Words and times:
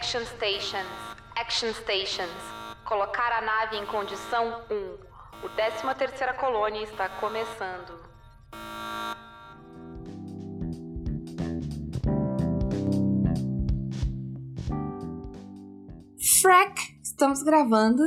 Action 0.00 0.24
Stations. 0.24 0.88
Action 1.36 1.74
Stations. 1.74 2.42
Colocar 2.86 3.32
a 3.32 3.42
nave 3.42 3.76
em 3.76 3.84
condição 3.84 4.62
1. 4.70 5.44
O 5.44 5.48
13 5.50 5.94
terceira 5.98 6.32
colônia 6.32 6.82
está 6.84 7.06
começando. 7.20 8.00
Frack, 16.40 16.98
estamos 17.02 17.42
gravando. 17.42 18.02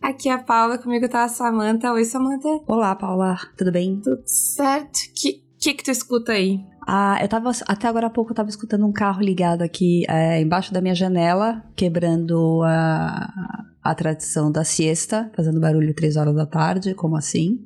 Aqui 0.00 0.30
é 0.30 0.32
a 0.32 0.38
Paula, 0.42 0.78
comigo 0.78 1.06
tá 1.06 1.24
a 1.24 1.28
Samantha. 1.28 1.92
Oi, 1.92 2.06
Samantha. 2.06 2.62
Olá, 2.66 2.96
Paula. 2.96 3.36
Tudo 3.58 3.70
bem? 3.70 4.00
Tudo 4.00 4.22
certo? 4.24 5.00
Que 5.14 5.44
que, 5.64 5.72
que 5.72 5.84
tu 5.84 5.90
escuta 5.90 6.32
aí? 6.32 6.62
Ah, 6.86 7.18
eu 7.20 7.28
tava. 7.28 7.50
Até 7.66 7.88
agora 7.88 8.08
há 8.08 8.10
pouco 8.10 8.32
eu 8.32 8.36
tava 8.36 8.48
escutando 8.48 8.86
um 8.86 8.92
carro 8.92 9.22
ligado 9.22 9.62
aqui 9.62 10.04
é, 10.08 10.40
embaixo 10.40 10.72
da 10.72 10.80
minha 10.80 10.94
janela, 10.94 11.64
quebrando 11.74 12.62
a, 12.62 13.64
a 13.82 13.94
tradição 13.94 14.52
da 14.52 14.64
siesta, 14.64 15.30
fazendo 15.34 15.60
barulho 15.60 15.94
três 15.94 16.16
horas 16.16 16.34
da 16.34 16.46
tarde, 16.46 16.94
como 16.94 17.16
assim? 17.16 17.58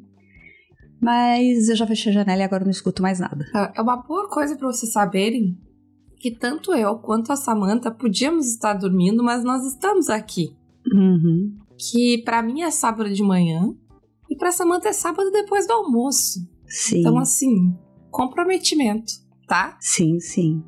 Mas 1.00 1.68
eu 1.68 1.76
já 1.76 1.86
fechei 1.86 2.10
a 2.10 2.14
janela 2.14 2.42
e 2.42 2.44
agora 2.44 2.64
não 2.64 2.70
escuto 2.70 3.02
mais 3.02 3.20
nada. 3.20 3.44
É 3.74 3.80
uma 3.80 3.96
boa 3.96 4.28
coisa 4.28 4.56
para 4.56 4.66
vocês 4.66 4.92
saberem 4.92 5.56
que 6.18 6.30
tanto 6.32 6.74
eu 6.74 6.96
quanto 6.98 7.32
a 7.32 7.36
Samantha 7.36 7.90
podíamos 7.90 8.48
estar 8.48 8.74
dormindo, 8.74 9.22
mas 9.22 9.44
nós 9.44 9.64
estamos 9.64 10.08
aqui. 10.08 10.56
Uhum. 10.92 11.56
Que 11.76 12.22
para 12.24 12.42
mim 12.42 12.62
é 12.62 12.70
sábado 12.70 13.12
de 13.12 13.22
manhã 13.22 13.72
e 14.28 14.36
para 14.36 14.50
Samantha 14.50 14.88
é 14.88 14.92
sábado 14.92 15.30
depois 15.30 15.66
do 15.66 15.72
almoço. 15.72 16.40
Sim. 16.66 17.00
Então 17.00 17.16
assim, 17.18 17.76
comprometimento, 18.18 19.12
tá? 19.46 19.76
Sim, 19.80 20.18
sim. 20.18 20.60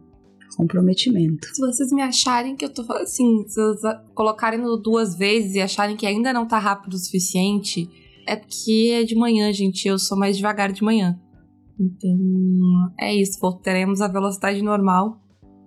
Comprometimento. 0.56 1.48
Se 1.52 1.60
vocês 1.60 1.90
me 1.90 2.00
acharem 2.00 2.54
que 2.54 2.64
eu 2.64 2.72
tô 2.72 2.82
assim, 2.92 3.44
se 3.48 3.60
vocês 3.60 3.96
colocarem 4.14 4.60
duas 4.80 5.16
vezes 5.16 5.56
e 5.56 5.60
acharem 5.60 5.96
que 5.96 6.06
ainda 6.06 6.32
não 6.32 6.46
tá 6.46 6.58
rápido 6.58 6.94
o 6.94 6.98
suficiente, 6.98 7.88
é 8.24 8.36
porque 8.36 8.90
é 8.92 9.02
de 9.02 9.16
manhã, 9.16 9.52
gente. 9.52 9.88
Eu 9.88 9.98
sou 9.98 10.16
mais 10.16 10.36
devagar 10.36 10.70
de 10.70 10.84
manhã. 10.84 11.18
Então, 11.78 12.92
é 13.00 13.12
isso. 13.12 13.40
Voltaremos 13.40 14.00
à 14.00 14.06
velocidade 14.06 14.62
normal 14.62 15.20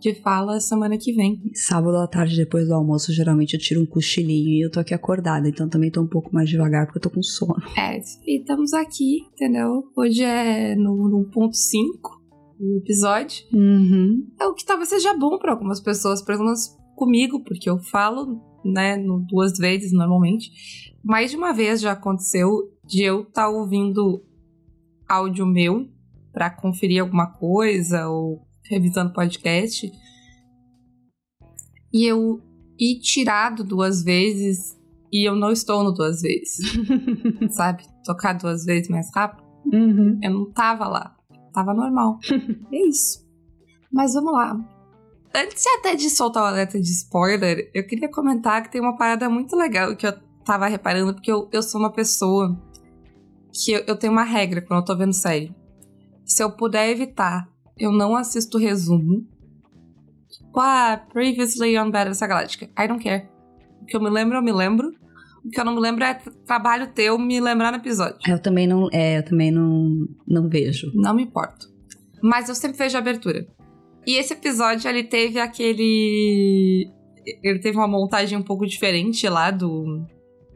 de 0.04 0.14
fala 0.16 0.60
semana 0.60 0.98
que 0.98 1.14
vem. 1.14 1.42
Sábado 1.54 1.96
à 1.96 2.06
tarde, 2.06 2.36
depois 2.36 2.68
do 2.68 2.74
almoço, 2.74 3.14
geralmente 3.14 3.54
eu 3.54 3.60
tiro 3.60 3.82
um 3.82 3.86
cochilinho 3.86 4.50
e 4.50 4.66
eu 4.66 4.70
tô 4.70 4.82
aqui 4.82 4.94
acordada. 4.94 5.48
Então 5.48 5.70
também 5.70 5.90
tô 5.90 6.02
um 6.02 6.08
pouco 6.08 6.30
mais 6.34 6.50
devagar 6.50 6.86
porque 6.86 6.98
eu 6.98 7.02
tô 7.02 7.10
com 7.10 7.24
sono. 7.24 7.56
É, 7.78 7.98
e 8.28 8.40
estamos 8.40 8.74
aqui, 8.74 9.22
entendeu? 9.34 9.86
Hoje 9.96 10.22
é 10.22 10.76
no, 10.76 11.08
no 11.08 11.24
ponto 11.32 11.56
5 11.56 12.22
do 12.60 12.78
episódio. 12.80 13.46
Uhum. 13.54 14.28
É 14.40 14.46
o 14.46 14.54
que 14.54 14.66
talvez 14.66 14.90
seja 14.90 15.18
bom 15.18 15.40
para 15.40 15.54
algumas 15.54 15.80
pessoas, 15.80 16.22
por 16.22 16.34
exemplo, 16.34 16.54
comigo, 16.98 17.42
porque 17.42 17.70
eu 17.70 17.80
falo, 17.80 18.42
né, 18.66 19.02
duas 19.30 19.58
vezes 19.58 19.94
normalmente. 19.94 20.52
Mais 21.02 21.32
de 21.32 21.38
uma 21.38 21.54
vez 21.54 21.80
já 21.80 21.94
aconteceu 21.94 22.50
de 22.86 23.04
eu 23.04 23.22
estar 23.22 23.44
tá 23.44 23.50
ouvindo 23.50 24.22
áudio 25.08 25.46
meu 25.46 25.88
para 26.34 26.50
conferir 26.50 27.02
alguma 27.02 27.28
coisa 27.28 28.10
ou 28.10 28.46
revisando 28.70 29.14
podcast. 29.14 29.92
E 31.94 32.06
eu 32.06 32.42
ir 32.80 33.00
tirado 33.00 33.64
duas 33.64 34.04
vezes 34.04 34.78
e 35.12 35.28
eu 35.28 35.36
não 35.36 35.52
estou 35.52 35.84
no 35.84 35.92
duas 35.92 36.22
vezes. 36.22 36.58
Sabe? 37.54 37.84
Tocar 38.04 38.34
duas 38.34 38.66
vezes 38.66 38.90
mais 38.90 39.08
rápido. 39.14 39.44
Uhum. 39.72 40.20
Eu 40.22 40.32
não 40.32 40.52
tava 40.52 40.88
lá. 40.88 41.16
Tava 41.54 41.74
normal. 41.74 42.18
é 42.72 42.88
isso. 42.88 43.24
Mas 43.92 44.14
vamos 44.14 44.34
lá. 44.34 44.58
Antes 45.36 45.66
até 45.80 45.96
de 45.96 46.10
soltar 46.10 46.44
o 46.44 46.46
alerta 46.48 46.80
de 46.80 46.92
spoiler, 46.92 47.70
eu 47.74 47.86
queria 47.86 48.10
comentar 48.10 48.64
que 48.64 48.72
tem 48.72 48.82
uma 48.82 48.98
parada 48.98 49.30
muito 49.30 49.56
legal 49.56 49.96
que 49.96 50.06
eu 50.06 50.14
tava 50.44 50.68
reparando, 50.68 51.14
porque 51.14 51.32
eu, 51.32 51.50
eu 51.52 51.64
sou 51.64 51.80
uma 51.80 51.92
pessoa 51.92 52.60
que 53.52 53.72
eu, 53.72 53.84
eu 53.88 53.96
tenho 53.96 54.14
uma 54.14 54.24
regra 54.24 54.62
quando 54.62 54.80
eu 54.80 54.86
tô 54.86 54.98
vendo 54.98 55.14
série. 55.14 55.56
Se 56.26 56.44
eu 56.44 56.52
puder 56.52 56.90
evitar 56.90 57.53
eu 57.84 57.92
não 57.92 58.16
assisto 58.16 58.58
resumo. 58.58 59.28
Ah, 60.56 61.02
previously 61.12 61.78
on 61.78 61.92
Battlestar 61.92 62.30
Galactica. 62.30 62.66
I 62.78 62.88
don't 62.88 63.04
care. 63.04 63.28
O 63.82 63.86
que 63.86 63.96
eu 63.96 64.02
me 64.02 64.10
lembro, 64.10 64.38
eu 64.38 64.42
me 64.42 64.52
lembro. 64.52 64.94
O 65.44 65.50
que 65.50 65.60
eu 65.60 65.66
não 65.66 65.76
me 65.76 65.82
lembro 65.82 66.04
é 66.04 66.14
trabalho 66.46 66.94
teu 66.94 67.18
me 67.18 67.42
lembrar 67.42 67.72
no 67.72 67.78
episódio. 67.78 68.18
Eu 68.26 68.40
também 68.40 68.66
não, 68.66 68.88
é, 68.94 69.18
eu 69.18 69.26
também 69.26 69.52
não, 69.52 70.08
não 70.28 70.48
vejo. 70.48 70.92
Não 70.94 71.14
me 71.14 71.24
importo. 71.24 71.68
Mas 72.22 72.48
eu 72.48 72.56
sempre 72.56 72.78
vejo 72.78 72.96
a 72.96 73.00
abertura. 73.00 73.46
E 74.08 74.16
esse 74.16 74.34
episódio, 74.34 74.90
ele 74.90 75.04
teve 75.04 75.40
aquele... 75.40 76.90
Ele 77.42 77.60
teve 77.60 77.78
uma 77.78 77.88
montagem 77.88 78.38
um 78.38 78.44
pouco 78.44 78.66
diferente 78.66 79.28
lá 79.28 79.52
do... 79.52 80.06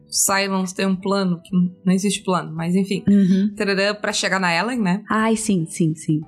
Silence 0.09 0.73
tem 0.73 0.85
um 0.85 0.95
plano, 0.95 1.41
que 1.43 1.53
não 1.85 1.93
existe 1.93 2.23
plano, 2.23 2.53
mas 2.55 2.75
enfim. 2.75 3.03
Uhum. 3.09 3.53
Pra 3.99 4.13
chegar 4.13 4.39
na 4.39 4.53
Ellen, 4.55 4.79
né? 4.79 5.03
Ai, 5.09 5.35
sim, 5.35 5.65
sim, 5.65 5.93
sim. 5.95 6.21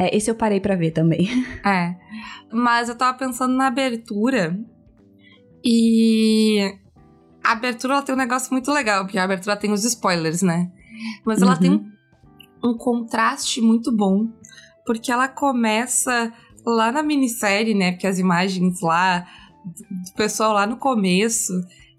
É, 0.00 0.16
esse 0.16 0.30
eu 0.30 0.34
parei 0.34 0.58
para 0.60 0.74
ver 0.74 0.92
também. 0.92 1.28
É. 1.62 1.94
Mas 2.50 2.88
eu 2.88 2.96
tava 2.96 3.18
pensando 3.18 3.54
na 3.54 3.66
abertura. 3.66 4.58
E 5.62 6.74
a 7.44 7.52
abertura 7.52 7.94
ela 7.94 8.02
tem 8.02 8.14
um 8.14 8.18
negócio 8.18 8.50
muito 8.50 8.72
legal, 8.72 9.04
porque 9.04 9.18
a 9.18 9.24
abertura 9.24 9.56
tem 9.56 9.70
os 9.70 9.84
spoilers, 9.84 10.40
né? 10.40 10.72
Mas 11.24 11.42
ela 11.42 11.52
uhum. 11.52 11.58
tem 11.58 11.70
um, 11.70 12.70
um 12.70 12.76
contraste 12.78 13.60
muito 13.60 13.94
bom, 13.94 14.26
porque 14.86 15.12
ela 15.12 15.28
começa 15.28 16.32
lá 16.64 16.90
na 16.90 17.02
minissérie, 17.02 17.74
né? 17.74 17.92
Porque 17.92 18.06
as 18.06 18.18
imagens 18.18 18.80
lá 18.80 19.26
do 20.06 20.12
pessoal 20.16 20.54
lá 20.54 20.66
no 20.66 20.78
começo 20.78 21.52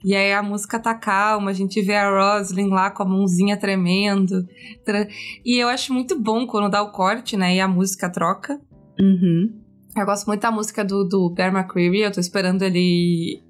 e 0.04 0.16
aí 0.16 0.34
a 0.34 0.42
música 0.42 0.80
tá 0.80 0.96
calma, 0.96 1.52
a 1.52 1.54
gente 1.54 1.82
vê 1.82 1.96
a 1.96 2.10
Roslyn 2.10 2.70
lá 2.70 2.90
com 2.90 3.04
a 3.04 3.06
mãozinha 3.06 3.58
tremendo. 3.58 4.46
E 5.46 5.58
eu 5.58 5.68
acho 5.68 5.94
muito 5.94 6.20
bom 6.20 6.48
quando 6.48 6.72
dá 6.72 6.82
o 6.82 6.92
corte, 6.92 7.38
né? 7.38 7.56
E 7.56 7.60
a 7.60 7.68
música 7.68 8.10
troca. 8.10 8.60
Uhum. 9.00 9.62
Eu 9.96 10.06
gosto 10.06 10.26
muito 10.26 10.42
da 10.42 10.52
música 10.52 10.84
do, 10.84 11.04
do 11.04 11.30
Bear 11.30 11.54
McCreary, 11.54 12.00
eu 12.00 12.12
tô 12.12 12.20
esperando 12.20 12.64
ele, 12.64 13.44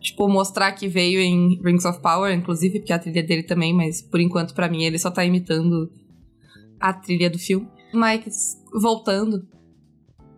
tipo, 0.00 0.28
mostrar 0.28 0.72
que 0.72 0.86
veio 0.86 1.18
em 1.18 1.60
Rings 1.64 1.84
of 1.84 2.00
Power, 2.00 2.32
inclusive, 2.32 2.78
porque 2.78 2.92
é 2.92 2.96
a 2.96 2.98
trilha 2.98 3.22
dele 3.22 3.42
também, 3.42 3.74
mas 3.74 4.02
por 4.02 4.20
enquanto, 4.20 4.54
para 4.54 4.68
mim, 4.68 4.84
ele 4.84 4.98
só 4.98 5.10
tá 5.10 5.24
imitando 5.24 5.90
a 6.78 6.92
trilha 6.92 7.30
do 7.30 7.38
filme. 7.38 7.66
Mas, 7.92 8.62
voltando, 8.72 9.48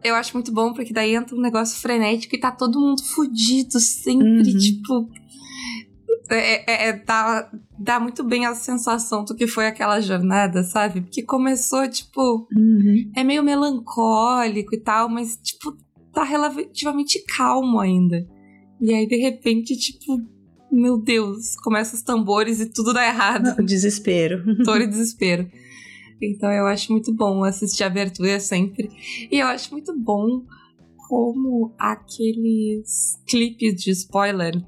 eu 0.02 0.14
acho 0.14 0.34
muito 0.34 0.52
bom, 0.52 0.72
porque 0.72 0.92
daí 0.92 1.14
entra 1.14 1.36
um 1.36 1.40
negócio 1.40 1.80
frenético 1.80 2.36
e 2.36 2.40
tá 2.40 2.50
todo 2.50 2.80
mundo 2.80 3.02
fudido 3.02 3.80
sempre, 3.80 4.52
uhum. 4.52 4.58
tipo. 4.58 5.10
É, 6.30 6.70
é, 6.70 6.88
é, 6.88 6.92
dá, 7.04 7.50
dá 7.78 7.98
muito 7.98 8.22
bem 8.22 8.44
a 8.44 8.54
sensação 8.54 9.24
do 9.24 9.34
que 9.34 9.46
foi 9.46 9.66
aquela 9.66 9.98
jornada, 10.00 10.62
sabe? 10.62 11.00
Porque 11.00 11.22
começou, 11.22 11.88
tipo. 11.88 12.46
Uhum. 12.54 13.10
É 13.16 13.24
meio 13.24 13.42
melancólico 13.42 14.74
e 14.74 14.80
tal, 14.80 15.08
mas, 15.08 15.36
tipo, 15.36 15.76
tá 16.12 16.22
relativamente 16.22 17.24
calmo 17.36 17.80
ainda. 17.80 18.26
E 18.80 18.92
aí, 18.92 19.06
de 19.06 19.16
repente, 19.16 19.76
tipo. 19.76 20.18
Meu 20.70 20.98
Deus, 20.98 21.56
começa 21.56 21.96
os 21.96 22.02
tambores 22.02 22.60
e 22.60 22.66
tudo 22.66 22.92
dá 22.92 23.06
errado. 23.06 23.56
Desespero. 23.64 24.44
Dor 24.64 24.82
e 24.82 24.86
desespero. 24.86 25.48
Então 26.20 26.50
eu 26.50 26.66
acho 26.66 26.92
muito 26.92 27.12
bom 27.12 27.44
assistir 27.44 27.84
a 27.84 27.86
abertura 27.86 28.40
sempre. 28.40 28.90
E 29.30 29.38
eu 29.38 29.46
acho 29.46 29.72
muito 29.72 29.96
bom 29.98 30.44
como 31.08 31.72
aqueles 31.78 33.18
clipes 33.26 33.82
de 33.82 33.90
spoiler. 33.92 34.62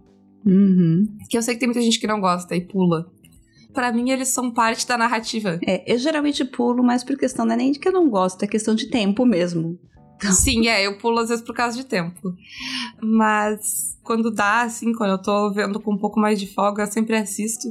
Uhum. 0.44 1.06
Que 1.28 1.36
eu 1.36 1.42
sei 1.42 1.54
que 1.54 1.60
tem 1.60 1.68
muita 1.68 1.82
gente 1.82 2.00
que 2.00 2.06
não 2.06 2.20
gosta 2.20 2.56
e 2.56 2.60
pula. 2.60 3.10
Para 3.72 3.92
mim, 3.92 4.10
eles 4.10 4.28
são 4.28 4.50
parte 4.50 4.86
da 4.86 4.98
narrativa. 4.98 5.60
É, 5.66 5.92
eu 5.92 5.98
geralmente 5.98 6.44
pulo, 6.44 6.82
mas 6.82 7.04
por 7.04 7.16
questão 7.16 7.44
não 7.44 7.54
é 7.54 7.56
nem 7.56 7.72
de 7.72 7.78
que 7.78 7.88
eu 7.88 7.92
não 7.92 8.08
gosto, 8.08 8.42
é 8.42 8.48
questão 8.48 8.74
de 8.74 8.88
tempo 8.88 9.24
mesmo. 9.24 9.78
Então... 10.16 10.32
Sim, 10.32 10.68
é, 10.68 10.86
eu 10.86 10.98
pulo 10.98 11.18
às 11.18 11.28
vezes 11.28 11.44
por 11.44 11.54
causa 11.54 11.76
de 11.76 11.84
tempo. 11.84 12.34
Mas 13.02 13.96
quando 14.02 14.30
dá, 14.30 14.62
assim, 14.62 14.92
quando 14.92 15.12
eu 15.12 15.22
tô 15.22 15.52
vendo 15.52 15.78
com 15.80 15.94
um 15.94 15.98
pouco 15.98 16.18
mais 16.18 16.38
de 16.40 16.52
folga, 16.52 16.82
eu 16.82 16.86
sempre 16.86 17.16
assisto. 17.16 17.68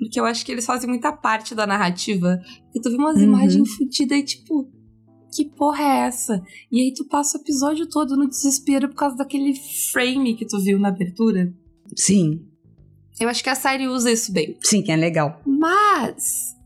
Porque 0.00 0.18
eu 0.18 0.24
acho 0.24 0.44
que 0.46 0.50
eles 0.50 0.64
fazem 0.64 0.88
muita 0.88 1.12
parte 1.12 1.54
da 1.54 1.66
narrativa. 1.66 2.40
Porque 2.64 2.80
tu 2.80 2.90
vê 2.90 2.96
umas 2.96 3.16
uhum. 3.16 3.24
imagens 3.24 3.76
fodidas 3.76 4.18
e 4.18 4.22
tipo, 4.22 4.66
que 5.30 5.44
porra 5.44 5.82
é 5.82 5.98
essa? 6.06 6.42
E 6.72 6.80
aí 6.80 6.94
tu 6.94 7.04
passa 7.04 7.36
o 7.36 7.40
episódio 7.42 7.86
todo 7.86 8.16
no 8.16 8.26
desespero 8.26 8.88
por 8.88 8.96
causa 8.96 9.16
daquele 9.16 9.54
frame 9.92 10.34
que 10.34 10.46
tu 10.46 10.58
viu 10.58 10.78
na 10.78 10.88
abertura. 10.88 11.52
Sim. 11.94 12.46
Eu 13.20 13.28
acho 13.28 13.44
que 13.44 13.50
a 13.50 13.54
série 13.54 13.86
usa 13.86 14.10
isso 14.10 14.32
bem. 14.32 14.56
Sim, 14.62 14.82
que 14.82 14.90
é 14.90 14.96
legal. 14.96 15.42
Mas. 15.46 16.56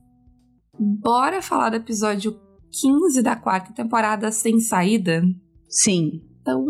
Bora 0.79 1.43
falar 1.43 1.71
do 1.71 1.77
episódio 1.77 2.39
15 2.71 3.21
da 3.21 3.35
quarta 3.35 3.73
temporada 3.73 4.31
sem 4.31 4.61
saída? 4.61 5.25
Sim. 5.69 6.23
Então. 6.41 6.65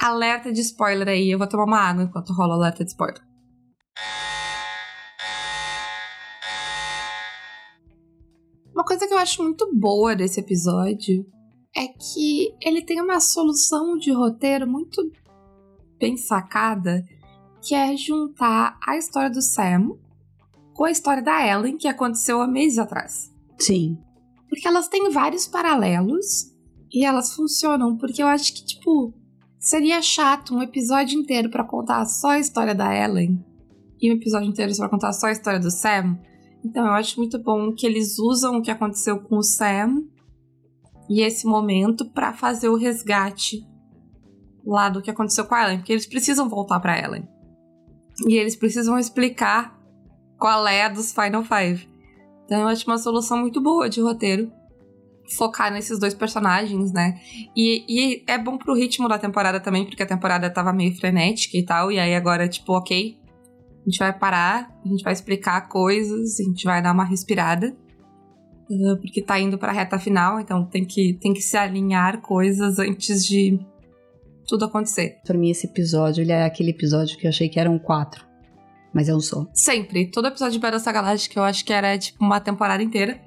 Alerta 0.00 0.50
de 0.50 0.62
spoiler 0.62 1.08
aí. 1.08 1.30
Eu 1.30 1.38
vou 1.38 1.46
tomar 1.46 1.64
uma 1.64 1.78
água 1.78 2.04
enquanto 2.04 2.32
rola 2.32 2.56
o 2.56 2.58
alerta 2.58 2.82
de 2.82 2.90
spoiler. 2.90 3.22
Uma 8.84 8.88
coisa 8.88 9.08
que 9.08 9.14
eu 9.14 9.18
acho 9.18 9.42
muito 9.42 9.74
boa 9.74 10.14
desse 10.14 10.40
episódio 10.40 11.24
é 11.74 11.88
que 11.88 12.54
ele 12.60 12.82
tem 12.82 13.00
uma 13.00 13.18
solução 13.18 13.96
de 13.96 14.12
roteiro 14.12 14.66
muito 14.66 15.10
bem 15.98 16.18
sacada, 16.18 17.02
que 17.62 17.74
é 17.74 17.96
juntar 17.96 18.78
a 18.86 18.98
história 18.98 19.30
do 19.30 19.40
Sam 19.40 19.96
com 20.74 20.84
a 20.84 20.90
história 20.90 21.22
da 21.22 21.46
Ellen, 21.46 21.78
que 21.78 21.88
aconteceu 21.88 22.42
há 22.42 22.46
meses 22.46 22.76
atrás. 22.76 23.32
Sim. 23.58 23.96
Porque 24.50 24.68
elas 24.68 24.86
têm 24.86 25.08
vários 25.08 25.46
paralelos 25.46 26.52
e 26.92 27.06
elas 27.06 27.32
funcionam, 27.32 27.96
porque 27.96 28.22
eu 28.22 28.26
acho 28.26 28.52
que, 28.52 28.66
tipo, 28.66 29.14
seria 29.58 30.02
chato 30.02 30.54
um 30.54 30.62
episódio 30.62 31.18
inteiro 31.18 31.48
para 31.48 31.64
contar 31.64 32.04
só 32.04 32.32
a 32.32 32.38
história 32.38 32.74
da 32.74 32.94
Ellen 32.94 33.42
e 33.98 34.12
um 34.12 34.16
episódio 34.16 34.50
inteiro 34.50 34.76
para 34.76 34.90
contar 34.90 35.14
só 35.14 35.28
a 35.28 35.32
história 35.32 35.58
do 35.58 35.70
Sam. 35.70 36.18
Então 36.64 36.86
eu 36.86 36.92
acho 36.92 37.18
muito 37.18 37.38
bom 37.38 37.72
que 37.72 37.86
eles 37.86 38.18
usam 38.18 38.56
o 38.56 38.62
que 38.62 38.70
aconteceu 38.70 39.20
com 39.20 39.36
o 39.36 39.42
Sam 39.42 40.04
e 41.08 41.20
esse 41.20 41.46
momento 41.46 42.08
para 42.10 42.32
fazer 42.32 42.68
o 42.68 42.76
resgate 42.76 43.66
lá 44.64 44.88
do 44.88 45.02
que 45.02 45.10
aconteceu 45.10 45.44
com 45.44 45.54
a 45.54 45.64
Ellen, 45.64 45.78
porque 45.78 45.92
eles 45.92 46.06
precisam 46.06 46.48
voltar 46.48 46.80
para 46.80 46.98
Ellen. 46.98 47.28
E 48.26 48.36
eles 48.36 48.56
precisam 48.56 48.98
explicar 48.98 49.78
qual 50.38 50.66
é 50.66 50.84
a 50.84 50.88
dos 50.88 51.12
Final 51.12 51.44
Five. 51.44 51.88
Então 52.46 52.62
eu 52.62 52.68
acho 52.68 52.86
uma 52.86 52.98
solução 52.98 53.38
muito 53.38 53.60
boa 53.60 53.88
de 53.88 54.00
roteiro 54.00 54.50
focar 55.36 55.72
nesses 55.72 55.98
dois 55.98 56.14
personagens, 56.14 56.92
né? 56.92 57.20
E, 57.56 57.84
e, 57.88 58.24
é 58.26 58.38
bom 58.38 58.58
pro 58.58 58.74
ritmo 58.74 59.08
da 59.08 59.18
temporada 59.18 59.58
também, 59.58 59.84
porque 59.84 60.02
a 60.02 60.06
temporada 60.06 60.50
tava 60.50 60.72
meio 60.72 60.94
frenética 60.96 61.56
e 61.56 61.62
tal, 61.62 61.90
e 61.90 61.98
aí 61.98 62.14
agora, 62.14 62.48
tipo, 62.48 62.72
ok, 62.72 63.16
a 63.84 63.90
gente 63.90 63.98
vai 63.98 64.18
parar, 64.18 64.80
a 64.82 64.88
gente 64.88 65.04
vai 65.04 65.12
explicar 65.12 65.68
coisas, 65.68 66.40
a 66.40 66.42
gente 66.42 66.64
vai 66.64 66.82
dar 66.82 66.92
uma 66.92 67.04
respirada, 67.04 67.76
uh, 68.70 68.96
porque 68.96 69.20
tá 69.20 69.38
indo 69.38 69.58
pra 69.58 69.72
reta 69.72 69.98
final, 69.98 70.40
então 70.40 70.64
tem 70.64 70.86
que, 70.86 71.14
tem 71.20 71.34
que 71.34 71.42
se 71.42 71.56
alinhar 71.56 72.22
coisas 72.22 72.78
antes 72.78 73.26
de 73.26 73.60
tudo 74.48 74.64
acontecer. 74.64 75.20
Pra 75.24 75.36
mim, 75.36 75.50
esse 75.50 75.66
episódio, 75.66 76.22
ele 76.22 76.32
é 76.32 76.44
aquele 76.44 76.70
episódio 76.70 77.18
que 77.18 77.26
eu 77.26 77.28
achei 77.28 77.48
que 77.48 77.60
eram 77.60 77.78
quatro. 77.78 78.24
Mas 78.92 79.08
é 79.08 79.14
um 79.14 79.20
só. 79.20 79.46
Sempre. 79.52 80.10
Todo 80.10 80.28
episódio 80.28 80.52
de 80.52 80.60
Battlestar 80.60 80.94
Galactica 80.94 81.40
eu 81.40 81.44
acho 81.44 81.64
que 81.64 81.72
era, 81.72 81.98
tipo, 81.98 82.24
uma 82.24 82.40
temporada 82.40 82.82
inteira. 82.82 83.20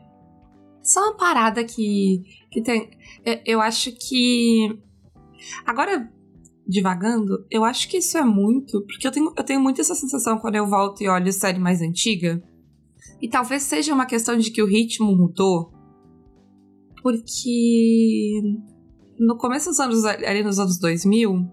Só 0.81 1.01
uma 1.01 1.18
parada 1.18 1.63
que, 1.63 2.24
que 2.50 2.62
tem. 2.62 2.89
Eu 3.45 3.60
acho 3.60 3.92
que. 3.92 4.80
Agora, 5.65 6.10
divagando, 6.68 7.46
eu 7.50 7.64
acho 7.64 7.88
que 7.88 7.98
isso 7.98 8.18
é 8.18 8.24
muito. 8.24 8.81
Porque 8.81 9.08
eu 9.08 9.12
tenho, 9.12 9.34
eu 9.36 9.44
tenho 9.44 9.62
muito 9.62 9.80
essa 9.80 9.96
sensação 9.96 10.38
quando 10.38 10.56
eu 10.56 10.68
volto 10.68 11.02
e 11.02 11.08
olho 11.08 11.31
série 11.31 11.60
mais 11.60 11.81
antiga. 11.81 12.44
E 13.22 13.28
talvez 13.30 13.64
seja 13.64 13.94
uma 13.94 14.06
questão 14.06 14.38
de 14.38 14.52
que 14.52 14.62
o 14.62 14.68
ritmo 14.68 15.16
mudou. 15.16 15.72
Porque. 17.02 18.42
No 19.18 19.38
começo 19.38 19.69
dos 19.69 19.80
anos. 19.80 20.04
Ali 20.06 20.44
nos 20.44 20.60
anos 20.60 20.78
2000. 20.78 21.48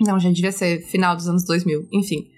Não, 0.00 0.20
já 0.20 0.30
devia 0.30 0.52
ser 0.52 0.82
final 0.82 1.16
dos 1.16 1.26
anos 1.26 1.44
2000. 1.44 1.88
Enfim. 1.92 2.28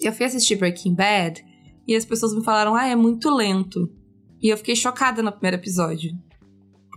Eu 0.00 0.12
fui 0.12 0.24
assistir 0.24 0.56
Breaking 0.56 0.94
Bad. 0.94 1.44
E 1.86 1.94
as 1.94 2.04
pessoas 2.04 2.34
me 2.34 2.42
falaram: 2.42 2.74
ah, 2.74 2.86
é 2.86 2.96
muito 2.96 3.30
lento. 3.30 3.92
E 4.40 4.48
eu 4.48 4.56
fiquei 4.56 4.74
chocada 4.74 5.22
no 5.22 5.32
primeiro 5.32 5.56
episódio. 5.56 6.12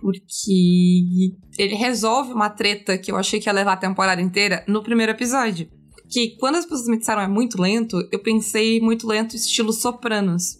Porque 0.02 1.32
ele 1.56 1.76
resolve 1.76 2.32
uma 2.32 2.50
treta 2.50 2.98
que 2.98 3.12
eu 3.12 3.16
achei 3.16 3.38
que 3.38 3.48
ia 3.48 3.52
levar 3.52 3.74
a 3.74 3.76
temporada 3.76 4.20
inteira 4.20 4.64
no 4.66 4.82
primeiro 4.82 5.12
episódio. 5.12 5.70
Que 6.10 6.36
quando 6.38 6.56
as 6.56 6.66
pessoas 6.66 6.88
me 6.88 6.98
disseram 6.98 7.22
é 7.22 7.28
muito 7.28 7.62
lento, 7.62 7.96
eu 8.10 8.18
pensei 8.18 8.80
muito 8.80 9.06
lento, 9.06 9.36
estilo 9.36 9.72
Sopranos. 9.72 10.58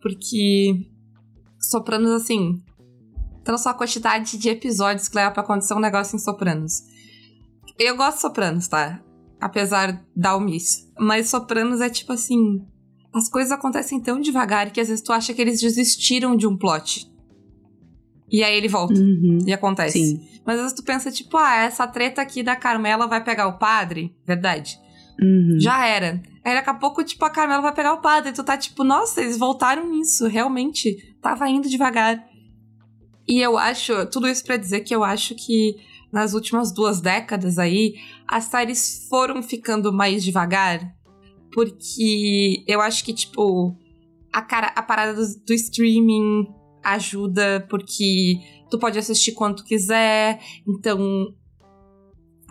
Porque 0.00 0.86
Sopranos, 1.60 2.12
assim. 2.12 2.62
Então, 3.42 3.58
só 3.58 3.70
a 3.70 3.74
quantidade 3.74 4.38
de 4.38 4.48
episódios 4.48 5.08
que 5.08 5.16
leva 5.16 5.32
pra 5.32 5.42
acontecer 5.42 5.74
um 5.74 5.80
negócio 5.80 6.14
em 6.14 6.20
Sopranos. 6.20 6.82
Eu 7.76 7.96
gosto 7.96 8.16
de 8.16 8.20
Sopranos, 8.22 8.68
tá? 8.68 9.02
Apesar 9.40 10.00
da 10.14 10.36
omissa. 10.36 10.86
Mas 10.96 11.28
Sopranos 11.28 11.80
é 11.80 11.90
tipo 11.90 12.12
assim 12.12 12.64
as 13.16 13.30
coisas 13.30 13.50
acontecem 13.50 13.98
tão 13.98 14.20
devagar 14.20 14.70
que 14.70 14.78
às 14.78 14.88
vezes 14.88 15.02
tu 15.02 15.10
acha 15.10 15.32
que 15.32 15.40
eles 15.40 15.58
desistiram 15.60 16.36
de 16.36 16.46
um 16.46 16.54
plot. 16.54 17.10
E 18.30 18.42
aí 18.42 18.56
ele 18.56 18.68
volta. 18.68 18.94
Uhum. 18.94 19.38
E 19.46 19.52
acontece. 19.52 19.98
Sim. 19.98 20.20
Mas 20.44 20.56
às 20.56 20.62
vezes 20.62 20.76
tu 20.76 20.84
pensa, 20.84 21.10
tipo, 21.10 21.36
ah, 21.36 21.56
essa 21.56 21.86
treta 21.86 22.20
aqui 22.20 22.42
da 22.42 22.56
Carmela 22.56 23.06
vai 23.06 23.22
pegar 23.22 23.46
o 23.46 23.58
padre. 23.58 24.14
Verdade. 24.26 24.78
Uhum. 25.20 25.58
Já 25.60 25.86
era. 25.86 26.20
Aí 26.44 26.54
daqui 26.54 26.70
a 26.70 26.74
pouco, 26.74 27.02
tipo, 27.04 27.24
a 27.24 27.30
Carmela 27.30 27.62
vai 27.62 27.74
pegar 27.74 27.92
o 27.94 28.00
padre. 28.00 28.30
E 28.30 28.32
tu 28.32 28.42
tá 28.42 28.56
tipo, 28.56 28.82
nossa, 28.84 29.20
eles 29.20 29.38
voltaram 29.38 29.88
nisso. 29.90 30.26
Realmente. 30.26 31.16
Tava 31.20 31.48
indo 31.48 31.68
devagar. 31.68 32.24
E 33.28 33.40
eu 33.40 33.58
acho, 33.58 34.06
tudo 34.06 34.28
isso 34.28 34.44
para 34.44 34.56
dizer 34.56 34.80
que 34.80 34.94
eu 34.94 35.02
acho 35.02 35.34
que 35.34 35.76
nas 36.12 36.32
últimas 36.32 36.72
duas 36.72 37.00
décadas 37.00 37.58
aí, 37.58 37.94
as 38.28 38.44
séries 38.44 39.06
foram 39.08 39.42
ficando 39.42 39.92
mais 39.92 40.22
devagar 40.22 40.96
porque 41.56 42.62
eu 42.68 42.82
acho 42.82 43.02
que, 43.02 43.14
tipo, 43.14 43.74
a, 44.30 44.42
cara, 44.42 44.66
a 44.76 44.82
parada 44.82 45.14
do, 45.14 45.22
do 45.46 45.54
streaming 45.54 46.46
ajuda, 46.94 47.66
porque 47.68 48.38
tu 48.70 48.78
pode 48.78 48.98
assistir 48.98 49.32
quando 49.32 49.64
quiser, 49.64 50.40
então 50.66 51.34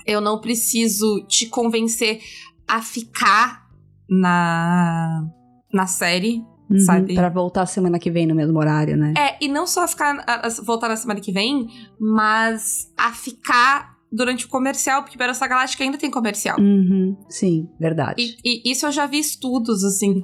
eu 0.06 0.22
não 0.22 0.40
preciso 0.40 1.26
te 1.28 1.48
convencer 1.48 2.22
a 2.68 2.82
ficar 2.82 3.66
na, 4.10 5.28
na 5.74 5.88
série, 5.88 6.44
uhum, 6.70 6.80
sabe? 6.80 7.16
Pra 7.16 7.30
voltar 7.30 7.66
semana 7.66 7.98
que 7.98 8.12
vem 8.12 8.28
no 8.28 8.36
mesmo 8.36 8.58
horário, 8.60 8.98
né? 8.98 9.14
É, 9.18 9.44
e 9.44 9.48
não 9.48 9.66
só 9.66 9.84
a 9.84 9.88
ficar 9.88 10.24
a, 10.28 10.48
a 10.48 10.50
voltar 10.64 10.90
na 10.90 10.98
semana 10.98 11.20
que 11.20 11.32
vem, 11.32 11.68
mas 12.00 12.92
a 12.98 13.12
ficar 13.12 13.96
durante 14.12 14.46
o 14.46 14.50
comercial, 14.50 15.04
porque 15.04 15.18
Battlestar 15.18 15.50
Galáctica 15.50 15.84
ainda 15.84 15.98
tem 15.98 16.12
comercial. 16.12 16.60
Uhum, 16.60 17.18
sim, 17.30 17.68
verdade. 17.80 18.38
E, 18.44 18.62
e, 18.68 18.72
isso 18.72 18.86
eu 18.86 18.92
já 18.92 19.06
vi 19.06 19.20
estudos, 19.20 19.84
assim, 19.84 20.24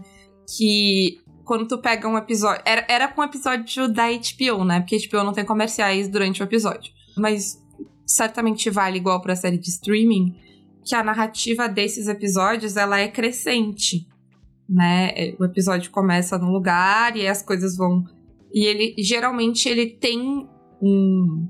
que 0.58 1.20
quando 1.51 1.67
tu 1.67 1.79
pega 1.79 2.08
um 2.08 2.17
episódio. 2.17 2.63
Era, 2.65 2.86
era 2.88 3.08
com 3.10 3.20
um 3.20 3.25
episódio 3.25 3.89
da 3.89 4.05
HBO, 4.08 4.63
né? 4.63 4.79
Porque 4.79 5.05
HBO 5.05 5.22
não 5.22 5.34
tem 5.34 5.43
comerciais 5.43 6.08
durante 6.08 6.41
o 6.41 6.46
episódio. 6.46 6.93
Mas 7.17 7.62
certamente 8.05 8.70
vale 8.70 8.96
igual 8.96 9.22
pra 9.22 9.36
série 9.36 9.58
de 9.58 9.67
streaming, 9.67 10.34
que 10.86 10.96
a 10.96 11.03
narrativa 11.03 11.67
desses 11.67 12.08
episódios 12.08 12.77
ela 12.77 13.01
é 13.01 13.10
crescente. 13.10 14.08
Né? 14.70 15.34
O 15.38 15.43
episódio 15.43 15.91
começa 15.91 16.38
num 16.38 16.53
lugar 16.53 17.17
e 17.17 17.27
as 17.27 17.41
coisas 17.41 17.75
vão. 17.75 18.05
E 18.53 18.63
ele 18.65 18.96
geralmente 18.98 19.67
ele 19.67 19.88
tem 19.88 20.48
um 20.81 21.50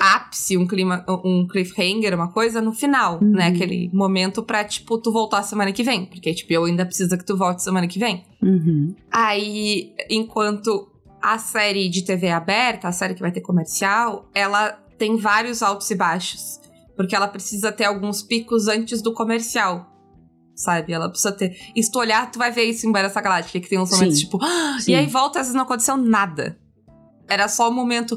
ápice, 0.00 0.56
um 0.56 0.66
clima, 0.66 1.04
um 1.22 1.46
cliffhanger, 1.46 2.14
uma 2.14 2.32
coisa 2.32 2.62
no 2.62 2.72
final, 2.72 3.20
uhum. 3.22 3.32
né? 3.32 3.48
Aquele 3.48 3.90
momento 3.92 4.42
pra, 4.42 4.64
tipo, 4.64 4.96
tu 4.96 5.12
voltar 5.12 5.42
semana 5.42 5.70
que 5.72 5.82
vem. 5.82 6.06
Porque, 6.06 6.32
tipo, 6.32 6.50
eu 6.50 6.64
ainda 6.64 6.86
precisa 6.86 7.18
que 7.18 7.24
tu 7.24 7.36
volte 7.36 7.62
semana 7.62 7.86
que 7.86 7.98
vem. 7.98 8.24
Uhum. 8.42 8.94
Aí, 9.12 9.92
enquanto 10.08 10.90
a 11.20 11.36
série 11.36 11.90
de 11.90 12.02
TV 12.02 12.30
aberta, 12.30 12.88
a 12.88 12.92
série 12.92 13.14
que 13.14 13.20
vai 13.20 13.30
ter 13.30 13.42
comercial, 13.42 14.26
ela 14.34 14.70
tem 14.96 15.16
vários 15.18 15.62
altos 15.62 15.90
e 15.90 15.94
baixos. 15.94 16.58
Porque 16.96 17.14
ela 17.14 17.28
precisa 17.28 17.70
ter 17.70 17.84
alguns 17.84 18.22
picos 18.22 18.68
antes 18.68 19.02
do 19.02 19.12
comercial. 19.12 19.86
Sabe? 20.54 20.92
Ela 20.92 21.08
precisa 21.08 21.32
ter. 21.32 21.56
E 21.74 21.82
se 21.82 21.90
tu 21.90 21.98
olhar, 21.98 22.30
tu 22.30 22.38
vai 22.38 22.50
ver 22.50 22.64
isso 22.64 22.86
em 22.86 22.92
Battlestar 22.92 23.22
Galactica, 23.22 23.60
que 23.60 23.68
tem 23.68 23.78
uns 23.78 23.90
momentos 23.90 24.18
Sim. 24.18 24.24
tipo. 24.24 24.38
Ah! 24.42 24.78
E 24.86 24.94
aí 24.94 25.06
volta, 25.06 25.40
às 25.40 25.46
vezes 25.46 25.54
não 25.54 25.64
aconteceu 25.64 25.96
nada. 25.96 26.58
Era 27.30 27.48
só 27.48 27.68
o 27.68 27.72
momento 27.72 28.16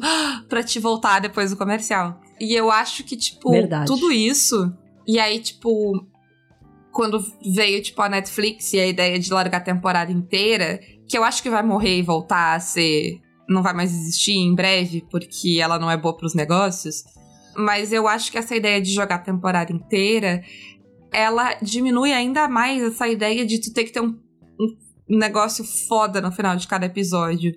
para 0.49 0.63
te 0.63 0.79
voltar 0.79 1.19
depois 1.19 1.51
do 1.51 1.57
comercial. 1.57 2.19
E 2.39 2.53
eu 2.55 2.71
acho 2.71 3.03
que, 3.03 3.15
tipo, 3.15 3.51
Verdade. 3.51 3.85
tudo 3.85 4.11
isso. 4.11 4.73
E 5.07 5.19
aí, 5.19 5.39
tipo, 5.39 6.05
quando 6.91 7.23
veio, 7.45 7.81
tipo, 7.81 8.01
a 8.01 8.09
Netflix 8.09 8.73
e 8.73 8.79
a 8.79 8.87
ideia 8.87 9.19
de 9.19 9.31
largar 9.31 9.57
a 9.59 9.61
temporada 9.61 10.11
inteira, 10.11 10.79
que 11.07 11.17
eu 11.17 11.23
acho 11.23 11.43
que 11.43 11.49
vai 11.49 11.63
morrer 11.63 11.97
e 11.97 12.01
voltar 12.01 12.55
a 12.55 12.59
ser. 12.59 13.21
Não 13.47 13.61
vai 13.61 13.73
mais 13.73 13.93
existir 13.93 14.37
em 14.37 14.55
breve, 14.55 15.05
porque 15.11 15.59
ela 15.61 15.77
não 15.77 15.91
é 15.91 15.97
boa 15.97 16.15
pros 16.15 16.33
negócios. 16.33 17.03
Mas 17.55 17.91
eu 17.91 18.07
acho 18.07 18.31
que 18.31 18.37
essa 18.37 18.55
ideia 18.55 18.81
de 18.81 18.91
jogar 18.91 19.15
a 19.15 19.19
temporada 19.19 19.71
inteira, 19.71 20.41
ela 21.11 21.53
diminui 21.61 22.11
ainda 22.11 22.47
mais 22.47 22.81
essa 22.81 23.07
ideia 23.07 23.45
de 23.45 23.59
tu 23.59 23.71
ter 23.73 23.83
que 23.83 23.91
ter 23.91 24.01
um, 24.01 24.17
um 25.09 25.17
negócio 25.17 25.63
foda 25.63 26.21
no 26.21 26.31
final 26.31 26.55
de 26.55 26.67
cada 26.67 26.85
episódio. 26.85 27.53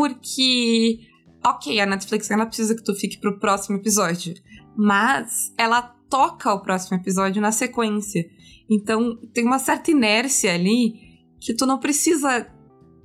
Porque, 0.00 1.00
ok, 1.44 1.78
a 1.78 1.84
Netflix 1.84 2.30
ainda 2.30 2.46
precisa 2.46 2.74
que 2.74 2.82
tu 2.82 2.94
fique 2.94 3.20
pro 3.20 3.38
próximo 3.38 3.76
episódio, 3.76 4.32
mas 4.74 5.52
ela 5.58 5.82
toca 6.08 6.54
o 6.54 6.62
próximo 6.62 6.96
episódio 6.96 7.42
na 7.42 7.52
sequência. 7.52 8.24
Então 8.70 9.18
tem 9.34 9.44
uma 9.44 9.58
certa 9.58 9.90
inércia 9.90 10.54
ali 10.54 10.94
que 11.38 11.52
tu 11.52 11.66
não 11.66 11.78
precisa 11.78 12.50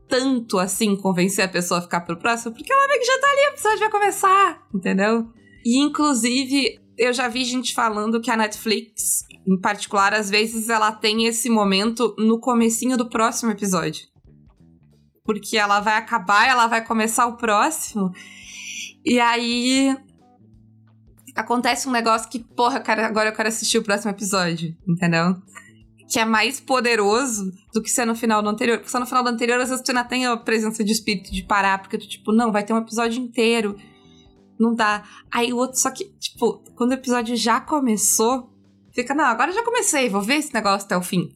tanto 0.07 0.57
assim 0.57 0.95
convencer 0.95 1.43
a 1.43 1.49
pessoa 1.49 1.79
a 1.79 1.83
ficar 1.83 1.99
pro 2.01 2.17
próximo, 2.17 2.53
porque 2.53 2.71
ela 2.71 2.87
vê 2.87 2.97
que 2.97 3.05
já 3.05 3.19
tá 3.19 3.27
ali, 3.27 3.41
o 3.41 3.53
episódio 3.53 3.79
vai 3.79 3.91
começar, 3.91 4.67
entendeu? 4.73 5.27
E 5.65 5.77
inclusive, 5.79 6.79
eu 6.97 7.11
já 7.11 7.27
vi 7.27 7.43
gente 7.43 7.73
falando 7.73 8.21
que 8.21 8.31
a 8.31 8.37
Netflix, 8.37 9.25
em 9.45 9.59
particular, 9.59 10.13
às 10.13 10.29
vezes 10.29 10.69
ela 10.69 10.93
tem 10.93 11.25
esse 11.25 11.49
momento 11.49 12.15
no 12.17 12.39
comecinho 12.39 12.95
do 12.95 13.09
próximo 13.09 13.51
episódio 13.51 14.14
porque 15.25 15.57
ela 15.57 15.79
vai 15.79 15.97
acabar, 15.97 16.47
ela 16.47 16.67
vai 16.67 16.85
começar 16.85 17.25
o 17.25 17.35
próximo. 17.35 18.13
E 19.03 19.19
aí. 19.19 19.97
Acontece 21.35 21.89
um 21.89 21.91
negócio 21.91 22.29
que, 22.29 22.39
porra, 22.39 22.79
cara, 22.79 23.05
agora 23.05 23.27
eu 23.27 23.33
quero 23.35 23.49
assistir 23.49 23.77
o 23.77 23.83
próximo 23.83 24.11
episódio, 24.11 24.73
entendeu? 24.87 25.35
Que 26.07 26.19
é 26.19 26.23
mais 26.23 26.61
poderoso 26.61 27.51
do 27.73 27.81
que 27.81 27.89
ser 27.89 28.05
no 28.05 28.15
final 28.15 28.41
do 28.41 28.47
anterior. 28.47 28.77
Porque 28.77 28.89
só 28.89 29.01
no 29.01 29.05
final 29.05 29.21
do 29.21 29.29
anterior, 29.31 29.59
às 29.59 29.69
vezes 29.69 29.83
tu 29.83 29.89
ainda 29.89 30.05
tem 30.05 30.25
a 30.25 30.37
presença 30.37 30.81
de 30.81 30.93
espírito 30.93 31.33
de 31.33 31.43
parar, 31.43 31.79
porque 31.81 31.97
tu, 31.97 32.07
tipo, 32.07 32.31
não, 32.31 32.53
vai 32.53 32.63
ter 32.63 32.71
um 32.71 32.77
episódio 32.77 33.21
inteiro. 33.21 33.75
Não 34.57 34.73
dá. 34.73 35.03
Aí 35.29 35.51
o 35.51 35.57
outro, 35.57 35.77
só 35.77 35.91
que, 35.91 36.05
tipo, 36.17 36.63
quando 36.73 36.91
o 36.91 36.93
episódio 36.93 37.35
já 37.35 37.59
começou, 37.59 38.49
fica, 38.93 39.13
não, 39.13 39.25
agora 39.25 39.51
já 39.51 39.61
comecei, 39.61 40.07
vou 40.07 40.21
ver 40.21 40.35
esse 40.35 40.53
negócio 40.53 40.85
até 40.85 40.95
o 40.95 41.01
fim. 41.01 41.35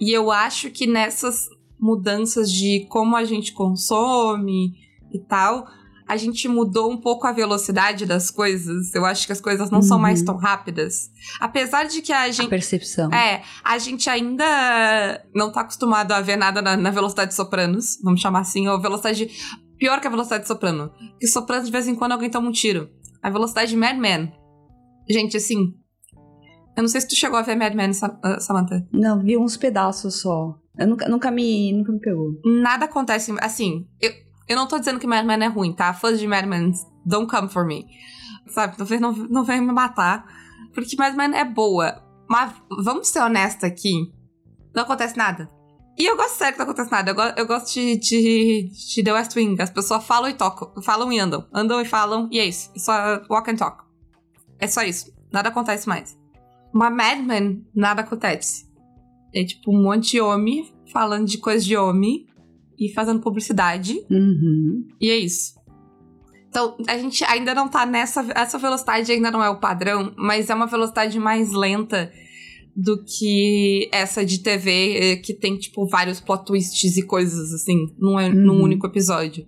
E 0.00 0.12
eu 0.12 0.32
acho 0.32 0.70
que 0.70 0.88
nessas 0.88 1.48
mudanças 1.78 2.50
de 2.50 2.86
como 2.88 3.16
a 3.16 3.24
gente 3.24 3.52
consome 3.52 4.74
e 5.12 5.18
tal, 5.18 5.66
a 6.06 6.16
gente 6.16 6.46
mudou 6.46 6.90
um 6.90 6.96
pouco 6.96 7.26
a 7.26 7.32
velocidade 7.32 8.06
das 8.06 8.30
coisas. 8.30 8.94
Eu 8.94 9.04
acho 9.04 9.26
que 9.26 9.32
as 9.32 9.40
coisas 9.40 9.70
não 9.70 9.80
uhum. 9.80 9.84
são 9.84 9.98
mais 9.98 10.20
uhum. 10.20 10.26
tão 10.26 10.36
rápidas. 10.36 11.10
Apesar 11.40 11.84
de 11.84 12.00
que 12.00 12.12
a 12.12 12.30
gente. 12.30 12.46
A 12.46 12.48
percepção. 12.48 13.12
É, 13.12 13.42
a 13.64 13.76
gente 13.78 14.08
ainda 14.08 15.24
não 15.34 15.50
tá 15.50 15.62
acostumado 15.62 16.12
a 16.12 16.20
ver 16.20 16.36
nada 16.36 16.62
na, 16.62 16.76
na 16.76 16.90
velocidade 16.90 17.30
de 17.30 17.36
sopranos, 17.36 17.98
vamos 18.02 18.20
chamar 18.20 18.40
assim, 18.40 18.68
ou 18.68 18.80
velocidade. 18.80 19.28
Pior 19.78 20.00
que 20.00 20.06
a 20.06 20.10
velocidade 20.10 20.44
de 20.44 20.48
soprano. 20.48 20.90
Porque 21.10 21.26
soprano, 21.26 21.64
de 21.64 21.72
vez 21.72 21.88
em 21.88 21.94
quando, 21.94 22.12
alguém 22.12 22.30
toma 22.30 22.48
um 22.48 22.52
tiro. 22.52 22.88
A 23.22 23.28
velocidade 23.28 23.70
de 23.70 23.76
Mad 23.76 23.98
Men. 23.98 24.32
Gente, 25.08 25.36
assim. 25.36 25.74
Eu 26.76 26.82
não 26.82 26.88
sei 26.88 27.00
se 27.00 27.08
tu 27.08 27.16
chegou 27.16 27.38
a 27.38 27.42
ver 27.42 27.56
Mad 27.56 27.74
Men, 27.74 27.92
Samantha. 27.92 28.86
Não, 28.92 29.22
vi 29.22 29.36
uns 29.36 29.56
pedaços 29.56 30.20
só. 30.20 30.58
Eu 30.78 30.86
nunca, 30.86 31.08
nunca, 31.08 31.30
me, 31.30 31.72
nunca 31.72 31.92
me 31.92 32.00
pegou. 32.00 32.38
Nada 32.44 32.84
acontece. 32.84 33.34
Assim, 33.40 33.86
eu, 34.00 34.12
eu 34.48 34.56
não 34.56 34.68
tô 34.68 34.78
dizendo 34.78 35.00
que 35.00 35.06
Mad 35.06 35.24
Men 35.24 35.44
é 35.44 35.48
ruim, 35.48 35.72
tá? 35.72 35.92
Fãs 35.94 36.18
de 36.18 36.26
Mad 36.26 36.46
Men, 36.46 36.72
don't 37.04 37.30
come 37.30 37.48
for 37.48 37.64
me. 37.66 37.86
Sabe? 38.48 38.76
Não 39.00 39.12
não, 39.12 39.44
vem 39.44 39.60
me 39.60 39.72
matar. 39.72 40.26
Porque 40.74 40.96
Mad 40.96 41.14
Men 41.14 41.34
é 41.34 41.44
boa. 41.44 42.02
Mas 42.28 42.52
vamos 42.84 43.08
ser 43.08 43.20
honestos 43.20 43.64
aqui. 43.64 44.12
Não 44.74 44.82
acontece 44.82 45.16
nada. 45.16 45.50
E 45.98 46.04
eu 46.04 46.16
gosto 46.16 46.36
sério 46.36 46.52
que 46.52 46.58
não 46.58 46.66
acontece 46.66 46.92
nada. 46.92 47.10
Eu, 47.10 47.14
go 47.14 47.22
eu 47.22 47.46
gosto 47.46 47.72
de, 47.72 47.96
de, 47.96 48.70
de, 48.94 49.02
The 49.02 49.12
West 49.12 49.34
Wing. 49.34 49.56
As 49.60 49.70
pessoas 49.70 50.04
falam 50.04 50.28
e 50.28 50.34
tocam. 50.34 50.82
Falam 50.82 51.10
e 51.10 51.18
andam. 51.18 51.46
Andam 51.52 51.80
e 51.80 51.86
falam. 51.86 52.28
E 52.30 52.38
é 52.38 52.44
isso. 52.44 52.70
É 52.76 52.78
só 52.78 53.22
walk 53.30 53.50
and 53.50 53.56
talk. 53.56 53.82
É 54.58 54.66
só 54.66 54.82
isso. 54.82 55.10
Nada 55.32 55.48
acontece 55.48 55.88
mais. 55.88 56.18
Uma 56.74 56.90
Mad 56.90 57.20
Men, 57.20 57.66
nada 57.74 58.02
acontece. 58.02 58.65
É 59.36 59.44
tipo 59.44 59.70
um 59.70 59.82
monte 59.82 60.12
de 60.12 60.20
homem 60.20 60.66
falando 60.90 61.26
de 61.26 61.36
coisa 61.36 61.62
de 61.62 61.76
homem 61.76 62.26
e 62.78 62.90
fazendo 62.92 63.20
publicidade. 63.20 64.00
Uhum. 64.10 64.88
E 64.98 65.10
é 65.10 65.18
isso. 65.18 65.54
Então, 66.48 66.74
a 66.88 66.96
gente 66.96 67.22
ainda 67.24 67.54
não 67.54 67.68
tá 67.68 67.84
nessa. 67.84 68.26
Essa 68.34 68.58
velocidade 68.58 69.12
ainda 69.12 69.30
não 69.30 69.44
é 69.44 69.50
o 69.50 69.60
padrão, 69.60 70.14
mas 70.16 70.48
é 70.48 70.54
uma 70.54 70.66
velocidade 70.66 71.18
mais 71.18 71.52
lenta 71.52 72.10
do 72.74 73.04
que 73.04 73.90
essa 73.92 74.24
de 74.24 74.38
TV 74.38 74.96
eh, 74.96 75.16
que 75.16 75.34
tem, 75.34 75.58
tipo, 75.58 75.86
vários 75.86 76.18
plot 76.18 76.46
twists 76.46 76.96
e 76.96 77.02
coisas 77.02 77.52
assim, 77.52 77.94
num, 77.98 78.16
uhum. 78.16 78.32
num 78.32 78.62
único 78.62 78.86
episódio. 78.86 79.46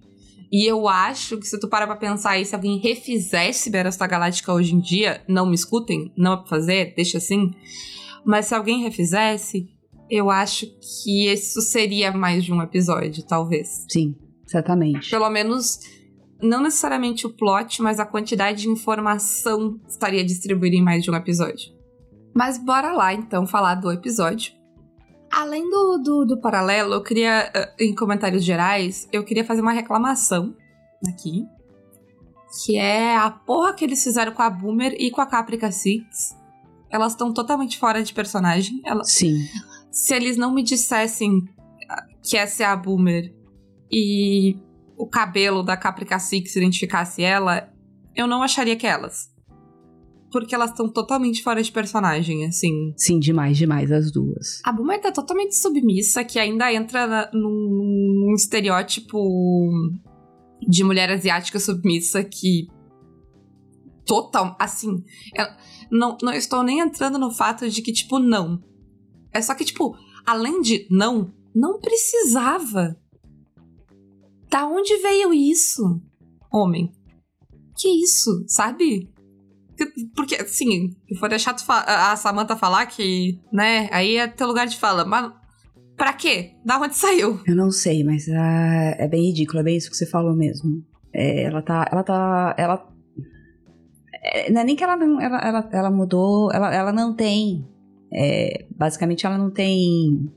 E 0.53 0.67
eu 0.71 0.87
acho 0.87 1.39
que 1.39 1.47
se 1.47 1.59
tu 1.59 1.69
parar 1.69 1.87
pra 1.87 1.97
pensar 1.97 2.33
aí, 2.33 2.45
se 2.45 2.55
alguém 2.55 2.79
refizesse 2.79 3.71
Battlestar 3.71 4.09
Galáctica 4.09 4.53
hoje 4.53 4.75
em 4.75 4.81
dia, 4.81 5.23
não 5.27 5.47
me 5.47 5.55
escutem, 5.55 6.11
não 6.17 6.35
é 6.35 6.37
pra 6.37 6.47
fazer, 6.47 6.95
deixa 6.95 7.19
assim. 7.19 7.53
Mas 8.25 8.47
se 8.47 8.55
alguém 8.55 8.83
refizesse, 8.83 9.69
eu 10.11 10.31
acho 10.31 10.67
que 10.67 11.31
isso 11.31 11.61
seria 11.61 12.13
mais 12.13 12.45
de 12.45 12.53
um 12.53 12.63
episódio, 12.63 13.23
talvez. 13.25 13.85
Sim, 13.89 14.15
certamente. 14.47 15.11
Pelo 15.11 15.29
menos, 15.29 15.81
não 16.41 16.63
necessariamente 16.63 17.27
o 17.27 17.31
plot, 17.31 17.83
mas 17.83 18.01
a 18.01 18.07
quantidade 18.07 18.63
de 18.63 18.69
informação 18.69 19.81
estaria 19.89 20.25
distribuída 20.25 20.77
em 20.77 20.83
mais 20.83 21.03
de 21.03 21.11
um 21.11 21.15
episódio. 21.15 21.73
Mas 22.35 22.59
bora 22.59 22.93
lá, 22.93 23.13
então, 23.13 23.47
falar 23.47 23.75
do 23.75 23.91
episódio. 23.91 24.53
Além 25.31 25.69
do, 25.69 25.99
do, 25.99 26.25
do 26.25 26.41
paralelo, 26.41 26.95
eu 26.95 27.03
queria, 27.03 27.51
eh, 27.55 27.75
em 27.81 27.95
comentários 27.95 28.45
gerais, 28.45 29.07
eu 29.13 29.25
queria 29.25 29.45
fazer 29.45 29.61
uma 29.61 29.73
reclamação 29.73 30.57
aqui. 31.07 31.45
Que 32.65 32.77
é 32.77 33.15
a 33.15 33.31
porra 33.31 33.75
que 33.75 33.85
eles 33.85 34.03
fizeram 34.03 34.33
com 34.33 34.41
a 34.41 34.49
Boomer 34.49 34.95
e 34.99 35.11
com 35.11 35.21
a 35.21 35.27
Caprica 35.27 35.71
Six. 35.71 36.35
Elas 36.91 37.13
estão 37.13 37.31
totalmente 37.31 37.79
fora 37.79 38.03
de 38.03 38.15
personagem. 38.15 38.81
Ela... 38.87 39.05
Sim 39.05 39.37
se 39.91 40.15
eles 40.15 40.37
não 40.37 40.53
me 40.55 40.63
dissessem 40.63 41.43
que 42.23 42.37
essa 42.37 42.63
é 42.63 42.67
a 42.67 42.77
Boomer 42.77 43.35
e 43.91 44.57
o 44.97 45.07
cabelo 45.07 45.63
da 45.63 45.77
Caprica 45.77 46.19
Six 46.19 46.57
identificasse 46.57 47.23
ela, 47.23 47.73
eu 48.15 48.27
não 48.27 48.43
acharia 48.43 48.77
que 48.77 48.87
é 48.87 48.91
elas. 48.91 49.29
Porque 50.31 50.55
elas 50.55 50.71
estão 50.71 50.89
totalmente 50.89 51.43
fora 51.43 51.63
de 51.63 51.73
personagem, 51.73 52.45
assim. 52.45 52.93
Sim, 52.97 53.19
demais, 53.19 53.57
demais, 53.57 53.91
as 53.91 54.13
duas. 54.13 54.61
A 54.63 54.73
Boomer 54.73 55.01
tá 55.01 55.11
totalmente 55.11 55.57
submissa, 55.57 56.23
que 56.23 56.39
ainda 56.39 56.71
entra 56.71 57.07
na, 57.07 57.31
num, 57.33 58.27
num 58.27 58.35
estereótipo 58.35 59.19
de 60.61 60.85
mulher 60.85 61.11
asiática 61.11 61.59
submissa 61.59 62.23
que. 62.23 62.67
Total. 64.05 64.55
Assim. 64.59 65.03
não, 65.91 66.19
não 66.23 66.33
estou 66.33 66.63
nem 66.63 66.81
entrando 66.81 67.19
no 67.19 67.31
fato 67.31 67.69
de 67.71 67.81
que, 67.81 67.93
tipo, 67.93 68.19
não. 68.19 68.63
É 69.33 69.41
só 69.41 69.55
que, 69.55 69.65
tipo, 69.65 69.97
além 70.27 70.61
de 70.61 70.87
não, 70.91 71.33
não 71.55 71.79
precisava. 71.79 72.97
Da 74.51 74.67
onde 74.67 74.97
veio 74.99 75.33
isso, 75.35 76.01
homem? 76.53 76.91
Que 77.77 77.89
isso, 78.03 78.45
sabe? 78.47 79.09
Porque, 80.15 80.37
assim, 80.37 80.97
for 81.19 81.29
deixar 81.29 81.55
a 81.87 82.17
Samantha 82.17 82.57
falar 82.57 82.87
que, 82.87 83.39
né, 83.53 83.89
aí 83.93 84.17
é 84.17 84.27
teu 84.27 84.47
lugar 84.47 84.67
de 84.67 84.77
fala, 84.77 85.05
mas 85.05 85.33
pra 85.97 86.13
quê? 86.13 86.55
Da 86.65 86.81
onde 86.81 86.97
saiu? 86.97 87.41
Eu 87.47 87.55
não 87.55 87.71
sei, 87.71 88.03
mas 88.03 88.27
uh, 88.27 88.97
é 88.99 89.07
bem 89.07 89.27
ridículo, 89.27 89.61
é 89.61 89.63
bem 89.63 89.77
isso 89.77 89.91
que 89.91 89.97
você 89.97 90.07
falou 90.07 90.35
mesmo. 90.35 90.83
É, 91.13 91.45
ela 91.45 91.63
tá, 91.63 91.89
ela 91.91 92.03
tá, 92.03 92.55
ela... 92.59 92.89
É, 94.25 94.51
não 94.51 94.63
é 94.63 94.65
nem 94.65 94.75
que 94.75 94.83
ela 94.83 94.97
não, 94.97 95.21
ela, 95.21 95.39
ela, 95.39 95.69
ela 95.73 95.91
mudou, 95.91 96.51
ela, 96.53 96.75
ela 96.75 96.93
não 96.93 97.15
tem 97.15 97.65
é, 98.13 98.67
basicamente, 98.77 99.27
ela 99.27 99.39
não 99.39 99.51
tem 99.51 100.31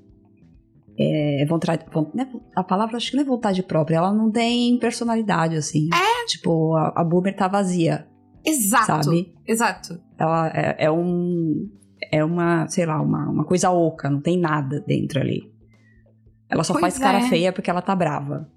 é, 0.98 1.46
vontade. 1.48 1.86
Né, 2.14 2.28
a 2.56 2.64
palavra 2.64 2.98
acho 2.98 3.12
que 3.12 3.18
não 3.18 3.24
é 3.24 3.26
vontade 3.26 3.64
própria, 3.64 3.98
ela 3.98 4.14
não 4.14 4.32
tem 4.32 4.78
personalidade, 4.78 5.56
assim. 5.56 5.90
É. 5.94 6.26
Tipo, 6.26 6.76
a, 6.76 6.94
a 6.98 7.04
Boomer 7.04 7.36
tá 7.36 7.48
vazia. 7.48 8.08
Exato. 8.46 8.86
Sabe? 8.86 9.34
Exato. 9.48 10.00
Ela 10.18 10.52
é, 10.54 10.86
é 10.86 10.92
um. 10.92 11.70
É 12.12 12.24
uma, 12.26 12.68
sei 12.68 12.86
lá, 12.86 13.00
uma, 13.02 13.30
uma 13.30 13.46
coisa 13.46 13.70
oca, 13.70 14.10
não 14.10 14.20
tem 14.20 14.38
nada 14.38 14.84
dentro 14.86 15.22
ali. 15.22 15.52
Ela 16.50 16.64
só 16.64 16.74
pois 16.74 16.82
faz 16.82 16.98
cara 16.98 17.20
é. 17.20 17.30
feia 17.30 17.54
porque 17.54 17.70
ela 17.70 17.82
tá 17.82 17.96
brava. 17.96 18.50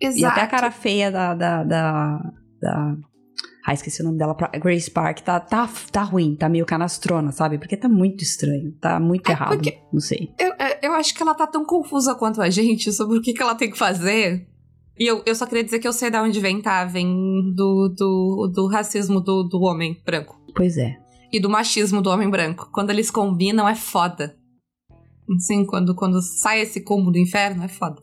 Exato. 0.00 0.20
E 0.20 0.24
até 0.24 0.40
a 0.42 0.46
cara 0.46 0.70
feia 0.70 1.10
da, 1.10 1.34
da, 1.34 1.64
da, 1.64 2.32
da 2.60 2.96
Ai, 3.64 3.74
esqueci 3.74 4.02
o 4.02 4.04
nome 4.04 4.18
dela. 4.18 4.36
Grace 4.60 4.90
Park. 4.90 5.20
Tá, 5.20 5.38
tá, 5.38 5.68
tá 5.90 6.02
ruim, 6.02 6.34
tá 6.34 6.48
meio 6.48 6.66
canastrona, 6.66 7.30
sabe? 7.30 7.58
Porque 7.58 7.76
tá 7.76 7.88
muito 7.88 8.22
estranho. 8.22 8.72
Tá 8.80 8.98
muito 8.98 9.28
é 9.28 9.32
errado. 9.32 9.62
Não 9.92 10.00
sei. 10.00 10.32
Eu, 10.38 10.52
é, 10.58 10.86
eu 10.86 10.92
acho 10.94 11.14
que 11.14 11.22
ela 11.22 11.34
tá 11.34 11.46
tão 11.46 11.64
confusa 11.64 12.14
quanto 12.14 12.42
a 12.42 12.50
gente 12.50 12.92
sobre 12.92 13.18
o 13.18 13.22
que, 13.22 13.32
que 13.32 13.42
ela 13.42 13.54
tem 13.54 13.70
que 13.70 13.78
fazer. 13.78 14.48
E 14.98 15.06
eu, 15.06 15.22
eu 15.24 15.34
só 15.34 15.46
queria 15.46 15.64
dizer 15.64 15.78
que 15.78 15.86
eu 15.86 15.92
sei 15.92 16.10
de 16.10 16.16
onde 16.16 16.40
vem, 16.40 16.60
tá? 16.60 16.84
Vem 16.84 17.06
do, 17.54 17.88
do, 17.88 18.52
do 18.52 18.66
racismo 18.66 19.20
do, 19.20 19.44
do 19.44 19.60
homem 19.60 20.00
branco. 20.04 20.40
Pois 20.54 20.76
é. 20.76 20.98
E 21.32 21.40
do 21.40 21.48
machismo 21.48 22.02
do 22.02 22.10
homem 22.10 22.28
branco. 22.28 22.68
Quando 22.72 22.90
eles 22.90 23.10
combinam, 23.10 23.68
é 23.68 23.76
foda. 23.76 24.36
Assim, 25.36 25.64
quando, 25.64 25.94
quando 25.94 26.20
sai 26.20 26.60
esse 26.60 26.82
combo 26.82 27.10
do 27.10 27.18
inferno, 27.18 27.62
é 27.62 27.68
foda. 27.68 28.02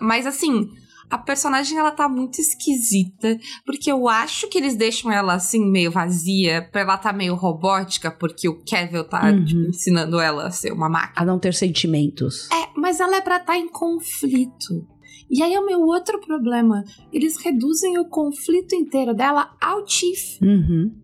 Mas 0.00 0.26
assim, 0.26 0.70
a 1.12 1.18
personagem 1.18 1.76
ela 1.76 1.90
tá 1.90 2.08
muito 2.08 2.40
esquisita, 2.40 3.38
porque 3.66 3.92
eu 3.92 4.08
acho 4.08 4.48
que 4.48 4.56
eles 4.56 4.74
deixam 4.74 5.12
ela 5.12 5.34
assim 5.34 5.62
meio 5.62 5.90
vazia, 5.90 6.66
pra 6.72 6.80
ela 6.80 6.96
tá 6.96 7.12
meio 7.12 7.34
robótica, 7.34 8.10
porque 8.10 8.48
o 8.48 8.64
Kevin 8.64 9.04
tá 9.04 9.30
uhum. 9.30 9.44
tipo, 9.44 9.60
ensinando 9.60 10.18
ela 10.18 10.46
a 10.46 10.50
ser 10.50 10.72
uma 10.72 10.88
máquina. 10.88 11.12
A 11.14 11.22
não 11.26 11.38
ter 11.38 11.52
sentimentos. 11.52 12.50
É, 12.50 12.70
mas 12.74 12.98
ela 12.98 13.14
é 13.14 13.20
pra 13.20 13.36
estar 13.36 13.52
tá 13.52 13.58
em 13.58 13.68
conflito. 13.68 14.88
E 15.30 15.42
aí 15.42 15.52
é 15.52 15.60
o 15.60 15.66
meu 15.66 15.80
outro 15.80 16.18
problema. 16.18 16.82
Eles 17.12 17.36
reduzem 17.36 17.98
o 17.98 18.06
conflito 18.06 18.74
inteiro 18.74 19.12
dela 19.12 19.54
ao 19.60 19.86
Chief. 19.86 20.40
Uhum. 20.40 20.96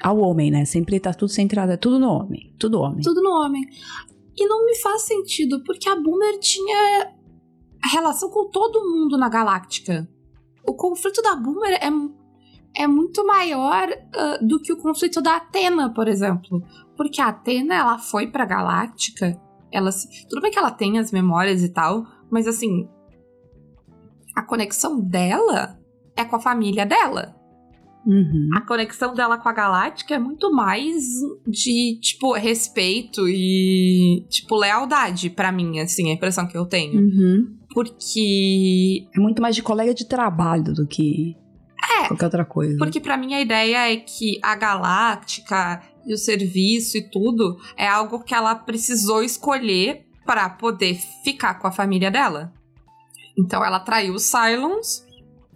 Ao 0.00 0.16
homem, 0.16 0.48
né? 0.48 0.64
Sempre 0.64 1.00
tá 1.00 1.12
tudo 1.12 1.28
centrado, 1.28 1.72
é 1.72 1.76
tudo 1.76 1.98
no 1.98 2.08
homem. 2.08 2.54
Tudo 2.56 2.80
homem. 2.80 3.00
Tudo 3.02 3.20
no 3.20 3.30
homem. 3.30 3.64
E 4.36 4.46
não 4.46 4.64
me 4.64 4.76
faz 4.76 5.02
sentido, 5.02 5.60
porque 5.64 5.88
a 5.88 5.96
Boomer 5.96 6.38
tinha 6.38 7.15
a 7.86 7.92
relação 7.92 8.28
com 8.28 8.50
todo 8.50 8.84
mundo 8.84 9.16
na 9.16 9.28
Galáctica. 9.28 10.08
O 10.66 10.74
conflito 10.74 11.22
da 11.22 11.36
Boomer 11.36 11.74
é, 11.74 12.82
é 12.82 12.86
muito 12.86 13.24
maior 13.24 13.88
uh, 13.88 14.46
do 14.46 14.60
que 14.60 14.72
o 14.72 14.76
conflito 14.76 15.22
da 15.22 15.36
Atena, 15.36 15.94
por 15.94 16.08
exemplo. 16.08 16.60
Porque 16.96 17.20
a 17.20 17.28
Atena, 17.28 17.74
ela 17.74 17.98
foi 17.98 18.26
pra 18.26 18.44
Galáctica, 18.44 19.40
ela 19.70 19.90
tudo 20.28 20.42
bem 20.42 20.50
que 20.50 20.58
ela 20.58 20.70
tem 20.70 20.98
as 20.98 21.12
memórias 21.12 21.62
e 21.62 21.68
tal, 21.68 22.04
mas 22.30 22.48
assim, 22.48 22.88
a 24.34 24.42
conexão 24.42 25.00
dela 25.00 25.78
é 26.16 26.24
com 26.24 26.36
a 26.36 26.40
família 26.40 26.84
dela. 26.84 27.36
Uhum. 28.04 28.50
A 28.54 28.60
conexão 28.60 29.14
dela 29.14 29.36
com 29.36 29.48
a 29.48 29.52
Galáctica 29.52 30.14
é 30.14 30.18
muito 30.18 30.52
mais 30.52 31.04
de, 31.46 31.98
tipo, 32.00 32.32
respeito 32.34 33.28
e, 33.28 34.24
tipo, 34.28 34.56
lealdade 34.56 35.28
para 35.28 35.50
mim, 35.50 35.80
assim, 35.80 36.10
a 36.10 36.14
impressão 36.14 36.46
que 36.46 36.56
eu 36.56 36.66
tenho. 36.66 37.00
Uhum. 37.00 37.56
Porque. 37.76 39.06
É 39.14 39.20
muito 39.20 39.42
mais 39.42 39.54
de 39.54 39.62
colega 39.62 39.92
de 39.92 40.06
trabalho 40.06 40.72
do 40.72 40.86
que 40.86 41.36
é, 42.00 42.08
qualquer 42.08 42.24
outra 42.24 42.44
coisa. 42.46 42.78
Porque 42.78 42.98
para 42.98 43.18
mim 43.18 43.34
a 43.34 43.40
ideia 43.42 43.92
é 43.92 43.96
que 43.96 44.40
a 44.42 44.56
Galáctica 44.56 45.82
e 46.06 46.14
o 46.14 46.16
serviço 46.16 46.96
e 46.96 47.02
tudo 47.10 47.58
é 47.76 47.86
algo 47.86 48.24
que 48.24 48.34
ela 48.34 48.54
precisou 48.54 49.22
escolher 49.22 50.06
para 50.24 50.48
poder 50.48 50.94
ficar 51.22 51.58
com 51.58 51.66
a 51.66 51.70
família 51.70 52.10
dela. 52.10 52.50
Então 53.38 53.62
ela 53.62 53.78
traiu 53.78 54.14
os 54.14 54.22
Cylons, 54.22 55.04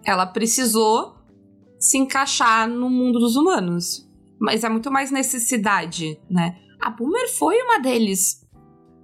ela 0.05 0.27
precisou 0.27 1.17
se 1.79 1.97
encaixar 1.97 2.69
no 2.69 2.91
mundo 2.91 3.19
dos 3.19 3.35
humanos. 3.35 4.07
Mas 4.39 4.63
é 4.63 4.69
muito 4.69 4.93
mais 4.93 5.11
necessidade, 5.11 6.21
né? 6.29 6.55
A 6.83 6.91
Boomer 6.91 7.33
foi 7.39 7.57
uma 7.63 7.79
deles. 7.79 8.47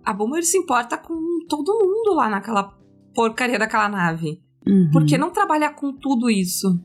A 0.04 0.12
Boomer 0.12 0.44
se 0.44 0.58
importa 0.58 0.98
com 0.98 1.16
todo 1.48 1.78
mundo 1.78 2.14
lá 2.14 2.28
naquela 2.28 2.75
porcaria 3.16 3.58
daquela 3.58 3.88
nave. 3.88 4.40
Uhum. 4.66 4.90
Por 4.92 5.06
que 5.06 5.16
não 5.16 5.30
trabalhar 5.30 5.70
com 5.70 5.92
tudo 5.92 6.30
isso? 6.30 6.78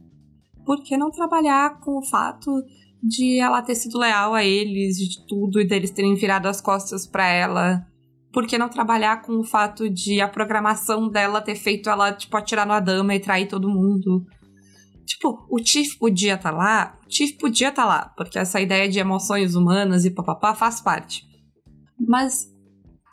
Por 0.66 0.82
que 0.82 0.96
não 0.96 1.12
trabalhar 1.12 1.80
com 1.82 1.98
o 1.98 2.06
fato 2.06 2.50
de 3.04 3.40
ela 3.40 3.62
ter 3.62 3.76
sido 3.76 4.00
leal 4.00 4.34
a 4.34 4.44
eles, 4.44 4.98
de 4.98 5.26
tudo, 5.28 5.60
e 5.60 5.68
deles 5.68 5.92
terem 5.92 6.16
virado 6.16 6.48
as 6.48 6.62
costas 6.62 7.06
para 7.06 7.28
ela? 7.28 7.86
Por 8.32 8.48
que 8.48 8.58
não 8.58 8.70
trabalhar 8.70 9.22
com 9.24 9.40
o 9.40 9.44
fato 9.44 9.90
de 9.90 10.22
a 10.22 10.28
programação 10.28 11.10
dela 11.10 11.42
ter 11.42 11.56
feito 11.56 11.90
ela, 11.90 12.14
tipo, 12.14 12.38
atirar 12.38 12.66
no 12.66 12.74
Adama 12.74 13.14
e 13.14 13.20
trair 13.20 13.48
todo 13.48 13.70
mundo? 13.70 14.26
Tipo, 15.06 15.46
o 15.50 15.60
Tiff 15.60 15.98
podia 15.98 16.36
estar 16.36 16.52
tá 16.52 16.56
lá, 16.56 17.00
o 17.04 17.10
Tiff 17.10 17.34
podia 17.38 17.70
estar 17.70 17.82
tá 17.82 17.88
lá, 17.88 18.14
porque 18.16 18.40
essa 18.40 18.62
ideia 18.62 18.88
de 18.88 19.00
emoções 19.00 19.56
humanas 19.56 20.06
e 20.06 20.12
papapá 20.12 20.56
faz 20.56 20.80
parte. 20.80 21.26
Mas 22.00 22.48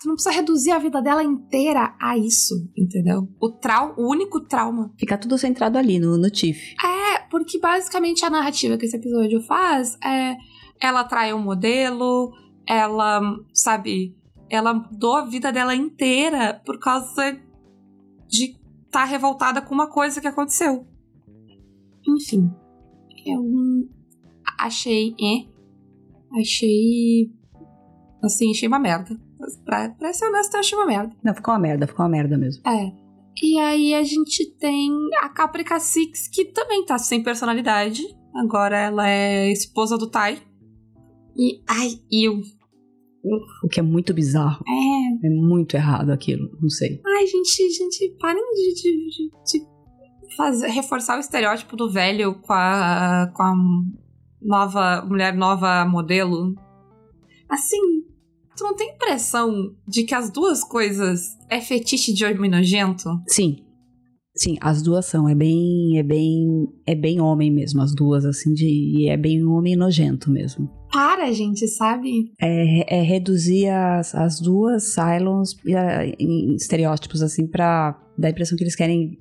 tu 0.00 0.06
não 0.06 0.14
precisa 0.14 0.34
reduzir 0.34 0.70
a 0.70 0.78
vida 0.78 1.02
dela 1.02 1.22
inteira 1.22 1.94
a 2.00 2.16
isso, 2.16 2.54
entendeu? 2.76 3.28
O 3.40 3.50
trau, 3.50 3.94
o 3.98 4.08
único 4.08 4.40
trauma. 4.40 4.92
Fica 4.98 5.18
tudo 5.18 5.36
centrado 5.36 5.76
ali 5.76 5.98
no, 5.98 6.16
no 6.16 6.30
Tiff. 6.30 6.74
É, 6.84 7.18
porque 7.30 7.58
basicamente 7.58 8.24
a 8.24 8.30
narrativa 8.30 8.76
que 8.76 8.86
esse 8.86 8.96
episódio 8.96 9.42
faz 9.42 9.96
é 10.04 10.36
ela 10.80 11.02
trai 11.04 11.32
um 11.34 11.42
modelo, 11.42 12.32
ela, 12.66 13.20
sabe, 13.52 14.16
ela 14.48 14.72
mudou 14.72 15.16
a 15.16 15.24
vida 15.24 15.52
dela 15.52 15.74
inteira 15.74 16.62
por 16.64 16.78
causa 16.78 17.32
de 18.28 18.44
estar 18.44 18.60
tá 18.90 19.04
revoltada 19.04 19.60
com 19.60 19.74
uma 19.74 19.90
coisa 19.90 20.20
que 20.20 20.28
aconteceu. 20.28 20.86
Enfim, 22.06 22.48
eu 23.26 23.42
achei, 24.58 25.14
é, 25.20 26.40
achei, 26.40 27.32
assim, 28.22 28.52
achei 28.52 28.68
uma 28.68 28.78
merda. 28.78 29.27
Pra, 29.64 29.90
pra 29.90 30.12
ser 30.12 30.26
honesto, 30.26 30.54
eu 30.54 30.60
achei 30.60 30.78
uma 30.78 30.86
merda. 30.86 31.14
Não, 31.22 31.34
ficou 31.34 31.54
uma 31.54 31.60
merda, 31.60 31.86
ficou 31.86 32.04
uma 32.04 32.10
merda 32.10 32.36
mesmo. 32.36 32.62
É. 32.66 32.92
E 33.42 33.58
aí 33.58 33.94
a 33.94 34.02
gente 34.02 34.50
tem 34.58 34.90
a 35.20 35.28
Caprica 35.28 35.78
Six, 35.78 36.28
que 36.28 36.46
também 36.46 36.84
tá 36.84 36.98
sem 36.98 37.22
personalidade. 37.22 38.02
Agora 38.34 38.76
ela 38.76 39.08
é 39.08 39.50
esposa 39.50 39.96
do 39.96 40.10
Tai. 40.10 40.38
E, 41.36 41.62
ai, 41.68 42.00
eu 42.10 42.42
o 43.62 43.68
que 43.68 43.80
é 43.80 43.82
muito 43.82 44.14
bizarro. 44.14 44.64
É. 44.66 45.26
É 45.26 45.30
muito 45.30 45.74
errado 45.74 46.10
aquilo, 46.10 46.50
não 46.60 46.68
sei. 46.68 47.00
Ai, 47.06 47.26
gente, 47.26 47.70
gente, 47.70 48.16
parem 48.20 48.42
de, 48.54 48.74
de, 48.74 49.08
de, 49.10 49.60
de 50.26 50.36
fazer, 50.36 50.68
reforçar 50.68 51.16
o 51.16 51.20
estereótipo 51.20 51.76
do 51.76 51.90
velho 51.90 52.34
com 52.40 52.52
a, 52.52 53.30
com 53.34 53.42
a 53.42 53.54
nova 54.40 55.04
mulher 55.04 55.34
nova 55.34 55.84
modelo. 55.84 56.54
Assim, 57.48 57.97
tu 58.58 58.64
não 58.64 58.74
tem 58.74 58.90
impressão 58.94 59.74
de 59.86 60.02
que 60.02 60.14
as 60.14 60.30
duas 60.30 60.64
coisas 60.64 61.38
é 61.48 61.60
fetiche 61.60 62.12
de 62.12 62.24
homem 62.24 62.50
nojento? 62.50 63.08
Sim. 63.26 63.64
Sim, 64.38 64.56
as 64.60 64.82
duas 64.82 65.06
são. 65.06 65.28
É 65.28 65.34
bem. 65.34 65.98
É 65.98 66.02
bem. 66.02 66.68
É 66.86 66.94
bem 66.94 67.20
homem 67.20 67.50
mesmo, 67.50 67.82
as 67.82 67.92
duas, 67.92 68.24
assim, 68.24 68.52
de. 68.52 68.66
E 68.66 69.08
é 69.08 69.16
bem 69.16 69.44
homem 69.44 69.74
nojento 69.74 70.30
mesmo. 70.30 70.70
Para, 70.92 71.32
gente, 71.32 71.66
sabe? 71.66 72.32
É, 72.40 72.98
é 72.98 73.02
reduzir 73.02 73.68
as, 73.68 74.14
as 74.14 74.40
duas 74.40 74.94
Cylons 74.94 75.56
em 76.20 76.54
estereótipos, 76.54 77.20
assim, 77.20 77.48
pra 77.48 77.98
dar 78.16 78.28
a 78.28 78.30
impressão 78.30 78.56
que 78.56 78.62
eles 78.62 78.76
querem. 78.76 79.18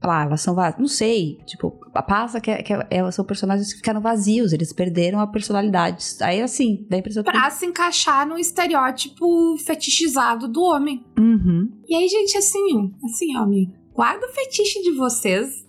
Falar, 0.00 0.26
elas 0.26 0.40
são 0.40 0.54
vazias. 0.54 0.78
Não 0.78 0.88
sei. 0.88 1.38
Tipo, 1.46 1.70
passa 2.06 2.40
que, 2.40 2.54
que 2.62 2.72
elas 2.90 3.14
são 3.14 3.24
personagens 3.24 3.72
que 3.72 3.78
ficaram 3.78 4.00
vazios, 4.00 4.52
eles 4.52 4.72
perderam 4.72 5.18
a 5.20 5.26
personalidade. 5.26 6.04
Aí, 6.20 6.40
assim, 6.42 6.86
dá 6.88 6.96
a 6.96 7.00
impressão 7.00 7.24
pra 7.24 7.50
que. 7.50 7.56
se 7.56 7.66
encaixar 7.66 8.26
no 8.28 8.38
estereótipo 8.38 9.56
fetichizado 9.58 10.48
do 10.48 10.62
homem. 10.62 11.04
Uhum. 11.18 11.70
E 11.88 11.94
aí, 11.94 12.08
gente, 12.08 12.36
assim, 12.36 12.94
assim, 13.04 13.36
homem 13.36 13.72
guarda 13.96 14.26
o 14.26 14.30
fetiche 14.30 14.82
de 14.82 14.92
vocês 14.92 15.66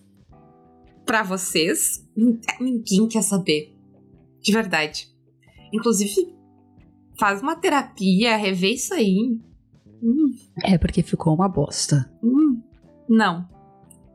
para 1.06 1.24
vocês. 1.24 2.06
Ninguém 2.60 3.08
quer 3.08 3.24
saber. 3.24 3.74
De 4.42 4.52
verdade. 4.52 5.08
Inclusive, 5.74 6.36
faz 7.18 7.42
uma 7.42 7.56
terapia, 7.56 8.36
revê 8.36 8.74
isso 8.74 8.94
aí. 8.94 9.40
Hum. 10.04 10.36
É 10.64 10.78
porque 10.78 11.02
ficou 11.02 11.34
uma 11.34 11.48
bosta. 11.48 12.12
Hum. 12.22 12.62
Não. 13.10 13.48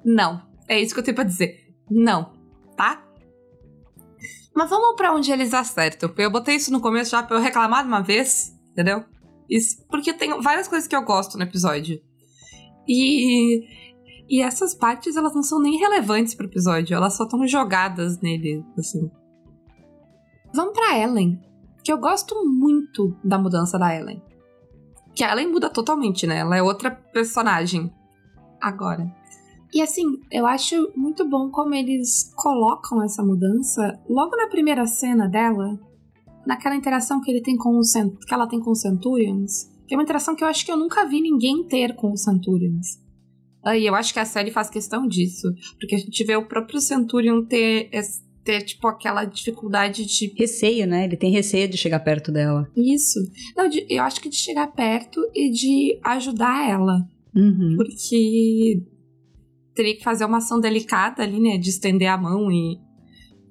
Não. 0.05 0.43
É 0.69 0.81
isso 0.81 0.95
que 0.95 1.01
eu 1.01 1.05
tenho 1.05 1.15
pra 1.15 1.25
dizer. 1.25 1.75
Não. 1.91 2.33
Tá? 2.77 3.05
Mas 4.55 4.69
vamos 4.71 4.97
para 4.97 5.15
onde 5.15 5.33
eles 5.33 5.55
acertam. 5.55 6.13
Eu 6.17 6.31
botei 6.31 6.57
isso 6.57 6.73
no 6.73 6.81
começo 6.81 7.11
já 7.11 7.23
pra 7.23 7.37
eu 7.37 7.41
reclamar 7.41 7.83
de 7.83 7.89
uma 7.89 8.03
vez, 8.03 8.53
entendeu? 8.73 9.05
Isso, 9.49 9.85
porque 9.89 10.13
tem 10.13 10.41
várias 10.41 10.69
coisas 10.69 10.89
que 10.89 10.97
eu 10.97 11.03
gosto 11.03 11.37
no 11.37 11.45
episódio. 11.45 12.01
E 12.87 13.67
e 14.33 14.41
essas 14.41 14.75
partes, 14.75 15.15
elas 15.15 15.35
não 15.35 15.43
são 15.43 15.61
nem 15.61 15.79
relevantes 15.79 16.35
pro 16.35 16.47
episódio, 16.47 16.97
elas 16.97 17.15
só 17.15 17.25
estão 17.25 17.47
jogadas 17.47 18.19
nele, 18.21 18.65
assim. 18.79 19.11
Vamos 20.55 20.73
pra 20.73 20.99
Ellen, 20.99 21.39
que 21.85 21.93
eu 21.93 21.99
gosto 21.99 22.35
muito 22.47 23.15
da 23.23 23.37
mudança 23.37 23.79
da 23.79 23.95
Ellen. 23.95 24.23
Que 25.15 25.23
a 25.23 25.33
Ellen 25.33 25.49
muda 25.49 25.69
totalmente, 25.69 26.27
né? 26.27 26.39
Ela 26.39 26.57
é 26.57 26.63
outra 26.63 26.91
personagem 26.91 27.93
agora. 28.59 29.15
E 29.73 29.81
assim, 29.81 30.05
eu 30.31 30.47
acho 30.47 30.93
muito 30.95 31.29
bom 31.29 31.51
como 31.51 31.75
eles 31.75 32.33
colocam 32.37 33.03
essa 33.03 33.23
mudança 33.23 33.99
logo 34.09 34.37
na 34.37 34.49
primeira 34.49 34.87
cena 34.87 35.27
dela, 35.27 35.79
naquela 36.47 36.77
interação 36.77 37.21
que 37.21 37.31
ele 37.31 37.41
tem 37.41 37.57
com 37.57 37.79
o 37.79 37.81
que 38.27 38.35
ela 38.35 38.47
tem 38.47 38.61
com 38.61 38.71
os 38.71 38.81
Centurions, 38.81 39.71
que 39.87 39.95
é 39.95 39.97
uma 39.97 40.03
interação 40.03 40.37
que 40.37 40.45
eu 40.45 40.49
acho 40.49 40.65
que 40.67 40.73
eu 40.73 40.77
nunca 40.77 41.07
vi 41.07 41.21
ninguém 41.21 41.65
ter 41.65 41.95
com 41.95 42.13
os 42.13 42.23
Centurions. 42.23 43.03
E 43.67 43.87
eu 43.87 43.95
acho 43.95 44.13
que 44.13 44.19
a 44.19 44.25
série 44.25 44.51
faz 44.51 44.69
questão 44.69 45.07
disso. 45.07 45.49
Porque 45.79 45.95
a 45.95 45.99
gente 45.99 46.25
vê 46.25 46.35
o 46.37 46.47
próprio 46.47 46.81
Centurion 46.81 47.45
ter, 47.45 47.89
ter 48.45 48.63
tipo, 48.63 48.89
aquela 48.89 49.25
dificuldade 49.25 50.05
de. 50.05 50.35
Receio, 50.37 50.87
né? 50.87 51.05
Ele 51.05 51.17
tem 51.17 51.31
receio 51.31 51.69
de 51.69 51.77
chegar 51.77 52.01
perto 52.01 52.33
dela. 52.33 52.69
Isso. 52.77 53.21
Não, 53.57 53.69
de, 53.69 53.87
eu 53.89 54.03
acho 54.03 54.21
que 54.21 54.29
de 54.29 54.37
chegar 54.37 54.67
perto 54.73 55.21
e 55.33 55.51
de 55.51 56.01
ajudar 56.03 56.69
ela. 56.69 57.09
Uhum. 57.35 57.77
Porque 57.77 58.83
teria 59.75 59.97
que 59.97 60.05
fazer 60.05 60.25
uma 60.25 60.39
ação 60.39 60.61
delicada 60.61 61.23
ali, 61.23 61.41
né? 61.41 61.57
De 61.59 61.71
estender 61.71 62.09
a 62.09 62.17
mão 62.17 62.51
e. 62.51 62.81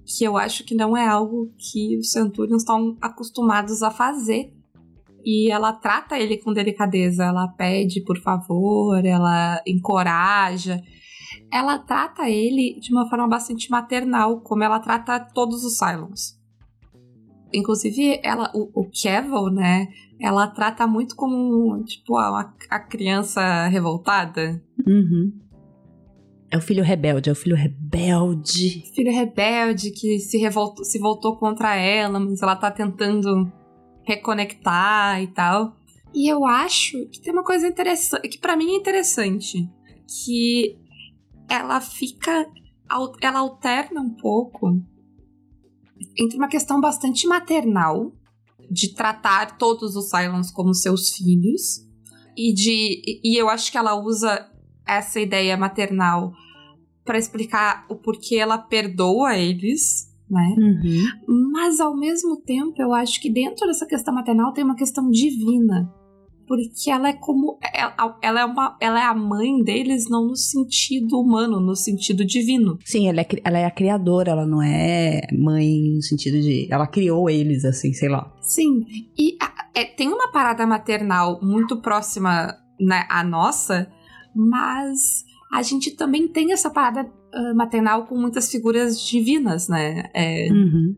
Que 0.06 0.24
eu 0.24 0.36
acho 0.38 0.64
que 0.64 0.76
não 0.76 0.98
é 0.98 1.08
algo 1.08 1.54
que 1.58 1.98
os 1.98 2.12
Centurions 2.12 2.64
estão 2.64 2.98
acostumados 3.02 3.82
a 3.82 3.92
fazer. 3.92 4.54
E 5.24 5.52
ela 5.52 5.72
trata 5.72 6.18
ele 6.18 6.38
com 6.38 6.52
delicadeza, 6.52 7.26
ela 7.26 7.48
pede 7.48 8.02
por 8.02 8.20
favor, 8.20 9.06
ela 9.06 9.62
encoraja. 9.66 10.82
Ela 11.52 11.78
trata 11.78 12.30
ele 12.30 12.80
de 12.80 12.92
uma 12.92 13.08
forma 13.10 13.28
bastante 13.28 13.70
maternal, 13.70 14.42
como 14.42 14.64
ela 14.64 14.80
trata 14.80 15.20
todos 15.20 15.64
os 15.64 15.78
Cylons. 15.78 16.40
Inclusive, 17.54 18.20
ela, 18.24 18.50
o, 18.54 18.72
o 18.74 19.50
né? 19.52 19.88
Ela 20.20 20.48
trata 20.48 20.88
muito 20.88 21.16
como, 21.16 21.84
tipo, 21.84 22.16
a, 22.16 22.54
a 22.70 22.80
criança 22.80 23.68
revoltada. 23.68 24.64
Uhum. 24.88 25.34
É 26.52 26.58
o 26.58 26.62
filho 26.62 26.84
rebelde, 26.84 27.30
é 27.30 27.32
o 27.32 27.36
filho 27.36 27.56
rebelde. 27.56 28.84
Filho 28.94 29.12
rebelde 29.14 29.90
que 29.92 30.20
se 30.20 30.38
revoltou, 30.38 30.84
se 30.84 31.00
voltou 31.00 31.38
contra 31.38 31.78
ela, 31.78 32.20
mas 32.20 32.42
ela 32.42 32.58
tá 32.58 32.70
tentando 32.70 33.50
reconectar 34.04 35.22
e 35.22 35.28
tal. 35.28 35.78
E 36.14 36.28
eu 36.28 36.46
acho 36.46 37.08
que 37.08 37.22
tem 37.22 37.32
uma 37.32 37.44
coisa 37.44 37.66
interessante, 37.66 38.28
que 38.28 38.38
para 38.38 38.58
mim 38.58 38.74
é 38.74 38.76
interessante, 38.76 39.70
que 40.26 40.78
ela 41.50 41.80
fica, 41.80 42.46
ela 43.22 43.40
alterna 43.40 44.02
um 44.02 44.14
pouco 44.14 44.78
entre 46.18 46.36
uma 46.36 46.50
questão 46.50 46.82
bastante 46.82 47.26
maternal, 47.28 48.12
de 48.70 48.94
tratar 48.94 49.58
todos 49.58 49.96
os 49.96 50.10
Cylons 50.10 50.52
como 50.52 50.74
seus 50.74 51.12
filhos, 51.12 51.88
e 52.36 52.54
de 52.54 53.22
e 53.24 53.40
eu 53.40 53.50
acho 53.50 53.72
que 53.72 53.78
ela 53.78 53.96
usa 53.96 54.51
essa 54.98 55.20
ideia 55.20 55.58
maternal 55.58 56.34
para 57.04 57.18
explicar 57.18 57.86
o 57.90 57.96
porquê 57.96 58.36
ela 58.36 58.58
perdoa 58.58 59.38
eles, 59.38 60.12
né? 60.30 60.56
Uhum. 60.58 61.52
Mas 61.52 61.80
ao 61.80 61.96
mesmo 61.96 62.38
tempo, 62.38 62.82
eu 62.82 62.94
acho 62.94 63.20
que 63.20 63.30
dentro 63.30 63.68
dessa 63.68 63.86
questão 63.86 64.14
maternal 64.14 64.54
tem 64.54 64.64
uma 64.64 64.76
questão 64.76 65.10
divina. 65.10 65.92
Porque 66.48 66.90
ela 66.90 67.10
é 67.10 67.14
como. 67.14 67.58
Ela, 67.74 68.18
ela, 68.22 68.42
é, 68.42 68.46
uma, 68.46 68.78
ela 68.82 69.00
é 69.00 69.06
a 69.06 69.14
mãe 69.14 69.64
deles, 69.64 70.10
não 70.10 70.28
no 70.28 70.36
sentido 70.36 71.18
humano, 71.20 71.62
no 71.62 71.76
sentido 71.76 72.26
divino. 72.26 72.78
Sim, 72.84 73.08
ela 73.08 73.22
é, 73.22 73.28
ela 73.44 73.60
é 73.60 73.66
a 73.66 73.72
criadora, 73.72 74.32
ela 74.32 74.46
não 74.46 74.62
é 74.62 75.22
mãe 75.32 75.94
no 75.96 76.02
sentido 76.02 76.42
de. 76.42 76.68
Ela 76.70 76.88
criou 76.88 77.30
eles, 77.30 77.64
assim, 77.64 77.94
sei 77.94 78.10
lá. 78.10 78.34
Sim. 78.42 78.86
E 79.18 79.38
a, 79.42 79.70
é, 79.74 79.86
tem 79.86 80.10
uma 80.10 80.30
parada 80.30 80.68
maternal 80.68 81.40
muito 81.42 81.82
próxima 81.82 82.54
né, 82.80 83.06
à 83.10 83.24
nossa, 83.24 83.90
mas 84.36 85.24
a 85.52 85.62
gente 85.62 85.92
também 85.92 86.28
tem 86.28 86.54
essa 86.54 86.70
parada 86.70 87.04
uh, 87.04 87.56
maternal 87.56 88.06
com 88.06 88.18
muitas 88.18 88.50
figuras 88.50 89.02
divinas, 89.02 89.68
né? 89.68 90.10
É... 90.14 90.52
Uhum. 90.52 90.96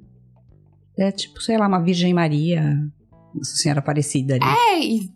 é 0.98 1.12
tipo, 1.12 1.42
sei 1.42 1.58
lá, 1.58 1.68
uma 1.68 1.82
Virgem 1.82 2.14
Maria, 2.14 2.78
Nossa 3.34 3.56
Senhora 3.56 3.80
Aparecida 3.80 4.36
ali. 4.36 4.46
É, 4.46 4.80
e 4.80 5.10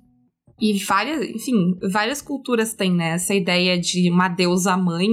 e 0.60 0.80
várias, 0.80 1.22
enfim, 1.30 1.78
várias 1.92 2.22
culturas 2.22 2.74
têm, 2.74 2.92
né, 2.92 3.10
essa 3.10 3.34
ideia 3.34 3.80
de 3.80 4.10
uma 4.10 4.28
deusa 4.28 4.76
mãe, 4.76 5.08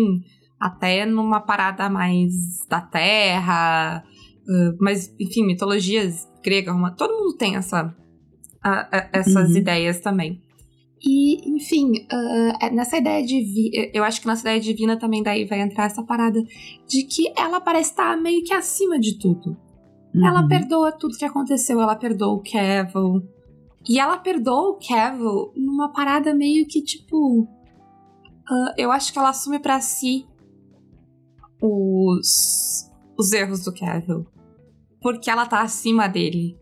até 0.59 1.05
numa 1.05 1.40
parada 1.40 1.90
mais 1.90 2.33
da 2.69 2.81
terra, 2.81 4.03
uh, 4.49 4.77
mas, 4.81 5.14
enfim, 5.21 5.45
mitologias 5.45 6.27
gregas, 6.43 6.75
uma, 6.75 6.90
todo 6.90 7.12
mundo 7.12 7.37
tem 7.37 7.57
essa, 7.57 7.95
essas 9.12 9.51
uhum. 9.51 9.57
ideias 9.57 10.01
também. 10.01 10.40
E, 11.07 11.55
enfim, 11.55 11.90
uh, 11.90 12.75
nessa 12.75 12.97
ideia 12.97 13.25
de. 13.25 13.90
Eu 13.93 14.03
acho 14.05 14.21
que 14.21 14.27
nessa 14.27 14.43
ideia 14.43 14.61
divina 14.61 14.99
também 14.99 15.23
daí 15.23 15.45
vai 15.45 15.61
entrar 15.61 15.85
essa 15.85 16.03
parada 16.03 16.43
de 16.88 17.03
que 17.03 17.33
ela 17.37 17.61
parece 17.61 17.90
estar 17.90 18.17
meio 18.17 18.43
que 18.43 18.55
acima 18.55 18.99
de 18.99 19.19
tudo. 19.19 19.57
Uhum. 20.14 20.27
Ela 20.27 20.49
perdoa 20.49 20.93
tudo 20.93 21.19
que 21.19 21.25
aconteceu, 21.25 21.81
ela 21.81 21.97
perdoa 21.97 22.35
o 22.35 22.40
Kevin, 22.40 23.23
e 23.88 23.99
ela 23.99 24.17
perdoa 24.17 24.71
o 24.71 24.79
Cavill 24.79 25.53
numa 25.55 25.93
parada 25.93 26.35
meio 26.35 26.67
que 26.67 26.83
tipo. 26.83 27.43
Uh, 27.43 28.73
eu 28.77 28.90
acho 28.90 29.12
que 29.12 29.19
ela 29.19 29.31
assume 29.31 29.59
para 29.59 29.81
si 29.81 30.27
os, 31.61 32.90
os 33.19 33.33
erros 33.33 33.64
do 33.64 33.75
Cavill. 33.75 34.27
Porque 35.01 35.31
ela 35.31 35.47
tá 35.47 35.61
acima 35.61 36.09
dele. 36.09 36.59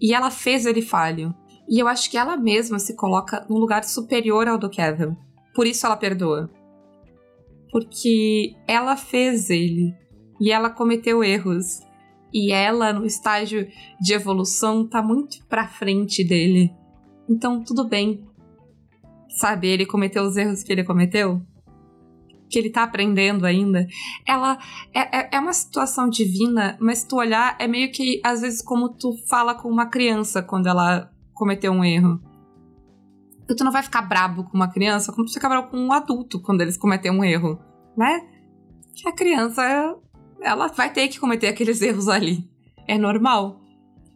E 0.00 0.12
ela 0.12 0.30
fez 0.30 0.66
ele 0.66 0.82
falho. 0.82 1.34
E 1.68 1.78
eu 1.78 1.88
acho 1.88 2.10
que 2.10 2.16
ela 2.16 2.36
mesma 2.36 2.78
se 2.78 2.94
coloca 2.94 3.44
num 3.48 3.58
lugar 3.58 3.84
superior 3.84 4.46
ao 4.46 4.58
do 4.58 4.70
Cavill. 4.70 5.16
Por 5.54 5.66
isso 5.66 5.86
ela 5.86 5.96
perdoa. 5.96 6.50
Porque 7.70 8.54
ela 8.66 8.96
fez 8.96 9.50
ele. 9.50 9.94
E 10.40 10.52
ela 10.52 10.70
cometeu 10.70 11.24
erros 11.24 11.80
e 12.32 12.52
ela, 12.52 12.92
no 12.92 13.06
estágio 13.06 13.66
de 13.98 14.12
evolução, 14.12 14.86
tá 14.86 15.02
muito 15.02 15.44
pra 15.46 15.66
frente 15.66 16.22
dele. 16.22 16.70
Então, 17.28 17.64
tudo 17.64 17.88
bem. 17.88 18.26
Sabe, 19.30 19.68
ele 19.68 19.86
cometeu 19.86 20.22
os 20.22 20.36
erros 20.36 20.62
que 20.62 20.70
ele 20.70 20.84
cometeu. 20.84 21.40
Que 22.50 22.58
ele 22.58 22.68
tá 22.68 22.82
aprendendo 22.82 23.46
ainda. 23.46 23.86
Ela 24.26 24.58
é, 24.94 25.18
é, 25.18 25.30
é 25.32 25.40
uma 25.40 25.54
situação 25.54 26.10
divina, 26.10 26.76
mas 26.78 27.04
tu 27.04 27.16
olhar, 27.16 27.56
é 27.58 27.66
meio 27.66 27.90
que, 27.90 28.20
às 28.22 28.42
vezes, 28.42 28.62
como 28.62 28.90
tu 28.90 29.16
fala 29.28 29.54
com 29.54 29.68
uma 29.68 29.86
criança 29.86 30.42
quando 30.42 30.66
ela 30.66 31.10
cometeu 31.36 31.70
um 31.70 31.84
erro. 31.84 32.20
Porque 33.38 33.54
tu 33.54 33.64
não 33.64 33.70
vai 33.70 33.82
ficar 33.82 34.02
brabo 34.02 34.42
com 34.42 34.56
uma 34.56 34.72
criança 34.72 35.12
como 35.12 35.26
tu 35.26 35.32
fica 35.32 35.48
brabo 35.48 35.70
com 35.70 35.78
um 35.78 35.92
adulto 35.92 36.40
quando 36.40 36.62
eles 36.62 36.76
cometem 36.76 37.12
um 37.12 37.22
erro, 37.22 37.60
né? 37.96 38.20
Que 38.92 39.08
a 39.08 39.12
criança 39.12 39.62
ela 40.42 40.66
vai 40.68 40.92
ter 40.92 41.06
que 41.06 41.20
cometer 41.20 41.46
aqueles 41.46 41.80
erros 41.80 42.08
ali. 42.08 42.44
É 42.88 42.98
normal. 42.98 43.60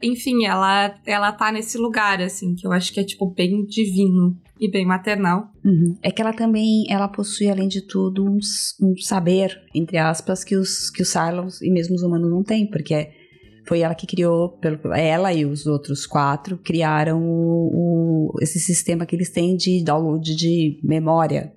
Enfim, 0.02 0.46
ela, 0.46 0.98
ela 1.04 1.30
tá 1.30 1.52
nesse 1.52 1.76
lugar, 1.76 2.22
assim, 2.22 2.54
que 2.54 2.66
eu 2.66 2.72
acho 2.72 2.92
que 2.92 3.00
é, 3.00 3.04
tipo, 3.04 3.26
bem 3.26 3.66
divino 3.66 4.36
e 4.58 4.70
bem 4.70 4.86
maternal. 4.86 5.52
Uhum. 5.64 5.96
É 6.02 6.10
que 6.10 6.22
ela 6.22 6.32
também, 6.32 6.86
ela 6.88 7.06
possui, 7.06 7.50
além 7.50 7.68
de 7.68 7.86
tudo, 7.86 8.24
um, 8.24 8.38
um, 8.82 8.96
saber, 8.96 9.60
entre 9.74 9.98
aspas, 9.98 10.42
que 10.42 10.56
os, 10.56 10.88
que 10.90 11.02
os 11.02 11.08
Cylons 11.08 11.60
e 11.60 11.70
mesmo 11.70 11.94
os 11.94 12.02
humanos 12.02 12.30
não 12.30 12.42
têm, 12.42 12.68
porque 12.70 13.10
foi 13.66 13.80
ela 13.80 13.94
que 13.94 14.06
criou, 14.06 14.58
ela 14.96 15.32
e 15.32 15.44
os 15.44 15.66
outros 15.66 16.06
quatro 16.06 16.58
criaram 16.58 17.22
o, 17.22 18.32
o, 18.32 18.32
esse 18.40 18.58
sistema 18.58 19.06
que 19.06 19.14
eles 19.14 19.30
têm 19.30 19.56
de 19.56 19.82
download 19.84 20.34
de 20.34 20.80
memória 20.82 21.52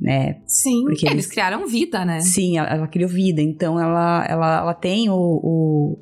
né? 0.00 0.40
Sim, 0.46 0.84
porque 0.84 1.04
eles, 1.04 1.12
eles 1.12 1.26
criaram 1.26 1.66
vida, 1.66 2.04
né? 2.04 2.20
Sim, 2.20 2.56
ela, 2.56 2.68
ela, 2.68 2.88
criou 2.88 3.08
vida, 3.08 3.42
então 3.42 3.78
ela, 3.78 4.24
ela, 4.26 4.58
ela 4.60 4.74
tem 4.74 5.10
o, 5.10 5.14
o, 5.14 5.98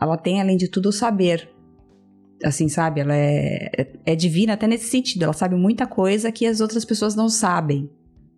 Ela 0.00 0.16
tem, 0.16 0.40
além 0.40 0.56
de 0.56 0.68
tudo, 0.68 0.88
o 0.88 0.92
saber. 0.92 1.48
Assim, 2.42 2.68
sabe? 2.68 3.00
Ela 3.00 3.14
é, 3.14 3.70
é, 3.76 3.92
é 4.06 4.16
divina 4.16 4.54
até 4.54 4.66
nesse 4.66 4.88
sentido. 4.88 5.24
Ela 5.24 5.32
sabe 5.32 5.56
muita 5.56 5.86
coisa 5.86 6.32
que 6.32 6.46
as 6.46 6.60
outras 6.60 6.84
pessoas 6.84 7.14
não 7.14 7.28
sabem. 7.28 7.90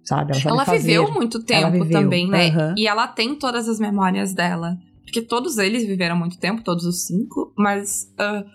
Sabe? 0.02 0.32
Ela, 0.32 0.62
ela 0.62 0.64
viveu 0.64 1.12
muito 1.12 1.44
tempo 1.44 1.70
viveu. 1.70 2.00
também, 2.00 2.26
né? 2.28 2.48
Uhum. 2.48 2.74
E 2.76 2.88
ela 2.88 3.06
tem 3.06 3.34
todas 3.34 3.68
as 3.68 3.78
memórias 3.78 4.32
dela. 4.32 4.78
Porque 5.10 5.22
todos 5.22 5.58
eles 5.58 5.84
viveram 5.84 6.16
muito 6.16 6.38
tempo, 6.38 6.62
todos 6.62 6.84
os 6.84 7.04
cinco, 7.04 7.52
mas. 7.58 8.04
Uh, 8.14 8.48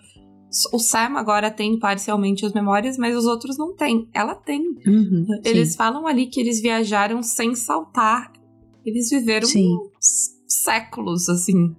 o 0.72 0.78
Sam 0.78 1.18
agora 1.18 1.50
tem 1.50 1.78
parcialmente 1.78 2.46
as 2.46 2.54
memórias, 2.54 2.96
mas 2.96 3.14
os 3.14 3.26
outros 3.26 3.58
não 3.58 3.74
têm. 3.74 4.08
Ela 4.14 4.34
tem. 4.34 4.62
Uhum, 4.86 5.26
eles 5.44 5.72
sim. 5.72 5.76
falam 5.76 6.06
ali 6.06 6.26
que 6.26 6.40
eles 6.40 6.62
viajaram 6.62 7.22
sem 7.22 7.54
saltar. 7.54 8.32
Eles 8.86 9.10
viveram 9.10 9.46
séculos, 10.46 11.28
assim. 11.28 11.76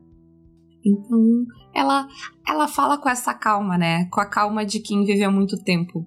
Então, 0.85 1.45
ela, 1.73 2.07
ela 2.47 2.67
fala 2.67 2.99
com 2.99 3.09
essa 3.09 3.33
calma, 3.33 3.79
né? 3.79 4.05
Com 4.11 4.21
a 4.21 4.25
calma 4.29 4.63
de 4.63 4.79
quem 4.79 5.05
viveu 5.05 5.31
muito 5.31 5.57
tempo. 5.63 6.05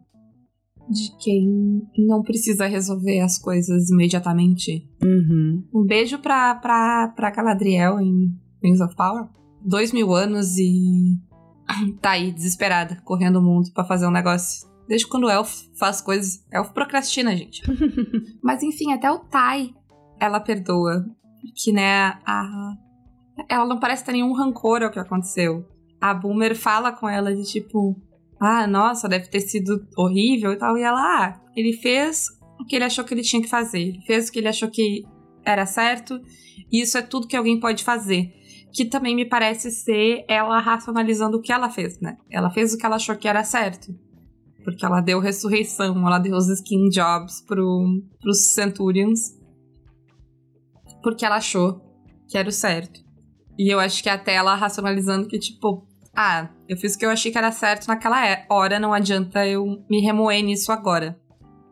De 0.88 1.16
quem 1.18 1.82
não 1.98 2.22
precisa 2.22 2.66
resolver 2.66 3.18
as 3.20 3.36
coisas 3.36 3.90
imediatamente. 3.90 4.88
Uhum. 5.02 5.64
Um 5.74 5.84
beijo 5.84 6.18
pra, 6.18 6.54
pra, 6.54 7.08
pra 7.16 7.30
Galadriel 7.30 8.00
em 8.00 8.30
Rings 8.62 8.80
of 8.80 8.94
Power. 8.94 9.28
Dois 9.62 9.92
mil 9.92 10.14
anos 10.14 10.56
e 10.56 11.18
tá 12.00 12.12
aí, 12.12 12.32
desesperada, 12.32 13.00
correndo 13.04 13.36
o 13.36 13.42
mundo 13.42 13.70
para 13.72 13.84
fazer 13.84 14.06
um 14.06 14.10
negócio. 14.10 14.68
Desde 14.88 15.06
quando 15.06 15.24
o 15.24 15.30
Elf 15.30 15.66
faz 15.78 16.00
coisas. 16.00 16.44
Elf 16.52 16.70
procrastina, 16.70 17.36
gente. 17.36 17.62
Mas 18.42 18.62
enfim, 18.62 18.92
até 18.92 19.10
o 19.10 19.20
Tai 19.20 19.72
ela 20.18 20.40
perdoa. 20.40 21.06
Que, 21.56 21.72
né, 21.72 22.18
a. 22.26 22.74
Ela 23.48 23.64
não 23.66 23.80
parece 23.80 24.04
ter 24.04 24.12
nenhum 24.12 24.34
rancor 24.34 24.82
ao 24.82 24.90
que 24.90 24.98
aconteceu. 24.98 25.66
A 26.00 26.12
Boomer 26.12 26.54
fala 26.54 26.92
com 26.92 27.08
ela 27.08 27.34
de 27.34 27.44
tipo. 27.44 27.96
Ah, 28.38 28.66
nossa, 28.66 29.08
deve 29.08 29.28
ter 29.28 29.40
sido 29.40 29.86
horrível 29.96 30.52
e 30.52 30.56
tal. 30.56 30.76
E 30.76 30.82
ela, 30.82 31.00
ah, 31.00 31.40
ele 31.54 31.74
fez 31.74 32.26
o 32.58 32.64
que 32.64 32.76
ele 32.76 32.84
achou 32.84 33.04
que 33.04 33.14
ele 33.14 33.22
tinha 33.22 33.40
que 33.40 33.48
fazer. 33.48 33.80
Ele 33.80 34.00
fez 34.06 34.28
o 34.28 34.32
que 34.32 34.38
ele 34.38 34.48
achou 34.48 34.70
que 34.70 35.04
era 35.44 35.66
certo. 35.66 36.20
E 36.70 36.80
isso 36.82 36.96
é 36.96 37.02
tudo 37.02 37.26
que 37.26 37.36
alguém 37.36 37.60
pode 37.60 37.84
fazer 37.84 38.32
que 38.72 38.84
também 38.84 39.14
me 39.14 39.24
parece 39.24 39.70
ser 39.70 40.24
ela 40.28 40.58
racionalizando 40.60 41.38
o 41.38 41.42
que 41.42 41.52
ela 41.52 41.70
fez, 41.70 42.00
né? 42.00 42.16
Ela 42.30 42.50
fez 42.50 42.72
o 42.72 42.78
que 42.78 42.86
ela 42.86 42.96
achou 42.96 43.16
que 43.16 43.28
era 43.28 43.44
certo. 43.44 43.94
Porque 44.64 44.84
ela 44.84 45.00
deu 45.00 45.20
ressurreição, 45.20 46.06
ela 46.06 46.18
deu 46.18 46.36
os 46.36 46.48
skin 46.48 46.88
jobs 46.88 47.40
pro, 47.40 48.02
pros 48.20 48.52
Centurions. 48.54 49.36
Porque 51.02 51.24
ela 51.24 51.36
achou 51.36 51.80
que 52.28 52.36
era 52.36 52.48
o 52.48 52.52
certo. 52.52 53.00
E 53.58 53.72
eu 53.72 53.80
acho 53.80 54.02
que 54.02 54.08
até 54.08 54.34
ela 54.34 54.54
racionalizando 54.54 55.28
que, 55.28 55.38
tipo, 55.38 55.86
ah, 56.14 56.48
eu 56.68 56.76
fiz 56.76 56.94
o 56.94 56.98
que 56.98 57.06
eu 57.06 57.10
achei 57.10 57.30
que 57.32 57.38
era 57.38 57.52
certo 57.52 57.86
naquela 57.86 58.26
é, 58.26 58.46
hora, 58.48 58.78
não 58.78 58.92
adianta 58.92 59.46
eu 59.46 59.84
me 59.88 60.00
remoer 60.00 60.42
nisso 60.42 60.70
agora. 60.70 61.18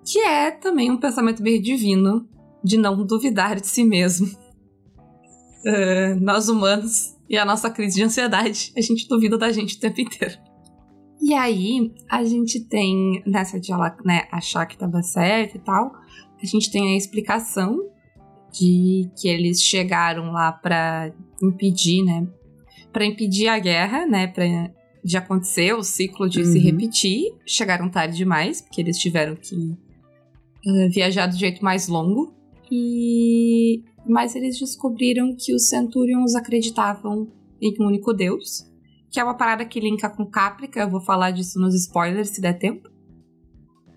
Que 0.05 0.19
é 0.21 0.51
também 0.51 0.91
um 0.91 0.97
pensamento 0.97 1.43
meio 1.43 1.63
divino 1.63 2.29
de 2.65 2.77
não 2.77 3.05
duvidar 3.05 3.61
de 3.61 3.67
si 3.67 3.85
mesmo. 3.85 4.29
Uh, 5.65 6.21
nós 6.21 6.49
humanos 6.49 7.17
e 7.29 7.37
a 7.37 7.45
nossa 7.45 7.71
crise 7.71 7.97
de 7.97 8.03
ansiedade, 8.03 8.73
a 8.77 8.81
gente 8.81 9.07
duvida 9.07 9.37
da 9.37 9.53
gente 9.53 9.77
o 9.77 9.81
tempo 9.81 10.01
inteiro. 10.01 10.39
E 11.21 11.35
aí, 11.35 11.93
a 12.09 12.25
gente 12.25 12.61
tem, 12.61 13.23
nessa 13.27 13.59
de 13.61 13.73
ela 13.73 13.97
né, 14.05 14.27
achar 14.31 14.65
que 14.67 14.75
estava 14.75 15.03
certo 15.03 15.57
e 15.57 15.59
tal, 15.59 15.93
a 16.41 16.47
gente 16.47 16.71
tem 16.71 16.95
a 16.95 16.97
explicação 16.97 17.79
de 18.53 19.11
que 19.21 19.29
eles 19.29 19.63
chegaram 19.63 20.31
lá 20.31 20.53
para 20.53 21.13
impedir, 21.43 22.03
né? 22.03 22.27
Para 22.93 23.05
impedir 23.05 23.49
a 23.49 23.59
guerra, 23.59 24.07
né? 24.07 24.29
Pra, 24.29 24.45
de 25.05 25.17
acontecer, 25.17 25.75
o 25.75 25.83
ciclo 25.83 26.29
de 26.29 26.41
uhum. 26.41 26.53
se 26.53 26.59
repetir. 26.59 27.35
Chegaram 27.47 27.91
tarde 27.91 28.17
demais, 28.17 28.61
porque 28.61 28.81
eles 28.81 28.99
tiveram 28.99 29.37
que 29.37 29.55
uh, 29.55 30.91
viajar 30.91 31.27
do 31.27 31.37
jeito 31.37 31.63
mais 31.65 31.89
longo. 31.89 32.33
E 32.71 33.83
mas 34.09 34.35
eles 34.35 34.59
descobriram 34.59 35.37
que 35.39 35.55
os 35.55 35.69
Centurions 35.69 36.35
acreditavam 36.35 37.31
em 37.61 37.75
um 37.81 37.87
único 37.87 38.13
Deus, 38.13 38.67
que 39.11 39.21
é 39.21 39.25
uma 39.25 39.37
parada 39.37 39.65
que 39.65 39.81
linka 39.81 40.09
com 40.09 40.27
Caprica, 40.27 40.81
eu 40.81 40.91
vou 40.91 41.01
falar 41.01 41.31
disso 41.31 41.59
nos 41.59 41.75
spoilers 41.75 42.31
se 42.31 42.41
der 42.41 42.59
tempo. 42.59 42.89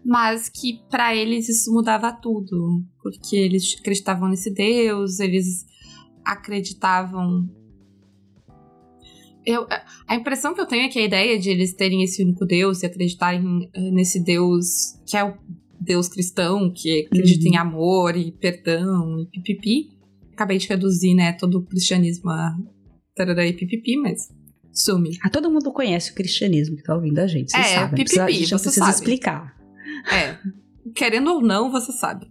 mas 0.03 0.49
que 0.49 0.81
para 0.89 1.15
eles 1.15 1.47
isso 1.47 1.71
mudava 1.71 2.11
tudo, 2.11 2.83
porque 3.01 3.35
eles 3.35 3.75
acreditavam 3.79 4.29
nesse 4.29 4.51
Deus, 4.51 5.19
eles 5.19 5.65
acreditavam. 6.25 7.47
Eu, 9.45 9.67
a 10.07 10.15
impressão 10.15 10.53
que 10.53 10.61
eu 10.61 10.67
tenho 10.67 10.85
é 10.85 10.89
que 10.89 10.99
a 10.99 11.05
ideia 11.05 11.39
de 11.39 11.49
eles 11.49 11.73
terem 11.73 12.03
esse 12.03 12.23
único 12.23 12.45
Deus 12.45 12.81
e 12.81 12.85
acreditarem 12.85 13.69
eh, 13.73 13.91
nesse 13.91 14.23
Deus 14.23 14.99
que 15.07 15.17
é 15.17 15.23
o 15.23 15.35
Deus 15.79 16.07
cristão, 16.07 16.71
que 16.71 17.07
acredita 17.07 17.47
uhum. 17.47 17.53
em 17.53 17.57
amor 17.57 18.15
e 18.15 18.31
perdão 18.31 19.19
e 19.19 19.25
pipipi. 19.25 20.00
Acabei 20.41 20.57
de 20.57 20.67
reduzir, 20.67 21.13
né, 21.13 21.33
todo 21.33 21.59
o 21.59 21.65
cristianismo 21.67 22.31
a 22.31 22.57
tarará 23.15 23.45
e 23.45 23.53
pipipi, 23.53 23.95
mas 23.95 24.27
sume. 24.73 25.15
Ah, 25.21 25.29
todo 25.29 25.51
mundo 25.51 25.71
conhece 25.71 26.11
o 26.11 26.15
cristianismo 26.15 26.77
que 26.77 26.81
tá 26.81 26.95
ouvindo 26.95 27.19
a 27.19 27.27
gente, 27.27 27.51
vocês 27.51 27.63
é, 27.63 27.75
sabem. 27.75 28.03
Pipipi, 28.03 28.19
a 28.19 28.31
gente 28.31 28.51
não 28.51 28.59
precisa 28.59 28.85
sabe. 28.85 28.91
explicar. 28.91 29.55
É, 30.11 30.39
querendo 30.95 31.31
ou 31.31 31.41
não, 31.43 31.71
você 31.71 31.91
sabe. 31.91 32.25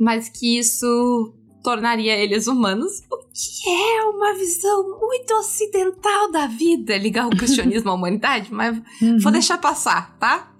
Mas 0.00 0.30
que 0.30 0.58
isso 0.58 1.34
tornaria 1.62 2.16
eles 2.16 2.46
humanos, 2.46 3.02
o 3.12 3.18
que 3.18 3.68
é 3.68 4.04
uma 4.04 4.32
visão 4.32 4.98
muito 4.98 5.34
ocidental 5.34 6.32
da 6.32 6.46
vida, 6.46 6.96
ligar 6.96 7.26
o 7.26 7.36
cristianismo 7.36 7.90
à 7.90 7.92
humanidade, 7.96 8.50
mas 8.50 8.80
uhum. 9.02 9.18
vou 9.18 9.30
deixar 9.30 9.58
passar, 9.58 10.16
tá? 10.16 10.54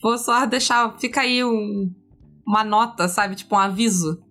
Vou 0.00 0.16
só 0.18 0.46
deixar, 0.46 0.96
fica 1.00 1.22
aí 1.22 1.42
um, 1.42 1.92
uma 2.46 2.62
nota, 2.62 3.08
sabe? 3.08 3.34
Tipo 3.34 3.56
um 3.56 3.58
aviso. 3.58 4.22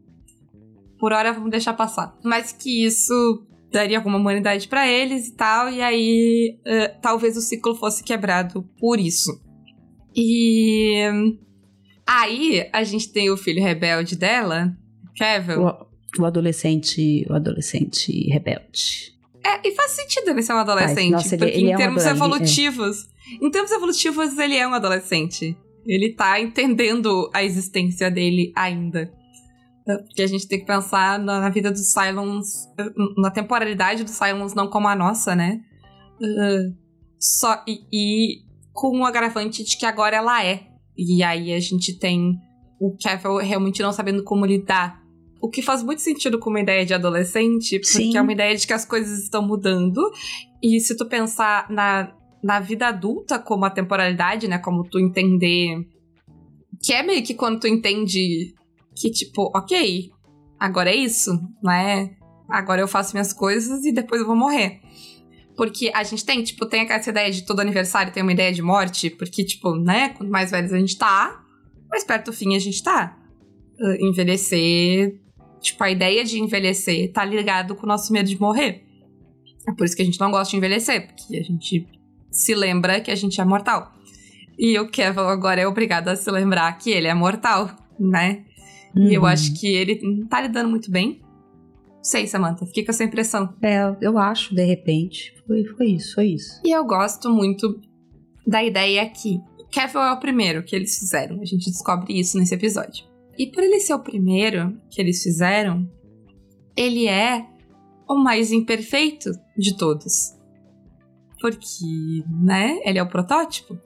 Por 0.99 1.13
hora 1.13 1.33
vamos 1.33 1.51
deixar 1.51 1.73
passar. 1.73 2.15
Mas 2.23 2.51
que 2.51 2.85
isso 2.85 3.43
daria 3.71 3.97
alguma 3.97 4.17
humanidade 4.17 4.67
para 4.67 4.87
eles 4.87 5.27
e 5.27 5.35
tal, 5.35 5.69
e 5.69 5.81
aí 5.81 6.57
uh, 6.61 6.99
talvez 7.01 7.35
o 7.37 7.41
ciclo 7.41 7.75
fosse 7.75 8.03
quebrado 8.03 8.63
por 8.79 8.99
isso. 8.99 9.41
E 10.15 11.03
aí 12.05 12.67
a 12.73 12.83
gente 12.83 13.11
tem 13.11 13.29
o 13.29 13.37
filho 13.37 13.61
rebelde 13.61 14.15
dela, 14.15 14.75
Kevin. 15.15 15.59
O, 15.59 15.87
o 16.19 16.25
adolescente, 16.25 17.25
o 17.29 17.33
adolescente 17.33 18.11
rebelde. 18.29 19.15
É, 19.45 19.67
e 19.67 19.75
faz 19.75 19.91
sentido 19.91 20.29
ele 20.29 20.41
ser 20.41 20.53
um 20.53 20.57
adolescente, 20.57 21.11
Nossa, 21.11 21.37
porque 21.37 21.45
ele, 21.45 21.57
ele 21.57 21.69
em 21.69 21.73
é 21.73 21.77
termos 21.77 22.05
um 22.05 22.09
evolutivos, 22.09 23.03
é. 23.03 23.45
em 23.45 23.51
termos 23.51 23.71
evolutivos 23.71 24.37
ele 24.37 24.55
é 24.55 24.67
um 24.67 24.73
adolescente. 24.73 25.55
Ele 25.85 26.13
tá 26.13 26.39
entendendo 26.41 27.29
a 27.33 27.43
existência 27.43 28.11
dele 28.11 28.51
ainda. 28.55 29.09
Porque 29.95 30.21
a 30.21 30.27
gente 30.27 30.47
tem 30.47 30.59
que 30.59 30.65
pensar 30.65 31.17
na, 31.17 31.39
na 31.39 31.49
vida 31.49 31.71
dos 31.71 31.93
Cylons, 31.93 32.67
na 33.17 33.31
temporalidade 33.31 34.03
dos 34.03 34.13
Cylons 34.13 34.53
não 34.53 34.67
como 34.67 34.87
a 34.87 34.95
nossa, 34.95 35.33
né? 35.33 35.61
Uh, 36.19 36.75
só, 37.19 37.63
e, 37.67 37.83
e, 37.91 38.41
com 38.73 38.99
o 38.99 39.05
agravante 39.05 39.63
de 39.63 39.77
que 39.77 39.85
agora 39.85 40.17
ela 40.17 40.45
é. 40.45 40.67
E 40.97 41.23
aí 41.23 41.53
a 41.53 41.59
gente 41.59 41.97
tem 41.97 42.37
o 42.79 42.95
Kevin 42.95 43.43
realmente 43.43 43.81
não 43.81 43.93
sabendo 43.93 44.23
como 44.23 44.45
lidar. 44.45 45.01
O 45.39 45.49
que 45.49 45.61
faz 45.61 45.83
muito 45.83 46.01
sentido 46.01 46.39
com 46.39 46.49
uma 46.49 46.59
ideia 46.59 46.85
de 46.85 46.93
adolescente, 46.93 47.79
porque 47.79 47.97
Sim. 47.97 48.17
é 48.17 48.21
uma 48.21 48.33
ideia 48.33 48.55
de 48.55 48.65
que 48.65 48.73
as 48.73 48.85
coisas 48.85 49.19
estão 49.19 49.45
mudando. 49.45 50.01
E 50.61 50.79
se 50.79 50.97
tu 50.97 51.05
pensar 51.05 51.69
na, 51.69 52.11
na 52.43 52.59
vida 52.59 52.87
adulta 52.87 53.39
como 53.39 53.63
a 53.63 53.69
temporalidade, 53.69 54.47
né? 54.47 54.57
Como 54.57 54.83
tu 54.83 54.99
entender. 54.99 55.87
Que 56.83 56.93
é 56.93 57.03
meio 57.03 57.23
que 57.23 57.33
quando 57.33 57.59
tu 57.59 57.67
entende 57.67 58.53
que, 58.99 59.11
tipo, 59.11 59.51
ok, 59.55 60.09
agora 60.59 60.89
é 60.89 60.95
isso, 60.95 61.31
não 61.61 61.71
é? 61.71 62.15
Agora 62.49 62.81
eu 62.81 62.87
faço 62.87 63.13
minhas 63.13 63.31
coisas 63.31 63.85
e 63.85 63.91
depois 63.91 64.21
eu 64.21 64.27
vou 64.27 64.35
morrer. 64.35 64.79
Porque 65.55 65.91
a 65.93 66.03
gente 66.03 66.25
tem, 66.25 66.43
tipo, 66.43 66.65
tem 66.65 66.89
essa 66.89 67.09
ideia 67.09 67.31
de 67.31 67.45
todo 67.45 67.59
aniversário 67.59 68.13
tem 68.13 68.23
uma 68.23 68.31
ideia 68.31 68.53
de 68.53 68.61
morte, 68.61 69.09
porque, 69.09 69.43
tipo, 69.43 69.75
né, 69.75 70.09
quanto 70.09 70.31
mais 70.31 70.51
velhos 70.51 70.71
a 70.71 70.79
gente 70.79 70.97
tá, 70.97 71.43
mais 71.89 72.03
perto 72.03 72.27
do 72.27 72.33
fim 72.33 72.55
a 72.55 72.59
gente 72.59 72.81
tá. 72.81 73.17
Uh, 73.79 74.05
envelhecer, 74.05 75.19
tipo, 75.61 75.83
a 75.83 75.91
ideia 75.91 76.23
de 76.23 76.39
envelhecer 76.39 77.11
tá 77.11 77.23
ligado 77.23 77.75
com 77.75 77.85
o 77.85 77.89
nosso 77.89 78.11
medo 78.11 78.29
de 78.29 78.39
morrer. 78.39 78.83
É 79.67 79.73
por 79.73 79.85
isso 79.85 79.95
que 79.95 80.01
a 80.01 80.05
gente 80.05 80.19
não 80.19 80.31
gosta 80.31 80.51
de 80.51 80.57
envelhecer, 80.57 81.07
porque 81.07 81.37
a 81.37 81.43
gente 81.43 81.87
se 82.31 82.55
lembra 82.55 83.01
que 83.01 83.11
a 83.11 83.15
gente 83.15 83.39
é 83.39 83.45
mortal. 83.45 83.91
E 84.57 84.77
o 84.79 84.89
Kevin 84.89 85.19
agora 85.19 85.61
é 85.61 85.67
obrigado 85.67 86.07
a 86.07 86.15
se 86.15 86.29
lembrar 86.31 86.71
que 86.77 86.89
ele 86.89 87.07
é 87.07 87.13
mortal, 87.13 87.69
né? 87.99 88.45
Uhum. 88.97 89.07
E 89.07 89.13
eu 89.13 89.25
acho 89.25 89.53
que 89.59 89.67
ele 89.67 89.99
não 90.01 90.27
tá 90.27 90.41
lidando 90.41 90.69
muito 90.69 90.89
bem. 90.89 91.21
Não 91.87 92.03
sei, 92.03 92.25
Samantha, 92.25 92.65
fiquei 92.65 92.83
com 92.83 92.91
essa 92.91 93.03
impressão. 93.03 93.53
É, 93.61 93.95
eu 94.01 94.17
acho, 94.17 94.55
de 94.55 94.63
repente. 94.63 95.33
Foi, 95.45 95.63
foi 95.65 95.87
isso, 95.87 96.15
foi 96.15 96.27
isso. 96.27 96.61
E 96.65 96.71
eu 96.71 96.83
gosto 96.85 97.29
muito 97.29 97.79
da 98.45 98.63
ideia 98.63 99.07
que 99.09 99.39
Kevin 99.71 99.97
é 99.97 100.11
o 100.11 100.19
primeiro 100.19 100.63
que 100.63 100.75
eles 100.75 100.97
fizeram. 100.97 101.41
A 101.41 101.45
gente 101.45 101.69
descobre 101.69 102.17
isso 102.17 102.37
nesse 102.37 102.55
episódio. 102.55 103.05
E 103.37 103.47
por 103.47 103.63
ele 103.63 103.79
ser 103.79 103.93
o 103.93 103.99
primeiro 103.99 104.79
que 104.89 104.99
eles 104.99 105.21
fizeram, 105.21 105.87
ele 106.75 107.07
é 107.07 107.45
o 108.09 108.15
mais 108.15 108.51
imperfeito 108.51 109.31
de 109.57 109.77
todos. 109.77 110.35
Porque, 111.39 112.23
né, 112.41 112.79
ele 112.83 112.97
é 112.97 113.03
o 113.03 113.09
protótipo. 113.09 113.77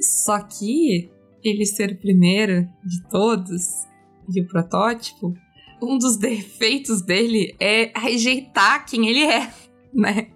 Só 0.00 0.40
que 0.40 1.10
ele 1.44 1.66
ser 1.66 1.92
o 1.92 1.98
primeiro 1.98 2.62
de 2.84 3.08
todos 3.08 3.86
e 4.28 4.40
o 4.40 4.46
protótipo, 4.46 5.34
um 5.82 5.98
dos 5.98 6.16
defeitos 6.18 7.02
dele 7.02 7.54
é 7.60 7.92
rejeitar 7.96 8.86
quem 8.86 9.08
ele 9.08 9.24
é, 9.24 9.52
né? 9.92 10.28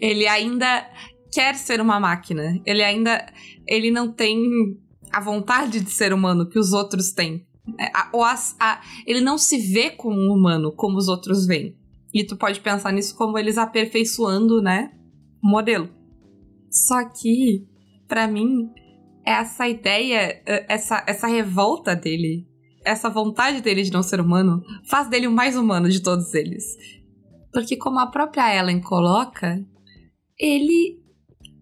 Ele 0.00 0.26
ainda 0.26 0.88
quer 1.32 1.54
ser 1.54 1.80
uma 1.80 1.98
máquina. 1.98 2.60
Ele 2.66 2.82
ainda 2.82 3.26
ele 3.66 3.90
não 3.90 4.12
tem 4.12 4.38
a 5.10 5.20
vontade 5.20 5.80
de 5.80 5.90
ser 5.90 6.12
humano 6.12 6.48
que 6.48 6.58
os 6.58 6.72
outros 6.72 7.12
têm. 7.12 7.46
É, 7.78 7.86
a, 7.94 8.10
a, 8.60 8.80
ele 9.06 9.20
não 9.20 9.38
se 9.38 9.58
vê 9.58 9.90
como 9.90 10.16
um 10.16 10.34
humano 10.34 10.72
como 10.72 10.98
os 10.98 11.08
outros 11.08 11.46
veem. 11.46 11.76
E 12.12 12.24
tu 12.24 12.36
pode 12.36 12.60
pensar 12.60 12.92
nisso 12.92 13.16
como 13.16 13.38
eles 13.38 13.56
aperfeiçoando, 13.56 14.60
né, 14.60 14.92
o 15.42 15.48
modelo. 15.48 15.88
Só 16.70 17.04
que, 17.04 17.66
para 18.06 18.26
mim, 18.26 18.68
essa 19.24 19.66
ideia, 19.68 20.42
essa, 20.68 21.02
essa 21.06 21.26
revolta 21.26 21.94
dele 21.96 22.46
essa 22.84 23.08
vontade 23.08 23.60
dele 23.60 23.82
de 23.82 23.92
não 23.92 24.02
ser 24.02 24.20
humano 24.20 24.62
faz 24.88 25.08
dele 25.08 25.26
o 25.26 25.32
mais 25.32 25.56
humano 25.56 25.88
de 25.88 26.00
todos 26.00 26.32
eles. 26.34 26.64
Porque, 27.52 27.76
como 27.76 27.98
a 27.98 28.06
própria 28.06 28.54
Ellen 28.58 28.80
coloca, 28.80 29.64
ele 30.38 31.00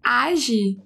age 0.03 0.77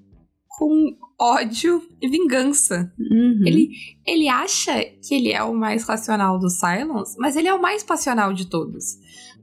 com 0.48 0.98
ódio 1.20 1.82
e 2.02 2.10
vingança. 2.10 2.92
Uhum. 3.00 3.42
Ele, 3.46 3.70
ele 4.06 4.28
acha 4.28 4.84
que 4.84 5.14
ele 5.14 5.32
é 5.32 5.44
o 5.44 5.54
mais 5.54 5.84
racional 5.84 6.40
dos 6.40 6.60
Cylons, 6.60 7.16
mas 7.18 7.36
ele 7.36 7.48
é 7.48 7.54
o 7.54 7.62
mais 7.62 7.84
passional 7.84 8.34
de 8.34 8.50
todos. 8.50 8.98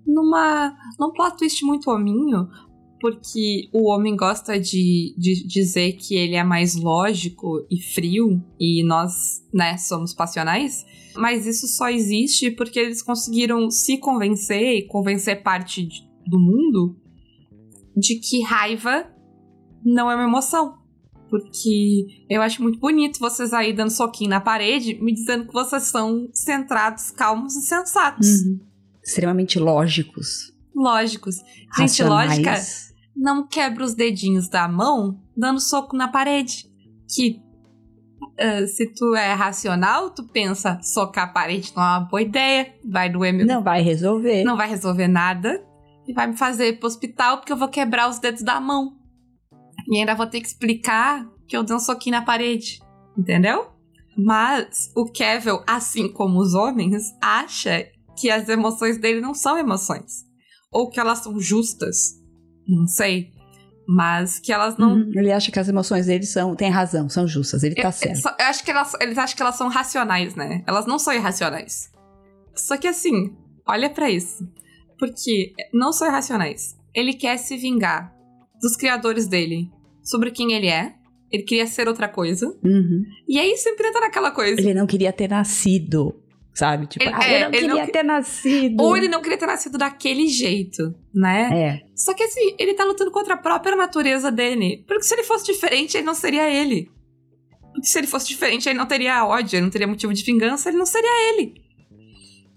Numa, 0.06 0.76
num 0.98 1.12
plot 1.12 1.36
twist 1.36 1.64
muito 1.64 1.90
hominho, 1.90 2.48
porque 3.02 3.68
o 3.72 3.90
homem 3.90 4.14
gosta 4.14 4.60
de, 4.60 5.12
de 5.18 5.44
dizer 5.44 5.94
que 5.94 6.14
ele 6.14 6.36
é 6.36 6.44
mais 6.44 6.76
lógico 6.76 7.66
e 7.68 7.82
frio 7.82 8.40
e 8.60 8.84
nós, 8.84 9.44
né, 9.52 9.76
somos 9.76 10.14
passionais. 10.14 10.86
Mas 11.16 11.44
isso 11.44 11.66
só 11.66 11.90
existe 11.90 12.52
porque 12.52 12.78
eles 12.78 13.02
conseguiram 13.02 13.68
se 13.72 13.98
convencer 13.98 14.78
e 14.78 14.86
convencer 14.86 15.42
parte 15.42 15.84
de, 15.84 16.08
do 16.24 16.38
mundo 16.38 16.96
de 17.96 18.20
que 18.20 18.40
raiva 18.40 19.10
não 19.84 20.08
é 20.08 20.14
uma 20.14 20.28
emoção. 20.28 20.78
Porque 21.28 22.06
eu 22.30 22.40
acho 22.40 22.62
muito 22.62 22.78
bonito 22.78 23.18
vocês 23.18 23.52
aí 23.52 23.72
dando 23.72 23.90
soquinho 23.90 24.30
na 24.30 24.40
parede, 24.40 24.94
me 25.02 25.12
dizendo 25.12 25.48
que 25.48 25.52
vocês 25.52 25.84
são 25.84 26.28
centrados, 26.32 27.10
calmos 27.10 27.56
e 27.56 27.62
sensatos. 27.62 28.42
Uhum. 28.42 28.60
Extremamente 29.02 29.58
lógicos. 29.58 30.52
Lógicos. 30.72 31.36
Gente, 31.76 32.04
lógica 32.04 32.54
não 33.14 33.46
quebra 33.46 33.84
os 33.84 33.94
dedinhos 33.94 34.48
da 34.48 34.66
mão 34.66 35.20
dando 35.36 35.60
soco 35.60 35.96
na 35.96 36.08
parede. 36.08 36.70
Que 37.14 37.40
uh, 38.22 38.66
se 38.66 38.86
tu 38.94 39.14
é 39.14 39.32
racional, 39.32 40.10
tu 40.10 40.24
pensa 40.24 40.80
socar 40.82 41.24
a 41.24 41.32
parede 41.32 41.72
não 41.76 41.82
é 41.82 41.86
uma 41.86 42.00
boa 42.00 42.22
ideia, 42.22 42.74
vai 42.84 43.10
doer 43.10 43.32
meu. 43.32 43.46
Não 43.46 43.62
vai 43.62 43.82
resolver. 43.82 44.44
Não 44.44 44.56
vai 44.56 44.68
resolver 44.68 45.08
nada. 45.08 45.64
E 46.06 46.12
vai 46.12 46.26
me 46.26 46.36
fazer 46.36 46.68
ir 46.68 46.78
pro 46.78 46.88
hospital 46.88 47.38
porque 47.38 47.52
eu 47.52 47.56
vou 47.56 47.68
quebrar 47.68 48.08
os 48.08 48.18
dedos 48.18 48.42
da 48.42 48.60
mão. 48.60 48.96
E 49.88 49.98
ainda 49.98 50.14
vou 50.14 50.26
ter 50.26 50.40
que 50.40 50.48
explicar 50.48 51.24
que 51.46 51.56
eu 51.56 51.62
dei 51.62 51.76
um 51.76 51.80
soquinho 51.80 52.16
na 52.16 52.22
parede. 52.22 52.80
Entendeu? 53.16 53.70
Mas 54.16 54.90
o 54.96 55.04
Kevin, 55.04 55.60
assim 55.66 56.12
como 56.12 56.40
os 56.40 56.54
homens, 56.54 57.14
acha 57.20 57.86
que 58.18 58.30
as 58.30 58.48
emoções 58.48 58.98
dele 58.98 59.20
não 59.20 59.34
são 59.34 59.56
emoções. 59.56 60.24
Ou 60.72 60.90
que 60.90 60.98
elas 60.98 61.18
são 61.18 61.38
justas 61.38 62.21
não 62.68 62.86
sei. 62.86 63.32
Mas 63.86 64.38
que 64.38 64.52
elas 64.52 64.76
não. 64.78 64.94
Uhum. 64.94 65.10
Ele 65.14 65.32
acha 65.32 65.50
que 65.50 65.58
as 65.58 65.68
emoções 65.68 66.06
dele 66.06 66.24
são, 66.24 66.54
têm 66.54 66.70
razão, 66.70 67.08
são 67.08 67.26
justas, 67.26 67.62
ele 67.62 67.74
tá 67.74 67.88
eu, 67.88 67.92
certo. 67.92 68.26
Eu, 68.38 68.46
acho 68.46 68.64
que 68.64 68.70
elas, 68.70 68.92
eles 69.00 69.18
acham 69.18 69.36
que 69.36 69.42
elas 69.42 69.56
são 69.56 69.68
racionais, 69.68 70.34
né? 70.34 70.62
Elas 70.66 70.86
não 70.86 70.98
são 70.98 71.12
irracionais. 71.12 71.90
Só 72.54 72.76
que 72.76 72.86
assim, 72.86 73.36
olha 73.66 73.90
para 73.90 74.10
isso. 74.10 74.48
Porque 74.98 75.52
não 75.74 75.92
são 75.92 76.06
irracionais. 76.06 76.76
Ele 76.94 77.12
quer 77.12 77.36
se 77.38 77.56
vingar 77.56 78.14
dos 78.60 78.76
criadores 78.76 79.26
dele 79.26 79.70
sobre 80.02 80.30
quem 80.30 80.52
ele 80.52 80.68
é. 80.68 80.94
Ele 81.30 81.42
queria 81.42 81.66
ser 81.66 81.88
outra 81.88 82.08
coisa. 82.08 82.46
Uhum. 82.62 83.02
E 83.26 83.38
aí 83.38 83.56
sempre 83.56 83.88
entra 83.88 84.02
naquela 84.02 84.30
coisa. 84.30 84.60
Ele 84.60 84.74
não 84.74 84.86
queria 84.86 85.12
ter 85.12 85.28
nascido, 85.28 86.21
sabe? 86.54 86.86
Tipo, 86.86 87.04
Ele- 87.04 87.14
ah, 87.14 87.24
é, 87.24 87.36
eu 87.36 87.40
não 87.40 87.50
não 87.50 87.50
queria 87.76 87.86
que- 87.86 87.92
ter 87.92 88.02
nascido. 88.02 88.80
Ou 88.82 88.96
ele 88.96 89.08
não 89.08 89.20
queria 89.22 89.38
ter 89.38 89.46
nascido 89.46 89.78
daquele 89.78 90.26
jeito, 90.28 90.94
né? 91.14 91.50
É, 91.52 91.82
Só 91.96 92.12
que 92.14 92.22
assim, 92.22 92.54
ele 92.58 92.74
tá 92.74 92.84
lutando 92.84 93.10
contra 93.10 93.34
a 93.34 93.36
própria 93.36 93.76
natureza 93.76 94.30
dele. 94.30 94.84
Porque 94.86 95.02
se 95.04 95.14
ele 95.14 95.22
fosse 95.22 95.46
diferente, 95.46 95.96
ele 95.96 96.04
não 96.06 96.14
seria 96.14 96.48
ele. 96.50 96.90
Porque 97.72 97.86
se 97.86 97.98
ele 97.98 98.06
fosse 98.06 98.26
diferente, 98.28 98.68
ele 98.68 98.78
não 98.78 98.86
teria 98.86 99.24
ódio, 99.24 99.56
ele 99.56 99.62
não 99.64 99.70
teria 99.70 99.86
motivo 99.86 100.12
de 100.12 100.22
vingança, 100.22 100.68
ele 100.68 100.78
não 100.78 100.86
seria 100.86 101.32
ele. 101.32 101.54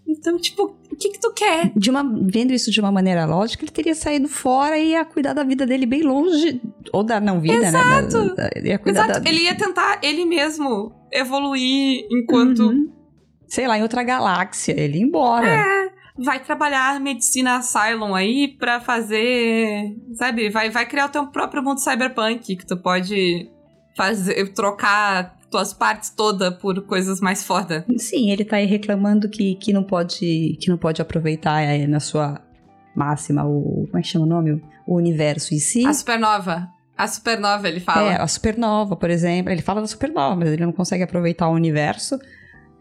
Então, 0.08 0.38
tipo, 0.38 0.75
o 0.91 0.95
que 0.95 1.10
que 1.10 1.19
tu 1.19 1.34
quer? 1.34 1.71
de 1.75 1.89
uma, 1.89 2.03
vendo 2.27 2.53
isso 2.53 2.69
de 2.69 2.79
uma 2.79 2.91
maneira 2.91 3.25
lógica, 3.25 3.63
ele 3.65 3.71
teria 3.71 3.95
saído 3.95 4.27
fora 4.27 4.77
e 4.77 4.89
ia 4.91 5.03
cuidar 5.03 5.34
da 5.34 5.43
vida 5.43 5.65
dele 5.65 5.86
bem 5.86 6.03
longe. 6.03 6.62
Ou 6.93 7.03
da 7.03 7.19
não 7.19 7.39
vida, 7.41 7.60
né? 7.60 7.67
Exato. 7.69 8.36
Da- 8.36 8.43
da- 8.43 8.49
ele 8.55 8.67
ia 8.69 8.77
cuidar 8.79 9.05
Exato, 9.05 9.21
da, 9.23 9.29
ele 9.29 9.41
ia 9.41 9.55
tentar 9.55 9.99
ele 10.03 10.23
mesmo 10.25 10.91
evoluir 11.12 12.05
enquanto 12.12 12.60
Uhum. 12.67 12.91
Sei 13.47 13.67
lá, 13.67 13.77
em 13.77 13.81
outra 13.84 14.03
galáxia. 14.03 14.73
Ele 14.77 14.97
ia 14.97 15.03
embora. 15.03 15.47
É, 15.47 15.89
vai 16.17 16.39
trabalhar 16.43 16.99
medicina 16.99 17.58
Asylum 17.58 18.15
aí 18.15 18.55
pra 18.58 18.79
fazer, 18.79 19.95
sabe, 20.13 20.49
vai, 20.49 20.69
vai 20.69 20.86
criar 20.86 21.08
o 21.08 21.10
teu 21.10 21.27
próprio 21.27 21.63
mundo 21.63 21.79
cyberpunk, 21.79 22.55
que 22.55 22.65
tu 22.65 22.77
pode 22.77 23.49
fazer, 23.95 24.53
trocar 24.53 25.38
tuas 25.49 25.73
partes 25.73 26.10
toda 26.10 26.51
por 26.51 26.81
coisas 26.86 27.19
mais 27.19 27.43
foda. 27.43 27.86
Sim, 27.97 28.31
ele 28.31 28.43
tá 28.43 28.58
aí 28.58 28.65
reclamando 28.65 29.29
que, 29.29 29.55
que 29.55 29.71
não 29.71 29.84
pode 29.84 30.58
que 30.60 30.69
não 30.69 30.77
pode 30.77 31.01
aproveitar 31.01 31.62
é, 31.62 31.86
na 31.88 31.99
sua 31.99 32.41
máxima 32.95 33.45
o 33.45 33.86
como 33.88 33.99
é 33.99 34.01
que 34.01 34.08
chama 34.08 34.25
o 34.25 34.27
nome? 34.27 34.62
O 34.86 34.95
universo 34.95 35.53
em 35.53 35.60
si. 35.60 35.86
A 35.86 35.93
supernova, 35.93 36.69
a 36.97 37.08
supernova 37.08 37.67
ele 37.67 37.79
fala. 37.79 38.13
É, 38.13 38.21
a 38.21 38.27
supernova, 38.27 38.95
por 38.95 39.10
exemplo. 39.10 39.51
Ele 39.51 39.62
fala 39.62 39.81
da 39.81 39.88
supernova, 39.88 40.36
mas 40.36 40.49
ele 40.49 40.65
não 40.65 40.71
consegue 40.71 41.03
aproveitar 41.03 41.47
o 41.49 41.53
universo, 41.53 42.17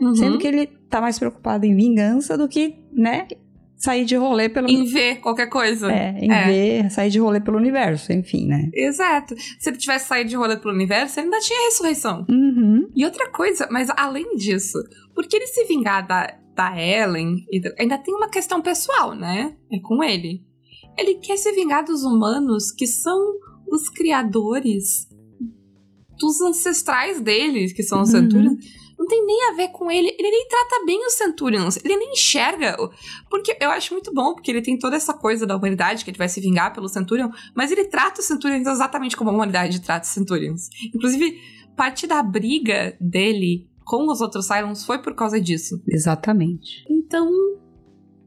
Uhum. 0.09 0.17
sendo 0.17 0.39
que 0.39 0.47
ele 0.47 0.67
tá 0.89 1.01
mais 1.01 1.19
preocupado 1.19 1.65
em 1.67 1.75
vingança 1.75 2.37
do 2.39 2.49
que, 2.49 2.75
né, 2.93 3.27
sair 3.77 4.05
de 4.05 4.17
rolê 4.17 4.49
pelo 4.49 4.69
Em 4.71 4.85
ver 4.85 5.17
qualquer 5.21 5.47
coisa. 5.49 5.91
é, 5.93 6.17
em 6.19 6.31
É. 6.33 6.47
ver, 6.47 6.91
sair 6.91 7.11
de 7.11 7.19
rolê 7.19 7.41
pelo 7.41 7.59
universo, 7.59 8.13
enfim, 8.13 8.47
né? 8.47 8.71
Exato. 8.73 9.35
Se 9.59 9.69
ele 9.69 9.77
tivesse 9.77 10.07
saído 10.09 10.31
de 10.31 10.37
rolê 10.37 10.57
pelo 10.57 10.73
universo, 10.75 11.19
ele 11.21 11.27
ainda 11.27 11.41
tinha 11.41 11.65
ressurreição. 11.67 12.25
Uhum. 12.31 12.89
E 12.95 13.05
outra 13.05 13.29
coisa, 13.31 13.69
mas 13.71 13.89
além 13.97 14.37
disso, 14.37 14.79
porque 15.15 15.37
ele 15.37 15.47
se 15.47 15.65
vingar 15.65 16.07
da, 16.07 16.35
da 16.55 16.81
Ellen, 16.81 17.37
da- 17.63 17.75
ainda 17.79 17.99
tem 17.99 18.15
uma 18.15 18.29
questão 18.31 18.63
pessoal, 18.63 19.15
né? 19.15 19.55
É 19.71 19.79
com 19.81 20.03
ele. 20.03 20.43
Ele 20.97 21.17
quer 21.17 21.37
se 21.37 21.51
vingar 21.53 21.85
dos 21.85 22.05
humanos 22.05 22.71
que 22.71 22.87
são 22.87 23.19
os 23.71 23.89
criadores 23.89 25.09
dos 26.19 26.41
ancestrais 26.41 27.21
deles, 27.21 27.73
que 27.73 27.83
são 27.83 28.01
os 28.03 28.15
Uhum. 28.15 28.21
Centurions. 28.21 28.65
Não 29.05 29.09
tem 29.09 29.27
nem 29.27 29.51
a 29.51 29.53
ver 29.53 29.69
com 29.69 29.91
ele. 29.91 30.17
Ele 30.19 30.31
nem 30.31 30.49
trata 30.49 30.83
bem 30.87 31.07
os 31.07 31.13
Centurions. 31.13 31.77
Ele 31.85 31.95
nem 31.95 32.13
enxerga. 32.13 32.75
Porque 33.29 33.55
eu 33.61 33.71
acho 33.71 33.93
muito 33.93 34.15
bom, 34.15 34.35
porque 34.35 34.51
ele 34.51 34.63
tem 34.63 34.79
toda 34.79 34.97
essa 34.97 35.13
coisa 35.13 35.47
da 35.47 35.55
humanidade, 35.55 36.03
que 36.05 36.11
ele 36.11 36.17
vai 36.17 36.29
se 36.29 36.41
vingar 36.41 36.73
pelo 36.73 36.89
Centurion, 36.89 37.29
mas 37.55 37.71
ele 37.71 37.85
trata 37.85 38.23
os 38.23 38.27
Centurions 38.27 38.67
exatamente 38.67 39.15
como 39.15 39.29
a 39.29 39.35
humanidade 39.35 39.83
trata 39.83 40.07
os 40.07 40.13
Centurions. 40.13 40.71
Inclusive, 40.95 41.39
parte 41.77 42.07
da 42.07 42.23
briga 42.23 42.97
dele 42.99 43.69
com 43.85 44.11
os 44.11 44.23
outros 44.23 44.47
Cylons 44.47 44.87
foi 44.87 45.03
por 45.03 45.15
causa 45.15 45.39
disso. 45.39 45.83
Exatamente. 45.87 46.83
Então, 46.89 47.31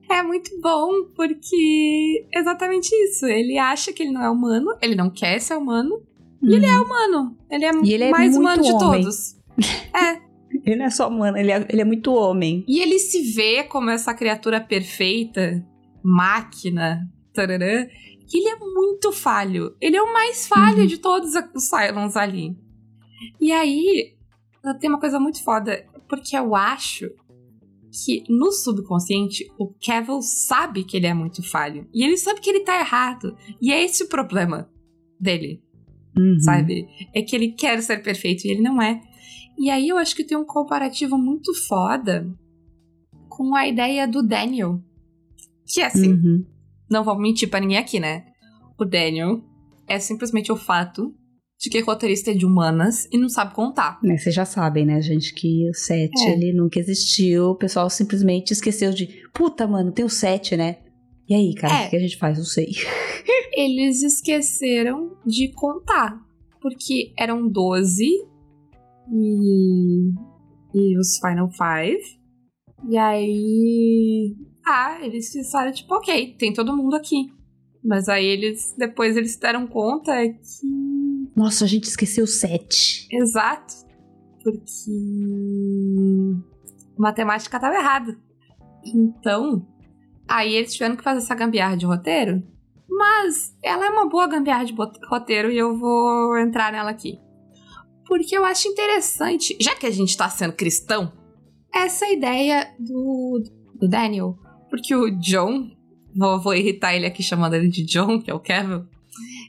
é 0.07 0.21
muito 0.21 0.51
bom, 0.61 1.05
porque 1.15 2.27
é 2.35 2.39
exatamente 2.39 2.93
isso. 2.93 3.25
Ele 3.25 3.57
acha 3.57 3.91
que 3.91 4.03
ele 4.03 4.11
não 4.11 4.23
é 4.23 4.29
humano, 4.29 4.77
ele 4.79 4.93
não 4.93 5.09
quer 5.09 5.39
ser 5.39 5.57
humano, 5.57 6.03
e 6.43 6.53
ele 6.53 6.67
é 6.67 6.79
humano. 6.79 7.35
Ele 7.49 7.65
é, 7.65 7.71
ele 7.71 8.03
é 8.03 8.11
mais 8.11 8.37
humano 8.37 8.61
de 8.61 8.71
homem. 8.71 9.01
todos. 9.01 9.35
Ele 10.65 10.75
não 10.77 10.85
é 10.85 10.89
só 10.89 11.07
humano, 11.07 11.37
ele 11.37 11.51
é, 11.51 11.65
ele 11.69 11.81
é 11.81 11.85
muito 11.85 12.13
homem. 12.13 12.63
E 12.67 12.79
ele 12.81 12.99
se 12.99 13.33
vê 13.33 13.63
como 13.63 13.89
essa 13.89 14.13
criatura 14.13 14.59
perfeita, 14.59 15.65
máquina, 16.03 17.07
tararã, 17.33 17.85
que 18.27 18.37
ele 18.37 18.49
é 18.49 18.55
muito 18.59 19.11
falho. 19.11 19.75
Ele 19.79 19.95
é 19.95 20.01
o 20.01 20.11
mais 20.13 20.47
falho 20.47 20.79
Uhum. 20.81 20.85
de 20.87 20.97
todos 20.97 21.31
os 21.55 21.69
Cylons 21.69 22.15
ali. 22.17 22.57
E 23.39 23.51
aí, 23.51 24.15
tem 24.79 24.89
uma 24.89 24.99
coisa 24.99 25.19
muito 25.19 25.43
foda, 25.43 25.85
porque 26.09 26.35
eu 26.35 26.55
acho 26.55 27.09
que 28.05 28.23
no 28.29 28.51
subconsciente 28.51 29.45
o 29.57 29.73
Cavill 29.83 30.21
sabe 30.21 30.83
que 30.83 30.97
ele 30.97 31.07
é 31.07 31.13
muito 31.13 31.41
falho. 31.41 31.87
E 31.93 32.03
ele 32.03 32.17
sabe 32.17 32.41
que 32.41 32.49
ele 32.49 32.59
tá 32.61 32.79
errado. 32.79 33.35
E 33.61 33.71
é 33.71 33.83
esse 33.83 34.03
o 34.03 34.09
problema 34.09 34.69
dele 35.19 35.61
Uhum. 36.17 36.39
sabe? 36.39 36.87
É 37.13 37.21
que 37.21 37.35
ele 37.35 37.51
quer 37.51 37.81
ser 37.81 38.01
perfeito 38.03 38.45
e 38.45 38.51
ele 38.51 38.61
não 38.61 38.81
é. 38.81 38.99
E 39.57 39.69
aí 39.69 39.87
eu 39.89 39.97
acho 39.97 40.15
que 40.15 40.23
tem 40.23 40.37
um 40.37 40.45
comparativo 40.45 41.17
muito 41.17 41.53
foda 41.67 42.27
com 43.29 43.55
a 43.55 43.67
ideia 43.67 44.07
do 44.07 44.21
Daniel. 44.21 44.79
Que 45.65 45.81
é 45.81 45.85
assim, 45.87 46.13
Uhum. 46.13 46.45
não 46.89 47.03
vou 47.03 47.17
mentir 47.19 47.49
pra 47.49 47.59
ninguém 47.59 47.77
aqui, 47.77 47.99
né? 47.99 48.25
O 48.79 48.85
Daniel 48.85 49.41
é 49.87 49.99
simplesmente 49.99 50.51
o 50.51 50.55
fato 50.55 51.13
de 51.59 51.69
que 51.71 51.79
roteirista 51.81 52.29
é 52.31 52.33
de 52.35 52.45
humanas 52.45 53.07
e 53.11 53.17
não 53.17 53.27
sabe 53.29 53.53
contar. 53.55 53.99
Né, 54.03 54.15
Vocês 54.17 54.33
já 54.35 54.45
sabem, 54.45 54.85
né, 54.85 55.01
gente, 55.01 55.33
que 55.33 55.67
o 55.69 55.73
7 55.73 56.11
É. 56.27 56.33
ele 56.33 56.53
nunca 56.53 56.79
existiu. 56.79 57.47
O 57.49 57.55
pessoal 57.55 57.89
simplesmente 57.89 58.51
esqueceu 58.51 58.91
de. 58.93 59.07
Puta, 59.33 59.67
mano, 59.67 59.91
tem 59.91 60.05
o 60.05 60.09
7, 60.09 60.55
né? 60.55 60.77
E 61.27 61.33
aí, 61.33 61.53
cara, 61.55 61.73
É. 61.73 61.79
o 61.79 61.83
que 61.85 61.89
que 61.89 61.95
a 61.95 61.99
gente 61.99 62.17
faz? 62.17 62.37
Não 62.37 62.45
sei. 62.45 62.67
Eles 63.53 64.03
esqueceram 64.03 65.17
de 65.25 65.51
contar. 65.51 66.15
Porque 66.61 67.11
eram 67.17 67.47
12 67.49 68.07
e, 69.11 70.11
e 70.73 70.99
os 70.99 71.17
Final 71.19 71.49
Five. 71.51 72.17
E 72.89 72.97
aí. 72.97 74.35
Ah, 74.65 74.99
eles 75.01 75.31
pensaram, 75.31 75.71
tipo, 75.71 75.93
ok, 75.95 76.35
tem 76.37 76.53
todo 76.53 76.75
mundo 76.75 76.95
aqui. 76.95 77.31
Mas 77.83 78.09
aí 78.09 78.25
eles. 78.25 78.75
Depois 78.77 79.15
eles 79.15 79.31
se 79.33 79.39
deram 79.39 79.67
conta 79.67 80.13
que. 80.27 81.27
Nossa, 81.35 81.65
a 81.65 81.67
gente 81.67 81.85
esqueceu 81.85 82.23
o 82.23 82.27
7. 82.27 83.07
Exato. 83.11 83.73
Porque. 84.43 84.91
A 86.97 87.01
matemática 87.01 87.57
estava 87.57 87.75
errada. 87.75 88.17
Então. 88.85 89.65
Aí 90.27 90.53
eles 90.53 90.73
tiveram 90.73 90.97
que 90.97 91.03
fazer 91.03 91.19
essa 91.19 91.35
gambiarra 91.35 91.77
de 91.77 91.85
roteiro. 91.85 92.43
Mas 92.89 93.55
ela 93.63 93.85
é 93.85 93.89
uma 93.89 94.09
boa 94.09 94.27
gambiarra 94.27 94.65
de 94.65 94.75
roteiro 95.09 95.51
e 95.51 95.57
eu 95.57 95.77
vou 95.77 96.37
entrar 96.37 96.71
nela 96.71 96.89
aqui. 96.89 97.19
Porque 98.07 98.37
eu 98.37 98.45
acho 98.45 98.67
interessante, 98.67 99.57
já 99.59 99.75
que 99.75 99.85
a 99.85 99.91
gente 99.91 100.15
tá 100.15 100.29
sendo 100.29 100.53
cristão, 100.53 101.11
essa 101.73 102.07
ideia 102.09 102.73
do, 102.79 103.43
do 103.75 103.87
Daniel. 103.87 104.37
Porque 104.69 104.95
o 104.95 105.09
John, 105.19 105.69
vou, 106.15 106.41
vou 106.41 106.55
irritar 106.55 106.95
ele 106.95 107.05
aqui 107.05 107.21
chamando 107.21 107.53
ele 107.55 107.67
de 107.67 107.83
John, 107.83 108.21
que 108.21 108.31
é 108.31 108.33
o 108.33 108.39
Kevin, 108.39 108.85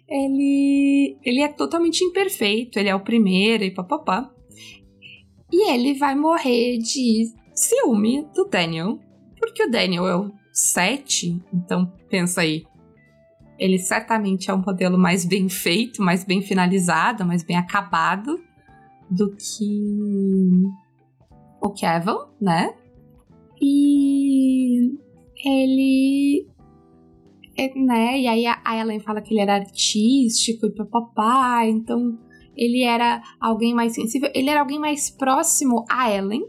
ele, 0.08 1.18
ele 1.22 1.40
é 1.40 1.48
totalmente 1.48 2.02
imperfeito, 2.02 2.78
ele 2.78 2.88
é 2.88 2.94
o 2.94 3.00
primeiro 3.00 3.64
e 3.64 3.70
papapá. 3.70 4.30
E 5.52 5.70
ele 5.70 5.94
vai 5.94 6.14
morrer 6.14 6.78
de 6.78 7.32
ciúme 7.54 8.26
do 8.34 8.44
Daniel, 8.44 8.98
porque 9.38 9.64
o 9.64 9.70
Daniel 9.70 10.06
é 10.06 10.16
o 10.16 10.32
7, 10.52 11.40
então 11.52 11.92
pensa 12.08 12.42
aí. 12.42 12.64
Ele 13.58 13.78
certamente 13.78 14.50
é 14.50 14.54
um 14.54 14.62
modelo 14.64 14.96
mais 14.96 15.24
bem 15.24 15.48
feito, 15.48 16.02
mais 16.02 16.24
bem 16.24 16.40
finalizado, 16.42 17.24
mais 17.24 17.42
bem 17.42 17.56
acabado 17.56 18.38
do 19.10 19.34
que 19.36 20.50
o 21.60 21.70
Kevin, 21.70 22.18
né? 22.40 22.74
E 23.60 24.92
ele 25.44 26.46
né? 27.74 28.20
E 28.20 28.26
aí 28.28 28.46
a 28.46 28.80
Ellen 28.80 29.00
fala 29.00 29.20
que 29.20 29.34
ele 29.34 29.40
era 29.40 29.56
artístico 29.56 30.66
e 30.66 30.74
papapá, 30.74 31.66
então 31.66 32.16
ele 32.56 32.82
era 32.82 33.22
alguém 33.40 33.74
mais 33.74 33.94
sensível, 33.94 34.30
ele 34.34 34.48
era 34.48 34.60
alguém 34.60 34.78
mais 34.78 35.10
próximo 35.10 35.84
a 35.90 36.10
Ellen. 36.10 36.44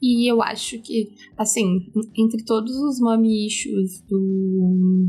E 0.00 0.30
eu 0.30 0.42
acho 0.42 0.78
que, 0.82 1.08
assim, 1.38 1.90
entre 2.16 2.44
todos 2.44 2.76
os 2.76 2.98
issues 3.24 4.02
do, 4.02 5.08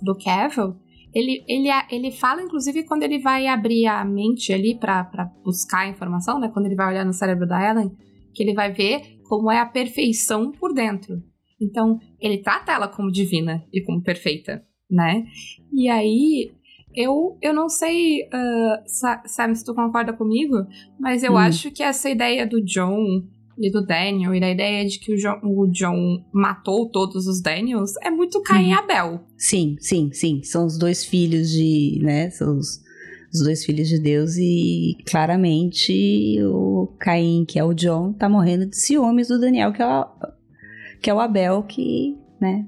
do 0.00 0.16
Cavill, 0.16 0.76
ele, 1.14 1.44
ele, 1.48 1.68
ele 1.90 2.10
fala, 2.12 2.42
inclusive, 2.42 2.84
quando 2.84 3.02
ele 3.02 3.18
vai 3.18 3.46
abrir 3.46 3.86
a 3.86 4.04
mente 4.04 4.52
ali 4.52 4.74
pra 4.78 5.04
buscar 5.44 5.80
a 5.80 5.88
informação, 5.88 6.38
né? 6.38 6.48
Quando 6.52 6.66
ele 6.66 6.74
vai 6.76 6.88
olhar 6.88 7.04
no 7.04 7.12
cérebro 7.12 7.46
da 7.46 7.70
Ellen, 7.70 7.90
que 8.34 8.42
ele 8.42 8.54
vai 8.54 8.72
ver 8.72 9.18
como 9.28 9.50
é 9.50 9.58
a 9.58 9.66
perfeição 9.66 10.52
por 10.52 10.72
dentro. 10.72 11.22
Então, 11.60 11.98
ele 12.20 12.38
trata 12.38 12.72
ela 12.72 12.86
como 12.88 13.10
divina 13.10 13.64
e 13.72 13.82
como 13.82 14.02
perfeita, 14.02 14.64
né? 14.90 15.26
E 15.72 15.88
aí, 15.88 16.52
eu, 16.94 17.36
eu 17.42 17.52
não 17.52 17.68
sei, 17.68 18.28
Sa- 18.86 19.22
Sam, 19.26 19.54
se 19.54 19.64
tu 19.64 19.74
concorda 19.74 20.12
comigo, 20.12 20.56
mas 20.98 21.22
eu 21.22 21.32
Hum. 21.32 21.38
acho 21.38 21.70
que 21.70 21.82
essa 21.82 22.08
ideia 22.08 22.46
do 22.46 22.62
John 22.64 23.22
e 23.60 23.70
do 23.70 23.84
Daniel, 23.84 24.34
e 24.34 24.40
da 24.40 24.50
ideia 24.50 24.86
de 24.86 24.98
que 24.98 25.12
o 25.12 25.16
John, 25.16 25.40
o 25.42 25.66
John 25.68 26.24
matou 26.32 26.88
todos 26.88 27.26
os 27.26 27.40
Daniels, 27.40 27.92
é 28.02 28.10
muito 28.10 28.42
Caim 28.42 28.70
e 28.70 28.72
Abel. 28.72 29.20
Sim, 29.36 29.76
sim, 29.80 30.10
sim. 30.12 30.42
São 30.42 30.66
os 30.66 30.78
dois 30.78 31.04
filhos 31.04 31.50
de, 31.50 31.98
né? 32.02 32.30
São 32.30 32.56
os 32.56 32.86
os 33.32 33.42
dois 33.42 33.64
filhos 33.64 33.88
de 33.88 33.98
Deus 33.98 34.36
e 34.36 34.96
claramente 35.06 36.38
o 36.44 36.88
Caim, 36.98 37.44
que 37.46 37.58
é 37.58 37.64
o 37.64 37.74
John, 37.74 38.12
tá 38.12 38.28
morrendo 38.28 38.66
de 38.66 38.76
ciúmes 38.76 39.28
do 39.28 39.38
Daniel, 39.38 39.72
que 39.72 39.82
é 39.82 39.86
o, 39.86 40.06
que 41.00 41.10
é 41.10 41.14
o 41.14 41.20
Abel, 41.20 41.62
que, 41.62 42.16
né, 42.40 42.66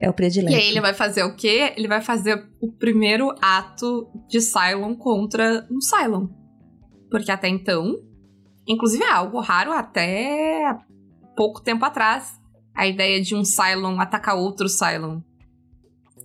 é 0.00 0.10
o 0.10 0.12
predileto. 0.12 0.52
E 0.52 0.60
aí 0.60 0.68
ele 0.68 0.80
vai 0.80 0.94
fazer 0.94 1.22
o 1.22 1.36
quê? 1.36 1.72
Ele 1.76 1.86
vai 1.86 2.00
fazer 2.00 2.44
o 2.60 2.72
primeiro 2.72 3.32
ato 3.40 4.08
de 4.28 4.40
Cylon 4.40 4.94
contra 4.96 5.66
um 5.70 5.80
Cylon. 5.80 6.26
Porque 7.08 7.30
até 7.30 7.48
então, 7.48 8.00
inclusive 8.66 9.04
é 9.04 9.10
algo 9.10 9.40
raro 9.40 9.72
até 9.72 10.78
pouco 11.36 11.62
tempo 11.62 11.84
atrás, 11.84 12.40
a 12.74 12.86
ideia 12.86 13.20
de 13.20 13.34
um 13.34 13.44
Cylon 13.44 14.00
atacar 14.00 14.36
outro 14.36 14.68
Cylon. 14.68 15.20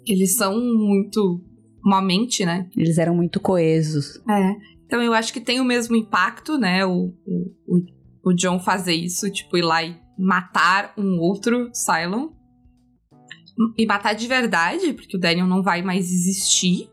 Eles 0.06 0.36
são 0.36 0.60
muito 0.60 1.42
uma 1.84 2.02
mente, 2.02 2.46
né? 2.46 2.70
Eles 2.76 2.98
eram 2.98 3.16
muito 3.16 3.40
coesos. 3.40 4.22
É. 4.30 4.56
Então 4.86 5.02
eu 5.02 5.14
acho 5.14 5.34
que 5.34 5.42
tem 5.42 5.60
o 5.60 5.66
mesmo 5.66 5.96
impacto, 5.96 6.58
né? 6.58 6.86
O, 6.86 7.14
o, 7.26 7.82
o 8.24 8.34
John 8.34 8.60
fazer 8.60 8.94
isso, 8.94 9.30
tipo, 9.30 9.58
ir 9.58 9.64
lá 9.64 9.84
e 9.84 9.98
matar 10.18 10.94
um 10.98 11.20
outro 11.20 11.70
Cylon. 11.74 12.30
E 13.78 13.86
matar 13.88 14.14
de 14.14 14.28
verdade, 14.28 14.94
porque 14.94 15.18
o 15.18 15.20
Daniel 15.20 15.48
não 15.48 15.64
vai 15.64 15.82
mais 15.82 16.12
existir. 16.12 16.90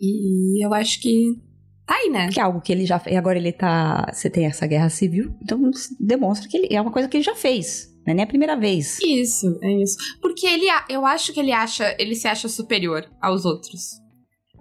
E 0.00 0.64
eu 0.64 0.74
acho 0.74 1.00
que 1.00 1.40
tá 1.88 1.94
aí, 1.94 2.10
né? 2.10 2.28
Que 2.28 2.38
é 2.38 2.42
algo 2.42 2.60
que 2.60 2.70
ele 2.70 2.84
já 2.84 2.98
fez. 2.98 3.16
Agora 3.16 3.38
ele 3.38 3.52
tá. 3.52 4.10
Você 4.12 4.28
tem 4.28 4.44
essa 4.44 4.66
guerra 4.66 4.90
civil, 4.90 5.34
então 5.42 5.58
demonstra 5.98 6.48
que 6.48 6.56
ele, 6.56 6.68
é 6.70 6.80
uma 6.80 6.92
coisa 6.92 7.08
que 7.08 7.16
ele 7.16 7.24
já 7.24 7.34
fez. 7.34 7.88
Não 8.06 8.12
é 8.12 8.14
nem 8.14 8.24
a 8.24 8.28
primeira 8.28 8.56
vez. 8.56 8.98
Isso, 9.00 9.58
é 9.62 9.72
isso. 9.82 9.96
Porque 10.20 10.46
ele, 10.46 10.66
eu 10.88 11.04
acho 11.04 11.32
que 11.32 11.40
ele 11.40 11.52
acha, 11.52 11.96
ele 11.98 12.14
se 12.14 12.28
acha 12.28 12.48
superior 12.48 13.08
aos 13.20 13.44
outros. 13.44 14.00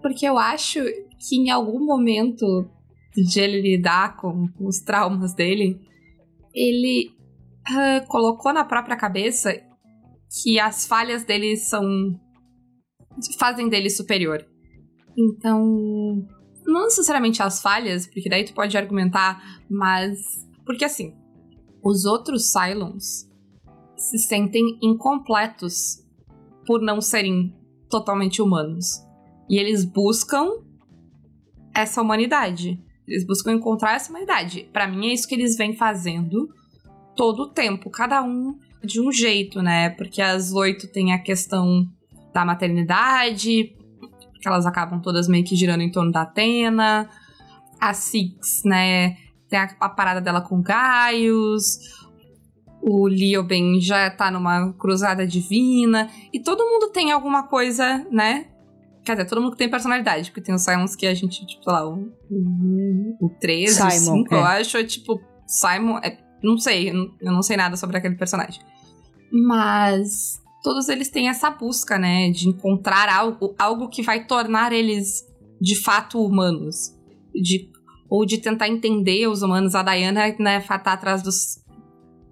Porque 0.01 0.25
eu 0.25 0.37
acho 0.37 0.79
que 1.19 1.35
em 1.35 1.49
algum 1.49 1.85
momento 1.85 2.45
de 3.15 3.39
ele 3.39 3.61
lidar 3.61 4.17
com 4.17 4.47
os 4.59 4.79
traumas 4.79 5.33
dele, 5.33 5.79
ele 6.53 7.09
uh, 7.69 8.07
colocou 8.07 8.53
na 8.53 8.63
própria 8.63 8.95
cabeça 8.95 9.53
que 10.43 10.59
as 10.59 10.85
falhas 10.85 11.23
dele 11.23 11.57
são. 11.57 11.83
fazem 13.37 13.67
dele 13.67 13.89
superior. 13.89 14.45
Então. 15.17 16.27
Não 16.67 16.83
necessariamente 16.83 17.41
as 17.41 17.61
falhas, 17.61 18.05
porque 18.05 18.29
daí 18.29 18.43
tu 18.43 18.53
pode 18.53 18.77
argumentar, 18.77 19.61
mas. 19.69 20.19
Porque 20.65 20.83
assim, 20.83 21.15
os 21.81 22.03
outros 22.03 22.51
Cylons 22.51 23.27
se 23.95 24.19
sentem 24.19 24.77
incompletos 24.81 26.03
por 26.65 26.81
não 26.81 26.99
serem 26.99 27.55
totalmente 27.89 28.41
humanos. 28.41 29.01
E 29.49 29.57
eles 29.57 29.85
buscam 29.85 30.49
essa 31.73 32.01
humanidade. 32.01 32.83
Eles 33.07 33.25
buscam 33.25 33.53
encontrar 33.53 33.95
essa 33.95 34.09
humanidade. 34.09 34.69
Para 34.73 34.87
mim 34.87 35.07
é 35.07 35.13
isso 35.13 35.27
que 35.27 35.35
eles 35.35 35.55
vêm 35.55 35.73
fazendo 35.73 36.49
todo 37.15 37.43
o 37.43 37.49
tempo, 37.49 37.89
cada 37.89 38.21
um 38.21 38.59
de 38.83 39.01
um 39.01 39.11
jeito, 39.11 39.61
né? 39.61 39.89
Porque 39.91 40.21
as 40.21 40.51
oito 40.51 40.87
tem 40.91 41.13
a 41.13 41.21
questão 41.21 41.85
da 42.33 42.45
maternidade, 42.45 43.75
que 44.39 44.47
elas 44.47 44.65
acabam 44.65 45.01
todas 45.01 45.27
meio 45.27 45.43
que 45.43 45.55
girando 45.55 45.81
em 45.81 45.91
torno 45.91 46.11
da 46.11 46.21
Atena. 46.21 47.09
A 47.79 47.93
Six, 47.93 48.63
né? 48.65 49.17
Tem 49.49 49.59
a, 49.59 49.69
a 49.79 49.89
parada 49.89 50.19
dela 50.19 50.41
com 50.41 50.61
Gaius 50.61 51.77
o 52.81 53.07
Lioben 53.07 53.81
já 53.81 54.09
tá 54.09 54.31
numa 54.31 54.71
cruzada 54.73 55.27
divina, 55.27 56.09
e 56.31 56.39
todo 56.39 56.63
mundo 56.63 56.89
tem 56.89 57.11
alguma 57.11 57.43
coisa, 57.43 58.05
né? 58.09 58.47
Quer 59.03 59.13
dizer, 59.13 59.27
todo 59.27 59.41
mundo 59.41 59.55
tem 59.55 59.69
personalidade, 59.69 60.29
porque 60.29 60.41
tem 60.41 60.55
os 60.55 60.63
Simons 60.63 60.95
que 60.95 61.05
a 61.05 61.13
gente, 61.13 61.45
tipo, 61.45 61.63
sei 61.63 61.73
lá, 61.73 61.87
o, 61.87 62.11
o, 62.29 63.25
o 63.25 63.29
13, 63.39 63.73
Simon, 63.73 64.21
o 64.21 64.23
5, 64.23 64.35
é. 64.35 64.37
eu 64.37 64.43
acho, 64.43 64.77
é, 64.77 64.83
tipo, 64.83 65.21
Simon, 65.45 65.97
é, 65.99 66.17
não 66.43 66.57
sei, 66.57 66.89
eu 66.89 67.31
não 67.31 67.41
sei 67.41 67.57
nada 67.57 67.75
sobre 67.75 67.97
aquele 67.97 68.15
personagem. 68.15 68.61
Mas 69.31 70.41
todos 70.67 70.89
eles 70.89 71.07
têm 71.07 71.29
essa 71.29 71.49
busca, 71.49 71.97
né, 71.97 72.29
de 72.29 72.49
encontrar 72.49 73.07
algo, 73.07 73.55
algo 73.57 73.87
que 73.87 74.01
vai 74.01 74.27
tornar 74.27 74.73
eles 74.73 75.25
de 75.61 75.81
fato 75.81 76.19
humanos. 76.19 76.93
De, 77.33 77.71
ou 78.09 78.25
de 78.25 78.37
tentar 78.37 78.67
entender 78.67 79.29
os 79.29 79.41
humanos. 79.41 79.75
A 79.75 79.81
Diana, 79.81 80.35
né, 80.37 80.59
tá 80.59 80.91
atrás 80.91 81.23
dos 81.23 81.63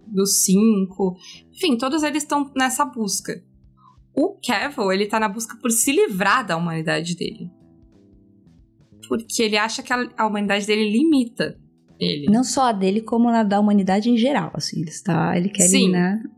dos 0.06 0.44
cinco. 0.44 1.16
Enfim, 1.54 1.78
todos 1.78 2.04
eles 2.04 2.24
estão 2.24 2.52
nessa 2.54 2.84
busca. 2.84 3.42
O 4.14 4.38
Cavill, 4.46 4.92
ele 4.92 5.06
tá 5.06 5.18
na 5.18 5.30
busca 5.30 5.56
por 5.62 5.72
se 5.72 5.94
livrar 5.94 6.46
da 6.46 6.58
humanidade 6.58 7.16
dele. 7.16 7.50
Porque 9.08 9.44
ele 9.44 9.56
acha 9.58 9.82
que 9.82 9.94
a, 9.94 10.10
a 10.18 10.28
humanidade 10.28 10.68
dele 10.68 10.92
limita 10.92 11.58
ele. 11.98 12.26
Não 12.30 12.44
só 12.44 12.68
a 12.68 12.72
dele, 12.74 13.00
como 13.00 13.32
na 13.32 13.44
da 13.44 13.62
humanidade 13.62 14.10
em 14.10 14.18
geral, 14.18 14.52
assim. 14.54 14.82
Ele, 14.82 14.90
está, 14.90 15.38
ele 15.38 15.48
quer 15.48 15.68
Sim. 15.68 15.78
eliminar 15.78 16.35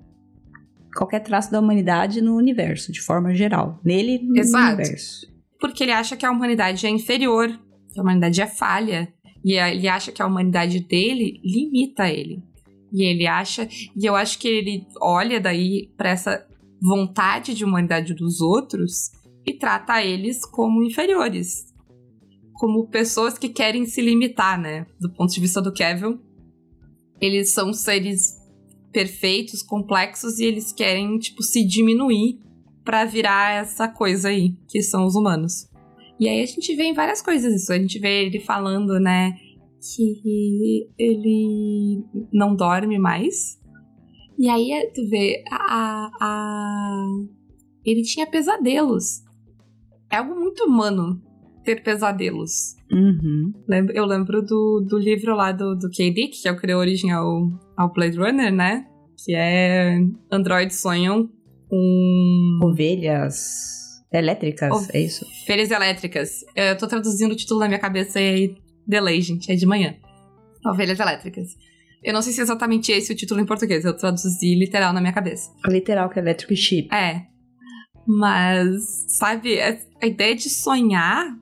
qualquer 0.97 1.19
traço 1.19 1.51
da 1.51 1.59
humanidade 1.59 2.21
no 2.21 2.35
universo, 2.35 2.91
de 2.91 3.01
forma 3.01 3.33
geral. 3.35 3.79
Nele, 3.85 4.19
no 4.19 4.37
Exato. 4.37 4.75
universo. 4.75 5.27
Porque 5.59 5.83
ele 5.83 5.91
acha 5.91 6.17
que 6.17 6.25
a 6.25 6.31
humanidade 6.31 6.85
é 6.85 6.89
inferior, 6.89 7.47
que 7.93 7.99
a 7.99 8.01
humanidade 8.03 8.41
é 8.41 8.47
falha. 8.47 9.13
E 9.45 9.53
ele 9.53 9.87
acha 9.87 10.11
que 10.11 10.21
a 10.21 10.25
humanidade 10.25 10.79
dele 10.79 11.39
limita 11.43 12.09
ele. 12.09 12.43
E 12.91 13.03
ele 13.03 13.27
acha, 13.27 13.67
e 13.95 14.05
eu 14.05 14.15
acho 14.15 14.39
que 14.39 14.47
ele 14.47 14.87
olha 14.99 15.39
daí 15.39 15.91
para 15.95 16.09
essa 16.09 16.45
vontade 16.81 17.53
de 17.53 17.63
humanidade 17.63 18.13
dos 18.13 18.41
outros 18.41 19.11
e 19.45 19.53
trata 19.53 20.03
eles 20.03 20.45
como 20.45 20.83
inferiores. 20.83 21.67
Como 22.53 22.87
pessoas 22.87 23.37
que 23.37 23.49
querem 23.49 23.85
se 23.85 24.01
limitar, 24.01 24.59
né? 24.59 24.87
Do 24.99 25.11
ponto 25.11 25.31
de 25.31 25.39
vista 25.39 25.61
do 25.61 25.71
Kevin, 25.71 26.19
eles 27.21 27.53
são 27.53 27.71
seres 27.71 28.35
perfeitos, 28.91 29.61
complexos 29.61 30.39
e 30.39 30.45
eles 30.45 30.71
querem, 30.71 31.17
tipo, 31.19 31.43
se 31.43 31.65
diminuir 31.65 32.39
para 32.83 33.05
virar 33.05 33.53
essa 33.53 33.87
coisa 33.87 34.29
aí, 34.29 34.55
que 34.67 34.81
são 34.81 35.05
os 35.05 35.15
humanos. 35.15 35.69
E 36.19 36.27
aí 36.27 36.41
a 36.41 36.45
gente 36.45 36.75
vê 36.75 36.83
em 36.83 36.93
várias 36.93 37.21
coisas 37.21 37.53
isso. 37.53 37.71
A 37.71 37.77
gente 37.77 37.99
vê 37.99 38.25
ele 38.25 38.39
falando, 38.39 38.99
né? 38.99 39.37
que 39.95 40.89
ele 40.97 42.03
não 42.31 42.55
dorme 42.55 42.97
mais. 42.97 43.59
E 44.37 44.49
aí 44.49 44.91
tu 44.93 45.07
vê, 45.07 45.43
a, 45.51 46.09
a, 46.19 47.07
ele 47.85 48.03
tinha 48.03 48.27
pesadelos. 48.27 49.23
É 50.11 50.17
algo 50.17 50.35
muito 50.35 50.63
humano 50.65 51.21
ter 51.67 51.83
pesadelos. 51.83 52.77
Uhum. 52.89 53.51
Eu 53.93 54.05
lembro 54.05 54.41
do, 54.41 54.85
do 54.87 54.97
livro 54.97 55.35
lá 55.35 55.51
do, 55.51 55.75
do 55.75 55.89
K. 55.89 56.09
Dick, 56.11 56.41
que 56.41 56.47
é 56.47 56.51
o 56.51 56.57
que 56.57 56.65
deu 56.65 56.77
origem 56.77 57.11
ao, 57.11 57.51
ao 57.75 57.91
Blade 57.91 58.17
Runner, 58.17 58.53
né? 58.53 58.85
Que 59.25 59.35
é 59.35 59.99
Androids 60.31 60.79
sonham 60.79 61.29
com. 61.69 62.59
Ovelhas 62.63 64.01
elétricas, 64.13 64.89
é 64.93 65.01
isso? 65.01 65.25
Ovelhas 65.43 65.69
elétricas. 65.69 66.29
Eu 66.55 66.77
tô 66.77 66.87
traduzindo 66.87 67.33
o 67.33 67.35
título 67.35 67.59
na 67.59 67.67
minha 67.67 67.79
cabeça 67.79 68.21
e 68.21 68.29
aí 68.29 68.55
delay, 68.87 69.19
gente, 69.19 69.51
é 69.51 69.55
de 69.55 69.65
manhã. 69.65 69.95
Ovelhas 70.65 70.97
elétricas. 70.97 71.49
Eu 72.01 72.13
não 72.13 72.21
sei 72.21 72.31
se 72.31 72.39
é 72.39 72.43
exatamente 72.43 72.93
esse 72.93 73.11
o 73.11 73.15
título 73.15 73.41
em 73.41 73.45
português, 73.45 73.83
eu 73.83 73.93
traduzi 73.93 74.55
literal 74.55 74.93
na 74.93 75.01
minha 75.01 75.11
cabeça. 75.11 75.51
Literal, 75.67 76.09
que 76.09 76.17
é 76.19 76.21
Electric 76.21 76.55
Sheep. 76.55 76.95
É. 76.95 77.25
Mas, 78.07 79.17
sabe, 79.17 79.59
a 79.61 80.07
ideia 80.07 80.33
de 80.33 80.49
sonhar 80.49 81.35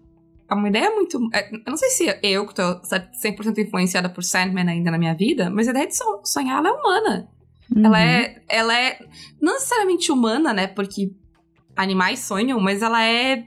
é 0.49 0.53
uma 0.53 0.69
ideia 0.69 0.91
muito. 0.91 1.19
É, 1.33 1.53
eu 1.53 1.61
não 1.67 1.77
sei 1.77 1.89
se 1.89 2.19
eu, 2.21 2.45
que 2.47 2.53
tô 2.53 2.61
100% 2.61 3.57
influenciada 3.57 4.09
por 4.09 4.23
Sandman 4.23 4.69
ainda 4.69 4.91
na 4.91 4.97
minha 4.97 5.15
vida, 5.15 5.49
mas 5.49 5.67
a 5.67 5.71
ideia 5.71 5.87
de 5.87 5.95
sonhar 6.23 6.59
ela 6.59 6.69
é 6.69 6.71
humana. 6.71 7.29
Uhum. 7.75 7.85
Ela, 7.85 8.01
é, 8.01 8.41
ela 8.47 8.79
é 8.79 8.99
não 9.41 9.53
necessariamente 9.53 10.11
humana, 10.11 10.53
né? 10.53 10.67
Porque 10.67 11.11
animais 11.75 12.19
sonham, 12.19 12.59
mas 12.59 12.81
ela 12.81 13.03
é 13.03 13.43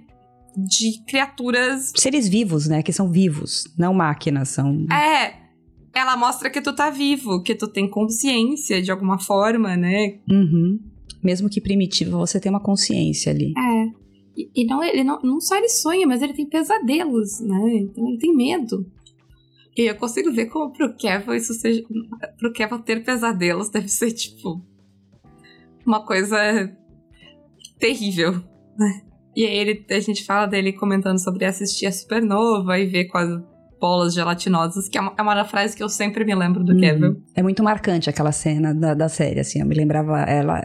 de 0.56 1.04
criaturas. 1.06 1.92
Seres 1.96 2.28
vivos, 2.28 2.66
né? 2.66 2.82
Que 2.82 2.92
são 2.92 3.10
vivos, 3.10 3.72
não 3.78 3.94
máquinas, 3.94 4.48
são. 4.48 4.86
É. 4.92 5.46
Ela 5.94 6.16
mostra 6.16 6.50
que 6.50 6.60
tu 6.60 6.74
tá 6.74 6.90
vivo, 6.90 7.42
que 7.42 7.54
tu 7.54 7.66
tem 7.66 7.88
consciência 7.88 8.82
de 8.82 8.90
alguma 8.90 9.18
forma, 9.18 9.76
né? 9.76 10.18
Uhum. 10.28 10.78
Mesmo 11.22 11.48
que 11.48 11.60
primitivo, 11.60 12.18
você 12.18 12.38
tem 12.38 12.50
uma 12.50 12.60
consciência 12.60 13.32
ali. 13.32 13.52
É. 13.56 13.97
E, 14.38 14.48
e 14.54 14.64
não, 14.64 14.84
ele 14.84 15.02
não, 15.02 15.20
não 15.20 15.40
só 15.40 15.56
ele 15.56 15.68
sonha, 15.68 16.06
mas 16.06 16.22
ele 16.22 16.32
tem 16.32 16.46
pesadelos, 16.46 17.40
né? 17.40 17.78
Então 17.78 18.06
ele 18.06 18.18
tem 18.18 18.32
medo. 18.32 18.86
E 19.76 19.82
eu 19.82 19.96
consigo 19.96 20.32
ver 20.32 20.46
como 20.46 20.72
pro 20.72 20.94
Kevin 20.94 21.34
isso 21.34 21.54
seja. 21.54 21.82
Pro 22.38 22.52
Kevin 22.52 22.78
ter 22.78 23.02
pesadelos 23.02 23.68
deve 23.68 23.88
ser, 23.88 24.12
tipo. 24.12 24.64
Uma 25.84 26.04
coisa 26.04 26.36
terrível, 27.80 28.32
né? 28.78 29.02
E 29.34 29.44
aí 29.44 29.56
ele, 29.56 29.84
a 29.90 30.00
gente 30.00 30.24
fala 30.24 30.46
dele 30.46 30.72
comentando 30.72 31.18
sobre 31.18 31.44
assistir 31.44 31.86
a 31.86 31.92
Supernova 31.92 32.78
e 32.78 32.86
ver 32.86 33.06
quase 33.06 33.42
bolas 33.80 34.12
gelatinosas, 34.14 34.88
que 34.88 34.98
é 34.98 35.00
uma, 35.00 35.14
é 35.16 35.22
uma 35.22 35.44
frase 35.44 35.76
que 35.76 35.82
eu 35.82 35.88
sempre 35.88 36.24
me 36.24 36.34
lembro 36.34 36.62
do 36.64 36.72
uhum. 36.72 36.80
Kevin. 36.80 37.22
É 37.34 37.42
muito 37.42 37.62
marcante 37.62 38.10
aquela 38.10 38.32
cena 38.32 38.74
da, 38.74 38.94
da 38.94 39.08
série, 39.08 39.40
assim, 39.40 39.60
eu 39.60 39.66
me 39.66 39.74
lembrava 39.74 40.20
ela... 40.22 40.64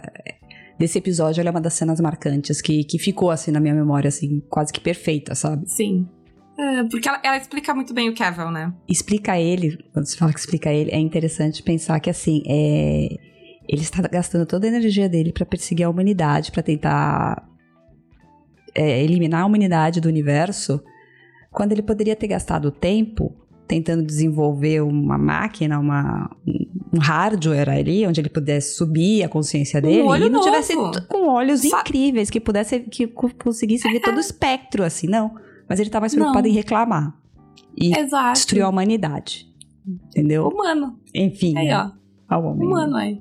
Desse 0.78 0.98
episódio, 0.98 1.40
ela 1.40 1.50
é 1.50 1.52
uma 1.52 1.60
das 1.60 1.74
cenas 1.74 2.00
marcantes 2.00 2.60
que, 2.60 2.84
que 2.84 2.98
ficou, 2.98 3.30
assim, 3.30 3.50
na 3.50 3.60
minha 3.60 3.74
memória, 3.74 4.08
assim, 4.08 4.40
quase 4.50 4.72
que 4.72 4.80
perfeita, 4.80 5.34
sabe? 5.34 5.68
Sim. 5.68 6.08
Uh, 6.58 6.88
porque 6.88 7.08
ela, 7.08 7.20
ela, 7.22 7.36
explica 7.36 7.74
muito 7.74 7.92
bem 7.92 8.08
o 8.08 8.14
Cavill, 8.14 8.50
né? 8.50 8.72
Explica 8.88 9.38
ele, 9.38 9.76
quando 9.92 10.06
você 10.06 10.16
fala 10.16 10.32
que 10.32 10.38
explica 10.38 10.72
ele, 10.72 10.90
é 10.90 10.98
interessante 10.98 11.62
pensar 11.62 11.98
que 11.98 12.08
assim, 12.08 12.42
é, 12.46 13.08
ele 13.68 13.82
está 13.82 14.02
gastando 14.02 14.46
toda 14.46 14.66
a 14.66 14.68
energia 14.68 15.08
dele 15.08 15.32
para 15.32 15.44
perseguir 15.44 15.84
a 15.84 15.90
humanidade, 15.90 16.52
para 16.52 16.62
tentar 16.62 17.48
é, 18.74 19.02
eliminar 19.02 19.42
a 19.42 19.46
humanidade 19.46 20.00
do 20.00 20.08
universo, 20.08 20.82
quando 21.50 21.72
ele 21.72 21.82
poderia 21.82 22.14
ter 22.14 22.28
gastado 22.28 22.70
tempo 22.70 23.34
tentando 23.66 24.04
desenvolver 24.04 24.82
uma 24.82 25.16
máquina, 25.16 25.78
uma, 25.78 26.30
um 26.94 26.98
hardware 26.98 27.68
ali, 27.68 28.06
onde 28.06 28.20
ele 28.20 28.28
pudesse 28.28 28.76
subir 28.76 29.24
a 29.24 29.28
consciência 29.28 29.80
dele 29.80 30.02
um 30.02 30.06
olho 30.06 30.26
e 30.26 30.30
não 30.30 30.40
novo. 30.40 30.44
tivesse 30.44 30.74
com 31.08 31.28
olhos 31.28 31.60
Sa 31.60 31.80
incríveis, 31.80 32.30
que 32.30 32.40
pudesse 32.40 32.80
que 32.80 33.06
conseguisse 33.06 33.90
ver 33.90 34.00
todo 34.00 34.16
o 34.16 34.20
espectro, 34.20 34.84
assim, 34.84 35.08
não. 35.08 35.34
Mas 35.68 35.80
ele 35.80 35.90
tá 35.90 35.98
mais 35.98 36.14
preocupado 36.14 36.46
não. 36.46 36.52
em 36.52 36.56
reclamar. 36.56 37.18
E 37.76 37.96
Exato. 37.98 38.34
destruir 38.34 38.62
a 38.62 38.68
humanidade. 38.68 39.52
Entendeu? 39.86 40.48
Humano. 40.48 40.98
Enfim. 41.14 41.56
Aí, 41.56 41.68
é. 41.68 41.76
ó. 41.76 41.90
Ao 42.28 42.44
homem. 42.44 42.66
Humano, 42.66 42.96
aí. 42.96 43.20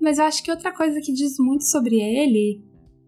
Mas 0.00 0.18
eu 0.18 0.24
acho 0.24 0.42
que 0.42 0.50
outra 0.50 0.74
coisa 0.74 1.00
que 1.00 1.12
diz 1.12 1.38
muito 1.38 1.64
sobre 1.64 2.00
ele 2.00 2.62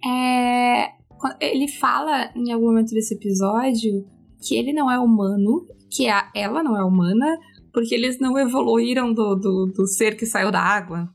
é. 0.04 0.94
Ele 1.40 1.68
fala 1.68 2.30
em 2.36 2.52
algum 2.52 2.66
momento 2.66 2.90
desse 2.90 3.14
episódio 3.14 4.06
que 4.46 4.56
ele 4.56 4.72
não 4.72 4.90
é 4.90 4.98
humano, 4.98 5.66
que 5.90 6.06
a, 6.06 6.30
ela 6.34 6.62
não 6.62 6.76
é 6.76 6.84
humana, 6.84 7.38
porque 7.74 7.92
eles 7.92 8.20
não 8.20 8.38
evoluíram 8.38 9.12
do, 9.12 9.34
do, 9.34 9.66
do 9.66 9.86
ser 9.88 10.16
que 10.16 10.24
saiu 10.24 10.52
da 10.52 10.60
água. 10.60 11.12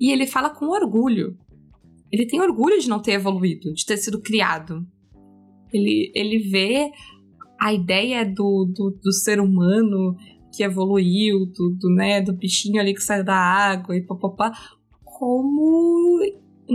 E 0.00 0.10
ele 0.10 0.26
fala 0.26 0.50
com 0.50 0.66
orgulho. 0.66 1.38
Ele 2.10 2.26
tem 2.26 2.40
orgulho 2.40 2.80
de 2.80 2.88
não 2.88 3.00
ter 3.00 3.12
evoluído, 3.12 3.72
de 3.72 3.86
ter 3.86 3.96
sido 3.96 4.20
criado. 4.20 4.84
Ele, 5.72 6.10
ele 6.14 6.38
vê 6.50 6.90
a 7.60 7.72
ideia 7.72 8.24
do, 8.24 8.66
do, 8.74 8.98
do 9.02 9.12
ser 9.12 9.40
humano 9.40 10.16
que 10.52 10.64
evoluiu, 10.64 11.46
do, 11.46 11.76
do, 11.78 11.94
né, 11.94 12.20
do 12.20 12.32
bichinho 12.32 12.80
ali 12.80 12.92
que 12.92 13.00
saiu 13.00 13.24
da 13.24 13.36
água 13.36 13.96
e 13.96 14.04
papapá, 14.04 14.52
como, 15.04 16.20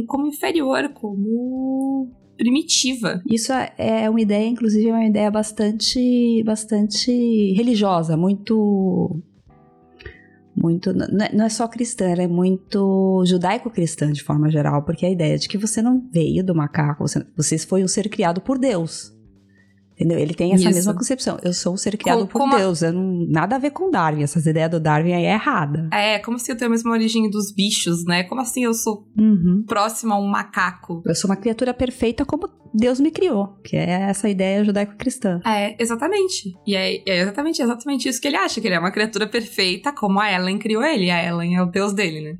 como 0.07 0.27
inferior, 0.27 0.89
como 0.93 2.09
primitiva. 2.39 3.21
Isso 3.29 3.51
é, 3.51 3.73
é 3.77 4.09
uma 4.09 4.21
ideia, 4.21 4.47
inclusive, 4.47 4.87
é 4.87 4.93
uma 4.93 5.05
ideia 5.05 5.29
bastante, 5.29 6.41
bastante 6.45 7.11
religiosa, 7.53 8.15
muito 8.15 9.21
muito 10.55 10.91
não 10.93 11.45
é 11.45 11.49
só 11.49 11.67
cristã, 11.69 12.05
ela 12.05 12.23
é 12.23 12.27
muito 12.27 13.23
judaico-cristã 13.25 14.11
de 14.11 14.21
forma 14.21 14.51
geral, 14.51 14.83
porque 14.83 15.05
a 15.05 15.09
ideia 15.09 15.37
de 15.37 15.47
que 15.47 15.57
você 15.57 15.81
não 15.81 16.01
veio 16.11 16.43
do 16.43 16.53
macaco, 16.53 17.07
você, 17.07 17.25
você 17.35 17.57
foi 17.57 17.81
um 17.81 17.87
ser 17.87 18.09
criado 18.09 18.41
por 18.41 18.57
Deus. 18.57 19.13
Entendeu? 19.99 20.17
Ele 20.17 20.33
tem 20.33 20.53
essa 20.53 20.63
Isso. 20.63 20.75
mesma 20.75 20.93
concepção. 20.93 21.37
Eu 21.43 21.51
sou 21.51 21.73
um 21.73 21.77
ser 21.77 21.97
criado 21.97 22.25
por 22.25 22.39
como 22.39 22.55
Deus. 22.55 22.81
Eu 22.81 22.93
não, 22.93 23.25
nada 23.27 23.57
a 23.57 23.59
ver 23.59 23.71
com 23.71 23.91
Darwin. 23.91 24.23
Essas 24.23 24.45
ideias 24.45 24.71
do 24.71 24.79
Darwin 24.79 25.11
aí 25.11 25.25
é 25.25 25.33
errada. 25.33 25.89
É, 25.91 26.19
como 26.19 26.37
assim 26.37 26.53
eu 26.53 26.57
tenho 26.57 26.69
a 26.69 26.71
mesma 26.71 26.91
origem 26.91 27.29
dos 27.29 27.51
bichos, 27.53 28.05
né? 28.05 28.23
Como 28.23 28.39
assim 28.39 28.63
eu 28.63 28.73
sou 28.73 29.05
uhum. 29.17 29.65
próxima 29.67 30.15
a 30.15 30.17
um 30.17 30.25
macaco? 30.25 31.03
Eu 31.05 31.13
sou 31.13 31.29
uma 31.29 31.35
criatura 31.35 31.73
perfeita 31.73 32.23
como 32.23 32.49
Deus 32.73 32.97
me 33.01 33.11
criou. 33.11 33.59
Que 33.61 33.75
é 33.75 34.03
essa 34.09 34.29
ideia 34.29 34.63
judaico-cristã. 34.63 35.41
É, 35.45 35.75
exatamente. 35.77 36.53
E 36.65 36.77
é, 36.77 37.03
é, 37.05 37.21
exatamente, 37.21 37.61
exatamente 37.61 38.07
isso 38.07 38.21
que 38.21 38.27
ele 38.29 38.37
acha. 38.37 38.61
Que 38.61 38.67
ele 38.67 38.75
é 38.75 38.79
uma 38.79 38.91
criatura 38.91 39.27
perfeita 39.27 39.91
como 39.91 40.17
a 40.21 40.31
Ellen 40.31 40.59
criou 40.59 40.81
ele. 40.81 41.11
A 41.11 41.21
Ellen 41.21 41.57
é 41.57 41.61
o 41.61 41.65
Deus 41.65 41.91
dele, 41.91 42.21
né? 42.21 42.37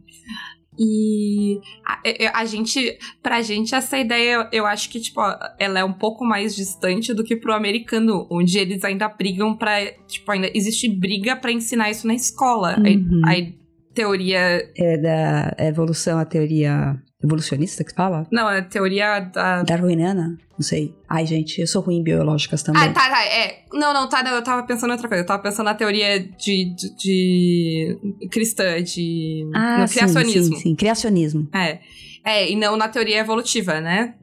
E 0.80 1.60
a, 1.86 2.40
a, 2.40 2.46
gente, 2.46 2.98
pra 3.22 3.42
gente, 3.42 3.76
essa 3.76 3.98
ideia, 3.98 4.48
eu 4.54 4.66
acho 4.66 4.90
que, 4.90 5.00
tipo, 5.00 5.20
ela 5.60 5.80
é 5.80 5.84
um 5.84 5.92
pouco 5.92 6.24
mais 6.24 6.56
distante 6.56 7.14
do 7.14 7.24
que 7.24 7.36
pro 7.36 7.54
americano, 7.54 8.26
onde 8.32 8.58
eles 8.58 8.84
ainda 8.86 9.10
brigam 9.10 9.56
pra, 9.58 9.86
tipo, 10.08 10.32
ainda 10.32 10.50
existe 10.54 10.88
briga 10.88 11.36
para 11.36 11.52
ensinar 11.52 11.92
isso 11.92 12.08
na 12.08 12.14
escola. 12.14 12.78
Uhum. 12.80 13.22
A, 13.26 13.34
a 13.34 13.94
teoria... 13.94 14.72
É 14.78 14.98
da 14.98 15.56
evolução, 15.60 16.18
a 16.18 16.24
teoria 16.24 16.98
evolucionista 17.24 17.84
que 17.84 17.94
fala? 17.94 18.26
Não, 18.32 18.50
é 18.50 18.62
teoria 18.62 19.20
da. 19.20 19.64
Darwiniana? 19.64 20.38
Não 20.54 20.62
sei. 20.64 20.94
Ai, 21.08 21.26
gente, 21.26 21.60
eu 21.60 21.68
sou 21.68 21.82
ruim 21.82 21.98
em 21.98 22.04
biológicas 22.04 22.64
também. 22.64 22.82
Ah, 22.82 22.94
tá, 22.94 23.10
tá. 23.10 23.26
É. 23.26 23.64
Não, 23.74 23.94
não, 23.94 24.08
tá. 24.08 24.24
Não, 24.24 24.32
eu 24.32 24.44
tava 24.44 24.64
pensando 24.64 24.90
em 24.90 24.94
outra 24.94 25.08
coisa. 25.08 25.24
Eu 25.24 25.28
tava 25.28 25.44
pensando 25.44 25.66
na 25.66 25.76
teoria 25.76 26.20
de. 26.20 26.74
de, 26.76 26.96
de 26.98 28.30
cristã, 28.30 28.82
de. 28.82 29.50
Ah, 29.54 29.80
no 29.80 29.88
sim, 29.88 29.96
criacionismo. 29.96 30.56
Sim, 30.56 30.62
sim, 30.62 30.76
criacionismo. 30.76 31.48
É. 31.54 31.80
É, 32.24 32.52
e 32.52 32.56
não 32.56 32.76
na 32.76 32.88
teoria 32.88 33.20
evolutiva, 33.20 33.80
né? 33.80 34.16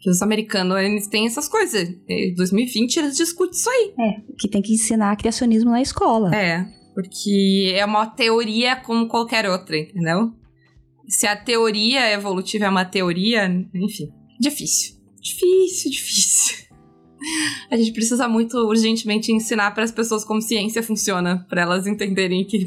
Que 0.00 0.10
os 0.10 0.20
americanos, 0.20 0.76
eles 0.78 1.06
têm 1.06 1.26
essas 1.26 1.46
coisas. 1.46 1.88
Em 2.08 2.34
2020 2.34 2.96
eles 2.96 3.16
discutem 3.16 3.56
isso 3.56 3.70
aí. 3.70 3.94
É, 3.98 4.20
que 4.38 4.48
tem 4.48 4.60
que 4.60 4.74
ensinar 4.74 5.16
criacionismo 5.16 5.70
na 5.70 5.80
escola. 5.80 6.34
É, 6.34 6.66
porque 6.94 7.72
é 7.76 7.84
uma 7.84 8.06
teoria 8.06 8.76
como 8.76 9.06
qualquer 9.06 9.48
outra, 9.48 9.76
entendeu? 9.76 10.32
Se 11.12 11.26
a 11.26 11.36
teoria 11.36 12.10
evolutiva 12.10 12.64
é 12.64 12.68
uma 12.68 12.86
teoria, 12.86 13.46
enfim, 13.74 14.10
difícil. 14.40 14.96
Difícil, 15.20 15.90
difícil. 15.90 16.66
A 17.70 17.76
gente 17.76 17.92
precisa 17.92 18.26
muito 18.26 18.56
urgentemente 18.56 19.30
ensinar 19.30 19.70
para 19.72 19.84
as 19.84 19.92
pessoas 19.92 20.24
como 20.24 20.40
ciência 20.40 20.82
funciona, 20.82 21.46
para 21.48 21.62
elas 21.62 21.86
entenderem 21.86 22.44
que 22.44 22.66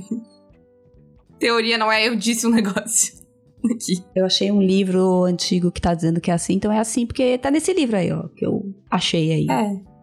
teoria 1.40 1.78
não 1.78 1.92
é 1.92 2.08
eu 2.08 2.16
disse 2.16 2.46
um 2.48 2.52
negócio. 2.52 3.16
Aqui. 3.66 4.04
Eu 4.16 4.26
achei 4.26 4.52
um 4.52 4.62
livro 4.62 5.24
antigo 5.24 5.72
que 5.72 5.82
tá 5.82 5.96
dizendo 5.96 6.22
que 6.22 6.30
é 6.30 6.34
assim, 6.36 6.54
então 6.54 6.72
é 6.72 6.80
assim, 6.80 7.06
porque 7.06 7.38
tá 7.40 7.50
nesse 7.50 7.74
livro 7.74 7.98
aí, 7.98 8.12
ó, 8.12 8.28
que 8.28 8.46
eu 8.46 8.62
achei 8.92 9.32
aí. 9.32 9.48
É. 9.50 9.96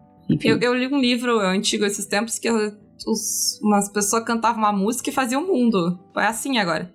Eu, 0.43 0.59
eu, 0.59 0.73
li 0.73 0.87
um 0.87 0.99
livro 0.99 1.39
antigo 1.39 1.85
esses 1.85 2.05
tempos 2.05 2.37
que 2.37 2.49
os, 2.51 3.59
umas 3.61 3.89
pessoas 3.89 4.25
cantavam 4.25 4.59
uma 4.59 4.73
música 4.73 5.09
e 5.09 5.13
faziam 5.13 5.43
o 5.43 5.47
mundo. 5.47 5.97
É 6.17 6.25
assim 6.25 6.57
agora. 6.57 6.93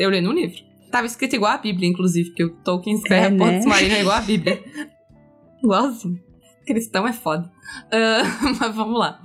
Eu 0.00 0.08
li 0.08 0.22
no 0.22 0.32
livro. 0.32 0.62
Tava 0.90 1.06
escrito 1.06 1.36
igual 1.36 1.52
a 1.52 1.58
Bíblia, 1.58 1.86
inclusive, 1.86 2.30
porque 2.30 2.44
o 2.44 2.56
Tolkien 2.64 2.96
escreve 2.96 3.24
é, 3.24 3.26
a 3.26 3.30
né? 3.30 3.38
Pontes 3.38 3.66
Marina 3.66 3.98
igual 3.98 4.16
a 4.16 4.22
Bíblia. 4.22 4.64
Igualzinho. 5.62 6.18
Cristão 6.66 7.06
é 7.06 7.12
foda. 7.12 7.52
Uh, 7.86 8.56
mas 8.58 8.74
vamos 8.74 8.98
lá. 8.98 9.22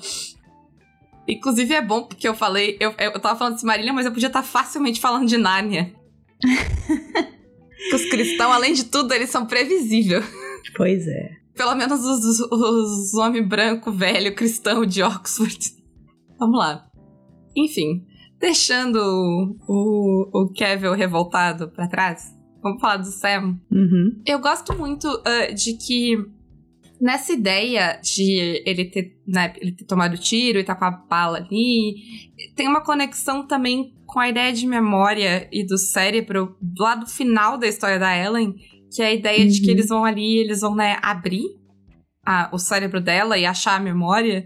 Inclusive 1.26 1.74
é 1.74 1.82
bom 1.82 2.04
porque 2.04 2.28
eu 2.28 2.36
falei. 2.36 2.76
Eu, 2.78 2.94
eu 3.00 3.20
tava 3.22 3.40
falando 3.40 3.58
de 3.58 3.66
Marília, 3.66 3.94
mas 3.94 4.06
eu 4.06 4.12
podia 4.12 4.28
estar 4.28 4.44
facilmente 4.44 5.00
falando 5.00 5.30
de 5.30 5.38
Nárnia. 5.38 5.96
Porque 6.42 7.96
os 7.96 8.06
cristãos, 8.10 8.54
além 8.54 8.74
de 8.74 8.84
tudo, 8.84 9.14
eles 9.14 9.30
são 9.30 9.46
previsíveis. 9.46 10.26
Pois 10.76 11.08
é. 11.08 11.30
Pelo 11.56 11.74
menos 11.76 12.04
os, 12.04 12.26
os, 12.26 12.40
os 12.52 13.14
homens 13.14 13.48
branco, 13.48 13.94
velho, 13.94 14.36
cristão 14.36 14.86
de 14.86 15.02
Oxford. 15.02 15.58
Vamos 16.38 16.60
lá. 16.60 16.86
Enfim 17.56 18.06
deixando 18.40 19.58
o, 19.68 20.30
o 20.34 20.52
Kevin 20.54 20.96
revoltado 20.96 21.70
para 21.70 21.88
trás, 21.88 22.34
vamos 22.62 22.82
falar 22.82 22.98
do 22.98 23.12
Sam. 23.12 23.60
Uhum. 23.72 24.22
Eu 24.26 24.40
gosto 24.40 24.78
muito 24.78 25.08
uh, 25.08 25.54
de 25.54 25.74
que 25.74 26.18
nessa 27.00 27.34
ideia 27.34 28.00
de 28.02 28.64
ele 28.66 28.86
ter, 28.86 29.18
né, 29.28 29.54
ele 29.58 29.72
ter 29.72 29.86
tomado 29.86 30.18
tiro 30.18 30.60
e 30.60 30.64
tá 30.64 30.76
com 30.76 30.86
a 30.86 30.92
bala 30.92 31.38
ali, 31.38 31.96
tem 32.56 32.68
uma 32.68 32.82
conexão 32.82 33.46
também 33.46 33.94
com 34.06 34.20
a 34.20 34.30
ideia 34.30 34.54
de 34.54 34.66
memória 34.66 35.48
e 35.52 35.66
do 35.66 35.78
cérebro 35.78 36.56
lá 36.80 36.96
do 36.96 37.08
final 37.08 37.58
da 37.58 37.68
história 37.68 38.00
da 38.00 38.16
Ellen, 38.16 38.56
que 38.94 39.02
é 39.02 39.08
a 39.08 39.14
ideia 39.14 39.44
uhum. 39.44 39.48
de 39.50 39.60
que 39.62 39.68
uhum. 39.68 39.74
eles 39.74 39.88
vão 39.90 40.06
ali, 40.06 40.38
eles 40.38 40.62
vão 40.62 40.76
né, 40.76 40.98
abrir 41.02 41.46
a, 42.26 42.50
o 42.52 42.58
cérebro 42.58 43.02
dela 43.02 43.38
e 43.38 43.46
achar 43.46 43.76
a 43.76 43.84
memória 43.84 44.46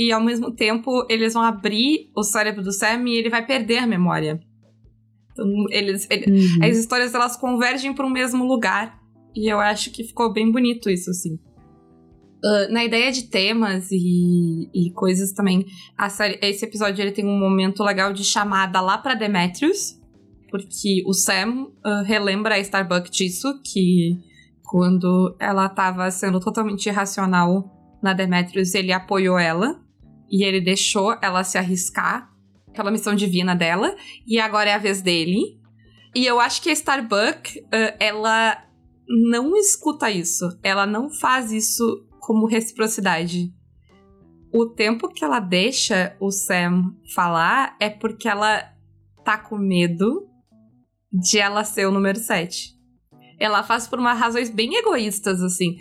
e 0.00 0.10
ao 0.10 0.24
mesmo 0.24 0.50
tempo 0.50 1.06
eles 1.10 1.34
vão 1.34 1.42
abrir 1.42 2.10
o 2.16 2.22
cérebro 2.22 2.62
do 2.62 2.72
Sam 2.72 3.06
e 3.06 3.18
ele 3.18 3.28
vai 3.28 3.44
perder 3.44 3.78
a 3.78 3.86
memória. 3.86 4.40
Então, 5.30 5.46
eles, 5.68 6.08
ele, 6.10 6.32
uhum. 6.32 6.64
as 6.64 6.78
histórias 6.78 7.14
elas 7.14 7.36
convergem 7.36 7.92
para 7.92 8.06
um 8.06 8.10
mesmo 8.10 8.42
lugar 8.46 8.98
e 9.36 9.52
eu 9.52 9.60
acho 9.60 9.90
que 9.90 10.02
ficou 10.02 10.32
bem 10.32 10.50
bonito 10.50 10.88
isso 10.88 11.10
assim. 11.10 11.34
Uh, 12.42 12.72
na 12.72 12.82
ideia 12.82 13.12
de 13.12 13.24
temas 13.24 13.88
e, 13.92 14.70
e 14.72 14.90
coisas 14.94 15.32
também, 15.32 15.66
série, 16.08 16.38
esse 16.40 16.64
episódio 16.64 17.02
ele 17.02 17.12
tem 17.12 17.26
um 17.26 17.38
momento 17.38 17.84
legal 17.84 18.14
de 18.14 18.24
chamada 18.24 18.80
lá 18.80 18.96
para 18.96 19.14
Demetrius, 19.14 20.00
porque 20.50 21.02
o 21.04 21.12
Sam 21.12 21.66
uh, 21.84 22.02
relembra 22.06 22.54
a 22.54 22.58
Starbuck 22.58 23.10
disso, 23.10 23.60
que 23.62 24.18
quando 24.64 25.36
ela 25.38 25.66
estava 25.66 26.10
sendo 26.10 26.40
totalmente 26.40 26.86
irracional 26.86 27.98
na 28.02 28.14
Demetrius, 28.14 28.74
ele 28.74 28.92
apoiou 28.92 29.38
ela 29.38 29.78
e 30.30 30.44
ele 30.44 30.60
deixou 30.60 31.16
ela 31.20 31.42
se 31.42 31.58
arriscar 31.58 32.30
pela 32.72 32.90
missão 32.90 33.14
divina 33.14 33.54
dela, 33.54 33.96
e 34.26 34.38
agora 34.38 34.70
é 34.70 34.74
a 34.74 34.78
vez 34.78 35.02
dele. 35.02 35.58
E 36.14 36.24
eu 36.24 36.40
acho 36.40 36.62
que 36.62 36.70
a 36.70 36.72
Starbuck, 36.72 37.58
uh, 37.60 37.96
ela 37.98 38.64
não 39.08 39.56
escuta 39.56 40.10
isso, 40.10 40.46
ela 40.62 40.86
não 40.86 41.10
faz 41.10 41.50
isso 41.50 42.06
como 42.20 42.46
reciprocidade. 42.46 43.52
O 44.52 44.66
tempo 44.66 45.08
que 45.08 45.24
ela 45.24 45.40
deixa 45.40 46.16
o 46.20 46.30
Sam 46.30 46.94
falar 47.14 47.76
é 47.80 47.88
porque 47.88 48.28
ela 48.28 48.62
tá 49.24 49.38
com 49.38 49.56
medo 49.56 50.28
de 51.12 51.38
ela 51.38 51.64
ser 51.64 51.86
o 51.86 51.92
número 51.92 52.18
7. 52.18 52.74
Ela 53.38 53.62
faz 53.62 53.86
por 53.86 53.98
umas 53.98 54.18
razões 54.18 54.50
bem 54.50 54.76
egoístas, 54.76 55.42
assim. 55.42 55.76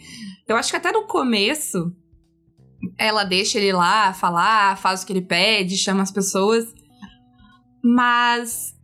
Eu 0.48 0.56
acho 0.56 0.72
que 0.72 0.78
até 0.78 0.92
no 0.92 1.06
começo, 1.06 1.94
ela 2.98 3.24
deixa 3.24 3.58
ele 3.58 3.74
lá 3.74 4.14
falar, 4.14 4.78
faz 4.78 5.04
o 5.04 5.06
que 5.06 5.14
ele 5.14 5.22
pede, 5.22 5.78
chama 5.78 6.04
as 6.04 6.12
pessoas. 6.12 6.74
Mas 7.84 8.76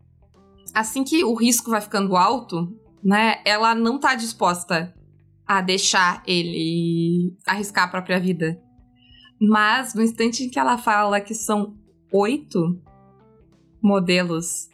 assim 0.74 1.04
que 1.04 1.24
o 1.24 1.34
risco 1.34 1.70
vai 1.70 1.82
ficando 1.82 2.16
alto, 2.16 2.74
né, 3.04 3.41
ela 3.46 3.76
não 3.76 4.00
tá 4.00 4.16
disposta 4.16 4.93
a 5.48 5.62
deixar 5.62 6.24
ele 6.26 7.38
arriscar 7.46 7.86
a 7.86 7.89
própria 7.89 8.20
vida. 8.20 8.60
Mas 9.39 9.93
no 9.93 10.02
instante 10.02 10.43
em 10.43 10.50
que 10.50 10.60
ela 10.60 10.78
fala 10.78 11.22
que 11.22 11.36
são 11.36 11.78
oito 12.12 12.82
modelos 13.82 14.70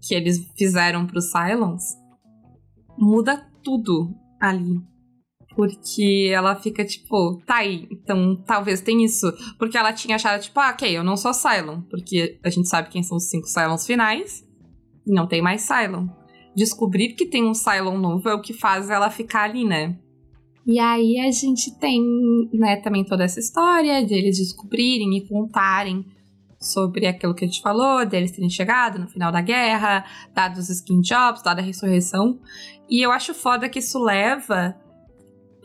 que 0.00 0.14
eles 0.14 0.50
fizeram 0.56 1.06
pro 1.06 1.20
Silence, 1.20 1.96
muda 2.98 3.48
tudo 3.62 4.14
ali. 4.38 4.89
Porque 5.60 6.30
ela 6.32 6.56
fica 6.56 6.82
tipo, 6.86 7.36
tá 7.44 7.56
aí, 7.56 7.86
então 7.90 8.34
talvez 8.46 8.80
tem 8.80 9.04
isso. 9.04 9.30
Porque 9.58 9.76
ela 9.76 9.92
tinha 9.92 10.16
achado, 10.16 10.40
tipo, 10.40 10.58
ah, 10.58 10.70
ok, 10.70 10.90
eu 10.90 11.04
não 11.04 11.18
sou 11.18 11.34
Cylon. 11.34 11.82
Porque 11.82 12.40
a 12.42 12.48
gente 12.48 12.66
sabe 12.66 12.88
quem 12.88 13.02
são 13.02 13.18
os 13.18 13.28
cinco 13.28 13.46
Cylons 13.46 13.86
finais. 13.86 14.42
E 15.06 15.12
não 15.12 15.26
tem 15.26 15.42
mais 15.42 15.60
Cylon. 15.60 16.06
Descobrir 16.56 17.12
que 17.12 17.26
tem 17.26 17.44
um 17.44 17.52
Cylon 17.52 17.98
novo 17.98 18.26
é 18.26 18.32
o 18.32 18.40
que 18.40 18.54
faz 18.54 18.88
ela 18.88 19.10
ficar 19.10 19.42
ali, 19.42 19.66
né? 19.66 19.98
E 20.66 20.78
aí 20.78 21.18
a 21.18 21.30
gente 21.30 21.78
tem, 21.78 22.00
né, 22.54 22.76
também 22.76 23.04
toda 23.04 23.24
essa 23.24 23.38
história 23.38 24.02
de 24.02 24.14
eles 24.14 24.38
descobrirem 24.38 25.14
e 25.18 25.28
contarem 25.28 26.06
sobre 26.58 27.06
aquilo 27.06 27.34
que 27.34 27.44
a 27.44 27.48
gente 27.48 27.60
falou, 27.60 28.06
deles 28.06 28.30
terem 28.30 28.48
chegado 28.48 28.98
no 28.98 29.08
final 29.08 29.30
da 29.30 29.42
guerra, 29.42 30.06
dados 30.34 30.58
os 30.58 30.70
skin 30.70 31.02
jobs, 31.02 31.42
dada 31.42 31.60
a 31.60 31.64
ressurreição. 31.64 32.40
E 32.88 33.04
eu 33.04 33.12
acho 33.12 33.34
foda 33.34 33.68
que 33.68 33.78
isso 33.78 34.02
leva 34.02 34.74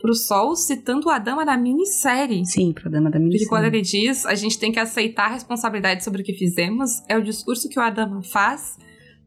pro 0.00 0.14
Sol 0.14 0.54
citando 0.56 1.08
a 1.10 1.18
dama 1.18 1.44
da 1.44 1.56
minissérie. 1.56 2.44
Sim, 2.46 2.72
pro 2.72 2.90
dama 2.90 3.10
da 3.10 3.18
minissérie. 3.18 3.46
Porque 3.46 3.48
quando 3.48 3.64
ele 3.64 3.82
diz, 3.82 4.24
a 4.26 4.34
gente 4.34 4.58
tem 4.58 4.72
que 4.72 4.78
aceitar 4.78 5.26
a 5.26 5.34
responsabilidade 5.34 6.04
sobre 6.04 6.22
o 6.22 6.24
que 6.24 6.34
fizemos, 6.34 7.02
é 7.08 7.16
o 7.16 7.22
discurso 7.22 7.68
que 7.68 7.78
o 7.78 7.82
Adama 7.82 8.22
faz 8.22 8.76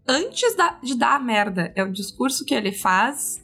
antes 0.07 0.55
da, 0.55 0.79
de 0.81 0.97
dar 0.97 1.15
a 1.15 1.19
merda. 1.19 1.71
É 1.75 1.83
o 1.83 1.91
discurso 1.91 2.45
que 2.45 2.53
ele 2.53 2.71
faz 2.71 3.43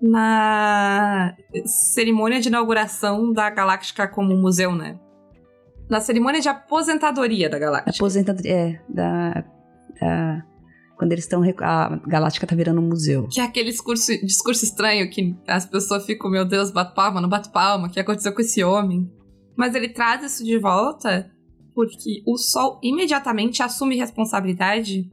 na 0.00 1.34
cerimônia 1.64 2.40
de 2.40 2.48
inauguração 2.48 3.32
da 3.32 3.48
Galáctica 3.50 4.06
como 4.06 4.36
museu, 4.36 4.74
né? 4.74 4.98
Na 5.88 6.00
cerimônia 6.00 6.40
de 6.40 6.48
aposentadoria 6.48 7.48
da 7.48 7.58
Galáctica. 7.58 7.96
Aposentadoria, 7.96 8.52
é, 8.52 8.80
da, 8.88 9.44
da 10.00 10.44
quando 10.96 11.12
eles 11.12 11.24
estão. 11.24 11.42
A 11.60 12.00
Galáctica 12.06 12.46
tá 12.46 12.54
virando 12.54 12.80
um 12.80 12.88
museu. 12.88 13.28
Que 13.28 13.40
é 13.40 13.44
aquele 13.44 13.70
discurso, 13.70 14.12
discurso 14.24 14.64
estranho 14.64 15.08
que 15.10 15.36
as 15.46 15.66
pessoas 15.66 16.04
ficam, 16.06 16.30
meu 16.30 16.44
Deus, 16.44 16.70
bato 16.70 16.94
palma, 16.94 17.20
não 17.20 17.28
bato 17.28 17.50
palma, 17.50 17.88
o 17.88 17.90
que 17.90 18.00
aconteceu 18.00 18.32
com 18.32 18.40
esse 18.40 18.62
homem? 18.62 19.10
Mas 19.56 19.74
ele 19.74 19.88
traz 19.88 20.24
isso 20.24 20.44
de 20.44 20.58
volta 20.58 21.30
porque 21.74 22.22
o 22.26 22.36
Sol 22.36 22.78
imediatamente 22.82 23.62
assume 23.62 23.96
responsabilidade 23.96 25.10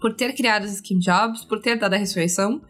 por 0.00 0.14
ter 0.14 0.34
criado 0.34 0.64
os 0.64 0.72
Skin 0.72 0.98
Jobs, 0.98 1.44
por 1.44 1.60
ter 1.60 1.78
dado 1.78 1.94
a 1.94 1.96
ressurreição 1.96 2.60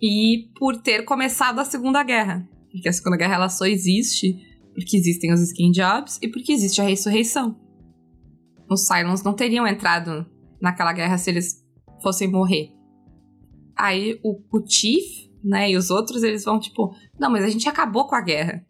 e 0.00 0.50
por 0.58 0.76
ter 0.76 1.04
começado 1.04 1.58
a 1.58 1.64
Segunda 1.64 2.02
Guerra. 2.02 2.48
Porque 2.72 2.88
a 2.88 2.92
Segunda 2.92 3.16
Guerra 3.16 3.34
ela 3.34 3.48
só 3.48 3.66
existe 3.66 4.36
porque 4.74 4.96
existem 4.96 5.32
os 5.32 5.40
Skin 5.40 5.70
Jobs 5.70 6.18
e 6.20 6.28
porque 6.28 6.52
existe 6.52 6.80
a 6.80 6.84
ressurreição. 6.84 7.58
Os 8.68 8.86
Cylons 8.86 9.22
não 9.22 9.32
teriam 9.32 9.66
entrado 9.66 10.26
naquela 10.60 10.92
guerra 10.92 11.16
se 11.18 11.30
eles 11.30 11.64
fossem 12.06 12.30
morrer. 12.30 12.72
Aí 13.76 14.20
o, 14.22 14.40
o 14.52 14.64
né, 15.42 15.72
e 15.72 15.76
os 15.76 15.90
outros, 15.90 16.22
eles 16.22 16.44
vão 16.44 16.60
tipo, 16.60 16.94
não, 17.18 17.28
mas 17.28 17.42
a 17.44 17.48
gente 17.48 17.68
acabou 17.68 18.06
com 18.06 18.14
a 18.14 18.20
guerra. 18.20 18.64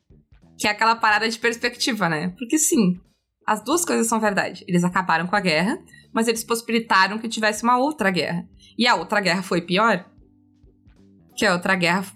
Que 0.59 0.67
é 0.67 0.71
aquela 0.71 0.97
parada 0.97 1.29
de 1.29 1.39
perspectiva, 1.39 2.09
né? 2.09 2.31
Porque 2.39 2.57
sim, 2.57 2.99
as 3.47 3.63
duas 3.63 3.85
coisas 3.85 4.07
são 4.07 4.19
verdade. 4.19 4.65
Eles 4.67 4.83
acabaram 4.85 5.27
com 5.27 5.37
a 5.37 5.41
guerra, 5.41 5.79
mas 6.15 6.29
eles 6.29 6.43
possibilitaram 6.43 7.19
que 7.19 7.29
tivesse 7.29 7.63
uma 7.63 7.77
outra 7.77 8.11
guerra. 8.11 8.49
E 8.79 8.87
a 8.87 8.95
outra 8.95 9.21
guerra 9.21 9.43
foi 9.43 9.61
pior. 9.61 10.07
Que 11.37 11.45
a 11.45 11.53
outra 11.53 11.77
guerra 11.77 12.07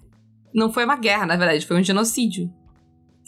não 0.55 0.73
foi 0.73 0.87
uma 0.87 0.97
guerra, 0.97 1.27
na 1.27 1.37
verdade, 1.37 1.67
foi 1.67 1.79
um 1.79 1.85
genocídio. 1.85 2.51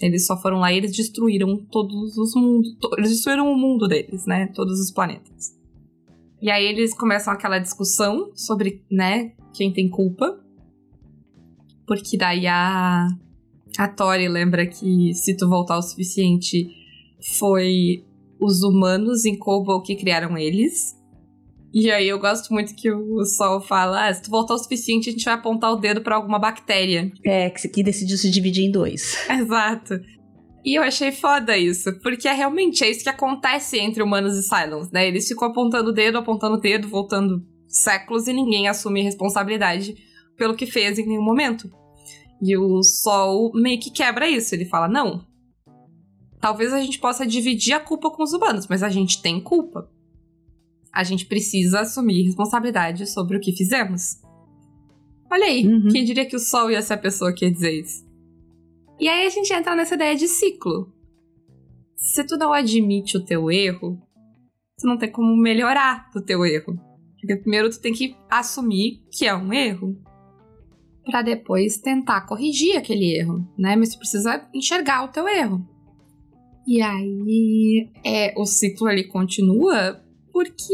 Eles 0.01 0.26
só 0.26 0.40
foram 0.40 0.61
lá 0.61 0.72
e 0.72 0.78
eles 0.78 0.97
destruíram 0.97 1.59
todos 1.70 2.16
os 2.16 2.34
mundos. 2.34 2.74
Eles 2.97 3.11
destruíram 3.11 3.53
o 3.53 3.57
mundo 3.57 3.86
deles, 3.86 4.24
né? 4.24 4.47
Todos 4.55 4.80
os 4.80 4.90
planetas. 4.90 5.61
E 6.43 6.51
aí 6.51 6.66
eles 6.66 6.93
começam 6.93 7.32
aquela 7.32 7.61
discussão 7.61 8.32
sobre, 8.34 8.82
né, 8.90 9.30
quem 9.55 9.72
tem 9.72 9.88
culpa. 9.88 10.40
Porque 11.86 12.18
daí 12.18 12.49
a, 12.49 13.07
a 13.78 13.88
Tori 13.88 14.28
lembra 14.28 14.66
que 14.66 15.14
se 15.14 15.36
tu 15.36 15.49
voltar 15.49 15.78
o 15.78 15.82
suficiente, 15.82 16.68
foi 17.38 18.05
os 18.40 18.62
humanos 18.64 19.24
em 19.24 19.38
Cobol 19.38 19.82
que 19.82 19.95
criaram 19.95 20.36
eles. 20.36 21.01
E 21.72 21.90
aí 21.93 22.09
eu 22.09 22.18
gosto 22.18 22.53
muito 22.53 22.74
que 22.74 22.90
o 22.90 23.24
Sol 23.24 23.61
fala: 23.61 24.09
ah, 24.09 24.12
se 24.12 24.22
tu 24.22 24.30
voltar 24.30 24.55
o 24.55 24.59
suficiente, 24.59 25.09
a 25.09 25.12
gente 25.12 25.24
vai 25.24 25.34
apontar 25.34 25.72
o 25.72 25.76
dedo 25.76 26.03
para 26.03 26.16
alguma 26.16 26.40
bactéria. 26.40 27.11
É, 27.24 27.49
que 27.51 27.84
decidiu 27.84 28.18
se 28.18 28.28
dividir 28.28 28.64
em 28.64 28.70
dois. 28.70 29.16
Exato. 29.30 30.01
E 30.65 30.79
eu 30.79 30.83
achei 30.83 31.11
foda 31.11 31.59
isso, 31.59 31.93
porque 32.01 32.29
é 32.29 32.33
realmente 32.33 32.85
é 32.85 32.91
isso 32.91 33.03
que 33.03 33.09
acontece 33.09 33.79
entre 33.79 34.03
humanos 34.03 34.37
e 34.37 34.43
Cylons, 34.43 34.91
né? 34.93 35.09
Eles 35.09 35.27
ficam 35.27 35.49
apontando 35.49 35.91
o 35.91 35.93
dedo, 35.93 36.19
apontando 36.19 36.57
o 36.57 36.61
dedo, 36.61 36.89
voltando 36.89 37.45
séculos 37.67 38.29
e 38.29 38.33
ninguém 38.33 38.69
assume 38.69 39.03
responsabilidade 39.03 39.97
pelo 40.37 40.55
que 40.55 40.67
fez 40.67 40.99
em 40.99 41.07
nenhum 41.07 41.25
momento. 41.25 41.69
E 42.41 42.57
o 42.57 42.83
Sol 42.83 43.51
meio 43.55 43.81
que 43.81 43.91
quebra 43.91 44.29
isso. 44.29 44.55
Ele 44.55 44.65
fala: 44.65 44.87
não. 44.87 45.25
Talvez 46.41 46.73
a 46.73 46.81
gente 46.81 46.99
possa 46.99 47.27
dividir 47.27 47.73
a 47.73 47.81
culpa 47.81 48.11
com 48.11 48.23
os 48.23 48.33
humanos, 48.33 48.67
mas 48.69 48.83
a 48.83 48.89
gente 48.89 49.23
tem 49.23 49.41
culpa. 49.41 49.89
A 50.93 51.03
gente 51.05 51.27
precisa 51.27 51.81
assumir 51.81 52.25
responsabilidade 52.25 53.07
sobre 53.07 53.37
o 53.37 53.41
que 53.41 53.53
fizemos. 53.53 54.21
Olha 55.31 55.47
aí, 55.47 55.67
uhum. 55.67 55.89
quem 55.91 56.05
diria 56.05 56.27
que 56.27 56.37
o 56.37 56.41
Sol 56.41 56.71
ia 56.71 56.83
ser 56.83 56.95
a 56.95 56.99
pessoa 56.99 57.33
que 57.33 57.45
ia 57.45 57.51
dizer 57.51 57.81
isso? 57.81 58.05
E 59.03 59.09
aí 59.09 59.27
a 59.27 59.31
gente 59.31 59.53
entra 59.53 59.75
nessa 59.75 59.97
ideia 59.97 60.15
de 60.15 60.29
ciclo. 60.29 60.95
Se 61.97 62.25
tu 62.25 62.37
não 62.37 62.53
admite 62.53 63.17
o 63.17 63.25
teu 63.25 63.51
erro, 63.51 64.01
tu 64.79 64.87
não 64.87 64.97
tem 64.97 65.11
como 65.11 65.37
melhorar 65.37 66.09
o 66.15 66.21
teu 66.21 66.47
erro. 66.47 66.79
Porque 67.19 67.35
primeiro 67.35 67.69
tu 67.69 67.81
tem 67.81 67.93
que 67.93 68.15
assumir 68.31 69.03
que 69.11 69.27
é 69.27 69.35
um 69.35 69.53
erro 69.53 70.01
para 71.05 71.21
depois 71.21 71.79
tentar 71.79 72.21
corrigir 72.27 72.77
aquele 72.77 73.19
erro, 73.19 73.45
né? 73.59 73.75
Mas 73.75 73.89
tu 73.89 73.99
precisa 73.99 74.49
enxergar 74.55 75.03
o 75.03 75.09
teu 75.09 75.27
erro. 75.27 75.69
E 76.65 76.81
aí 76.81 77.91
é 78.05 78.33
o 78.37 78.47
ciclo 78.47 78.87
ali 78.87 79.09
continua 79.09 80.01
porque 80.33 80.73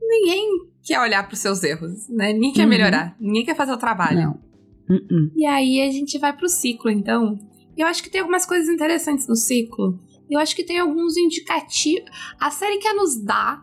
ninguém 0.00 0.70
quer 0.84 1.00
olhar 1.00 1.26
para 1.26 1.34
os 1.34 1.40
seus 1.40 1.64
erros, 1.64 2.08
né? 2.08 2.32
Ninguém 2.32 2.52
quer 2.52 2.62
uhum. 2.62 2.68
melhorar, 2.68 3.16
ninguém 3.18 3.44
quer 3.44 3.56
fazer 3.56 3.72
o 3.72 3.76
trabalho. 3.76 4.20
Não. 4.20 4.51
Uh 4.88 4.94
-uh. 4.94 5.32
E 5.36 5.46
aí 5.46 5.82
a 5.82 5.90
gente 5.90 6.18
vai 6.18 6.32
pro 6.36 6.48
ciclo, 6.48 6.90
então. 6.90 7.38
Eu 7.76 7.86
acho 7.86 8.02
que 8.02 8.10
tem 8.10 8.20
algumas 8.20 8.44
coisas 8.44 8.68
interessantes 8.68 9.26
no 9.26 9.36
ciclo. 9.36 9.98
Eu 10.30 10.38
acho 10.38 10.54
que 10.54 10.64
tem 10.64 10.78
alguns 10.78 11.16
indicativos. 11.16 12.10
A 12.38 12.50
série 12.50 12.78
quer 12.78 12.94
nos 12.94 13.22
dar 13.22 13.62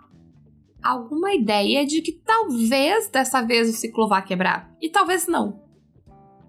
alguma 0.82 1.34
ideia 1.34 1.86
de 1.86 2.01
que 2.01 2.11
talvez 2.11 3.09
dessa 3.09 3.41
vez 3.41 3.70
o 3.70 3.74
ciclo 3.74 4.07
vá 4.07 4.22
quebrar. 4.22 4.72
E 4.82 4.89
talvez 4.89 5.28
não. 5.28 5.61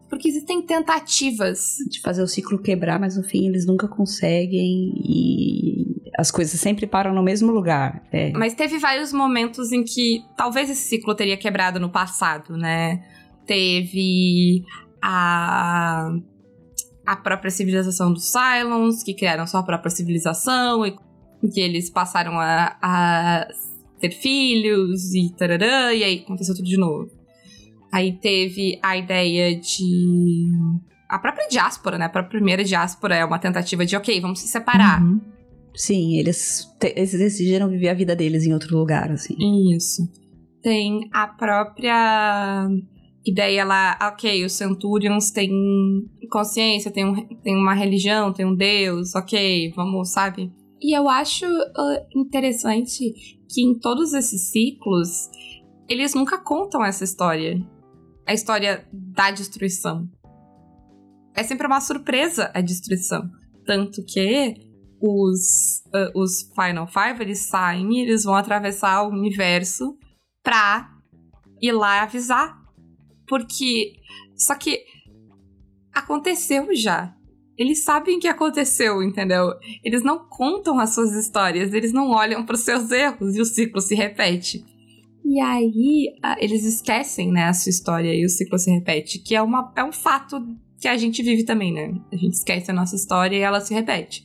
Porque 0.09 0.29
existem 0.29 0.63
tentativas. 0.63 1.77
De 1.89 2.01
fazer 2.01 2.23
o 2.23 2.27
ciclo 2.27 2.61
quebrar, 2.61 2.99
mas 2.99 3.17
no 3.17 3.23
fim 3.23 3.47
eles 3.47 3.67
nunca 3.67 3.87
conseguem 3.87 4.93
e 5.05 5.71
as 6.19 6.31
coisas 6.31 6.61
sempre 6.61 6.87
param 6.87 7.15
no 7.15 7.23
mesmo 7.23 7.51
lugar. 7.51 8.03
É. 8.13 8.31
Mas 8.33 8.55
teve 8.55 8.79
vários 8.79 9.13
momentos 9.13 9.73
em 9.73 9.83
que 9.83 10.23
talvez 10.37 10.69
esse 10.69 10.89
ciclo 10.89 11.15
teria 11.15 11.37
quebrado 11.37 11.81
no 11.81 11.89
passado, 11.89 12.57
né? 12.57 13.03
Teve 13.47 14.65
a, 15.03 16.11
a 17.07 17.17
própria 17.17 17.51
civilização 17.51 18.13
dos 18.13 18.31
Cylons, 18.31 19.03
que 19.03 19.15
criaram 19.15 19.47
sua 19.47 19.63
própria 19.63 19.91
civilização 19.91 20.87
e 20.87 20.97
que 21.53 21.61
eles 21.61 21.91
passaram 21.91 22.39
a, 22.39 22.77
a 22.83 23.49
ter 23.99 24.11
filhos 24.11 25.15
e 25.15 25.33
tararã, 25.35 25.93
e 25.93 26.05
aí 26.05 26.19
aconteceu 26.19 26.55
tudo 26.55 26.69
de 26.69 26.77
novo. 26.77 27.11
Aí 27.93 28.13
teve 28.13 28.79
a 28.83 28.97
ideia 28.97 29.59
de. 29.59 30.53
A 31.09 31.19
própria 31.19 31.49
diáspora, 31.49 31.99
né? 31.99 32.05
A 32.05 32.09
própria 32.09 32.39
primeira 32.39 32.63
diáspora 32.63 33.17
é 33.17 33.25
uma 33.25 33.39
tentativa 33.39 33.85
de, 33.85 33.97
ok, 33.97 34.21
vamos 34.21 34.41
se 34.41 34.49
separar. 34.49 35.03
Uhum. 35.03 35.21
Sim, 35.75 36.17
eles, 36.17 36.69
eles 36.81 37.13
decidiram 37.13 37.69
viver 37.69 37.89
a 37.89 37.95
vida 37.95 38.15
deles 38.15 38.45
em 38.45 38.53
outro 38.53 38.77
lugar, 38.77 39.11
assim. 39.11 39.35
Isso. 39.75 40.09
Tem 40.63 41.09
a 41.13 41.27
própria 41.27 42.69
e 43.25 43.35
daí 43.35 43.57
ela, 43.57 43.99
ok, 44.01 44.45
os 44.45 44.53
Centurions 44.53 45.31
têm 45.31 45.51
consciência, 46.31 46.91
tem, 46.91 47.05
um, 47.05 47.27
tem 47.43 47.57
uma 47.57 47.75
religião, 47.75 48.33
tem 48.33 48.47
um 48.47 48.55
deus, 48.55 49.15
ok, 49.15 49.73
vamos, 49.75 50.11
sabe? 50.11 50.53
E 50.81 50.97
eu 50.97 51.09
acho 51.09 51.45
uh, 51.45 52.07
interessante 52.17 53.13
que 53.49 53.63
em 53.63 53.79
todos 53.79 54.15
esses 54.15 54.51
ciclos, 54.51 55.29
eles 55.89 56.15
nunca 56.15 56.39
contam 56.39 56.85
essa 56.85 57.05
história. 57.05 57.61
A 58.27 58.33
história 58.33 58.89
da 58.93 59.31
destruição. 59.31 60.09
É 61.35 61.43
sempre 61.43 61.67
uma 61.67 61.81
surpresa 61.81 62.51
a 62.55 62.61
destruição. 62.61 63.29
Tanto 63.67 64.03
que 64.05 64.55
os, 65.01 65.83
uh, 65.89 66.19
os 66.19 66.51
Final 66.55 66.87
Five, 66.87 67.23
eles 67.23 67.41
saem 67.41 67.93
e 67.93 68.03
eles 68.03 68.25
vão 68.25 68.35
atravessar 68.35 69.03
o 69.03 69.11
universo 69.11 69.99
pra 70.43 70.89
ir 71.61 71.73
lá 71.73 72.03
avisar. 72.03 72.60
Porque. 73.31 73.95
Só 74.37 74.57
que. 74.57 74.85
Aconteceu 75.95 76.75
já. 76.75 77.15
Eles 77.57 77.85
sabem 77.85 78.19
que 78.19 78.29
aconteceu, 78.29 79.03
entendeu? 79.03 79.53
Eles 79.85 80.03
não 80.03 80.27
contam 80.29 80.79
as 80.79 80.95
suas 80.95 81.13
histórias, 81.13 81.75
eles 81.75 81.93
não 81.93 82.11
olham 82.11 82.45
para 82.45 82.55
os 82.55 82.63
seus 82.63 82.91
erros 82.91 83.37
e 83.37 83.41
o 83.41 83.45
ciclo 83.45 83.81
se 83.81 83.95
repete. 83.95 84.65
E 85.23 85.39
aí, 85.41 86.09
eles 86.39 86.65
esquecem, 86.65 87.31
né, 87.31 87.45
a 87.45 87.53
sua 87.53 87.69
história 87.69 88.15
e 88.15 88.25
o 88.25 88.31
ciclo 88.31 88.59
se 88.59 88.71
repete, 88.71 89.19
que 89.19 89.35
é, 89.35 89.43
uma, 89.43 89.73
é 89.77 89.85
um 89.85 89.93
fato 89.93 90.43
que 90.81 90.89
a 90.89 90.97
gente 90.97 91.23
vive 91.23 91.45
também, 91.45 91.73
né? 91.73 91.93
A 92.11 92.17
gente 92.17 92.33
esquece 92.33 92.71
a 92.71 92.75
nossa 92.75 92.97
história 92.97 93.37
e 93.37 93.41
ela 93.41 93.61
se 93.61 93.75
repete. 93.75 94.25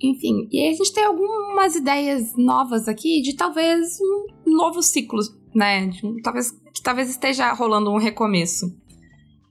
Enfim, 0.00 0.48
e 0.50 0.66
a 0.66 0.72
gente 0.72 0.92
tem 0.92 1.04
algumas 1.04 1.74
ideias 1.74 2.32
novas 2.36 2.88
aqui 2.88 3.20
de 3.20 3.34
talvez 3.34 3.98
um 4.46 4.56
novo 4.56 4.80
ciclo, 4.82 5.20
né? 5.54 5.90
Talvez, 6.22 6.50
que 6.50 6.82
talvez 6.82 7.10
esteja 7.10 7.52
rolando 7.52 7.90
um 7.90 7.98
recomeço. 7.98 8.66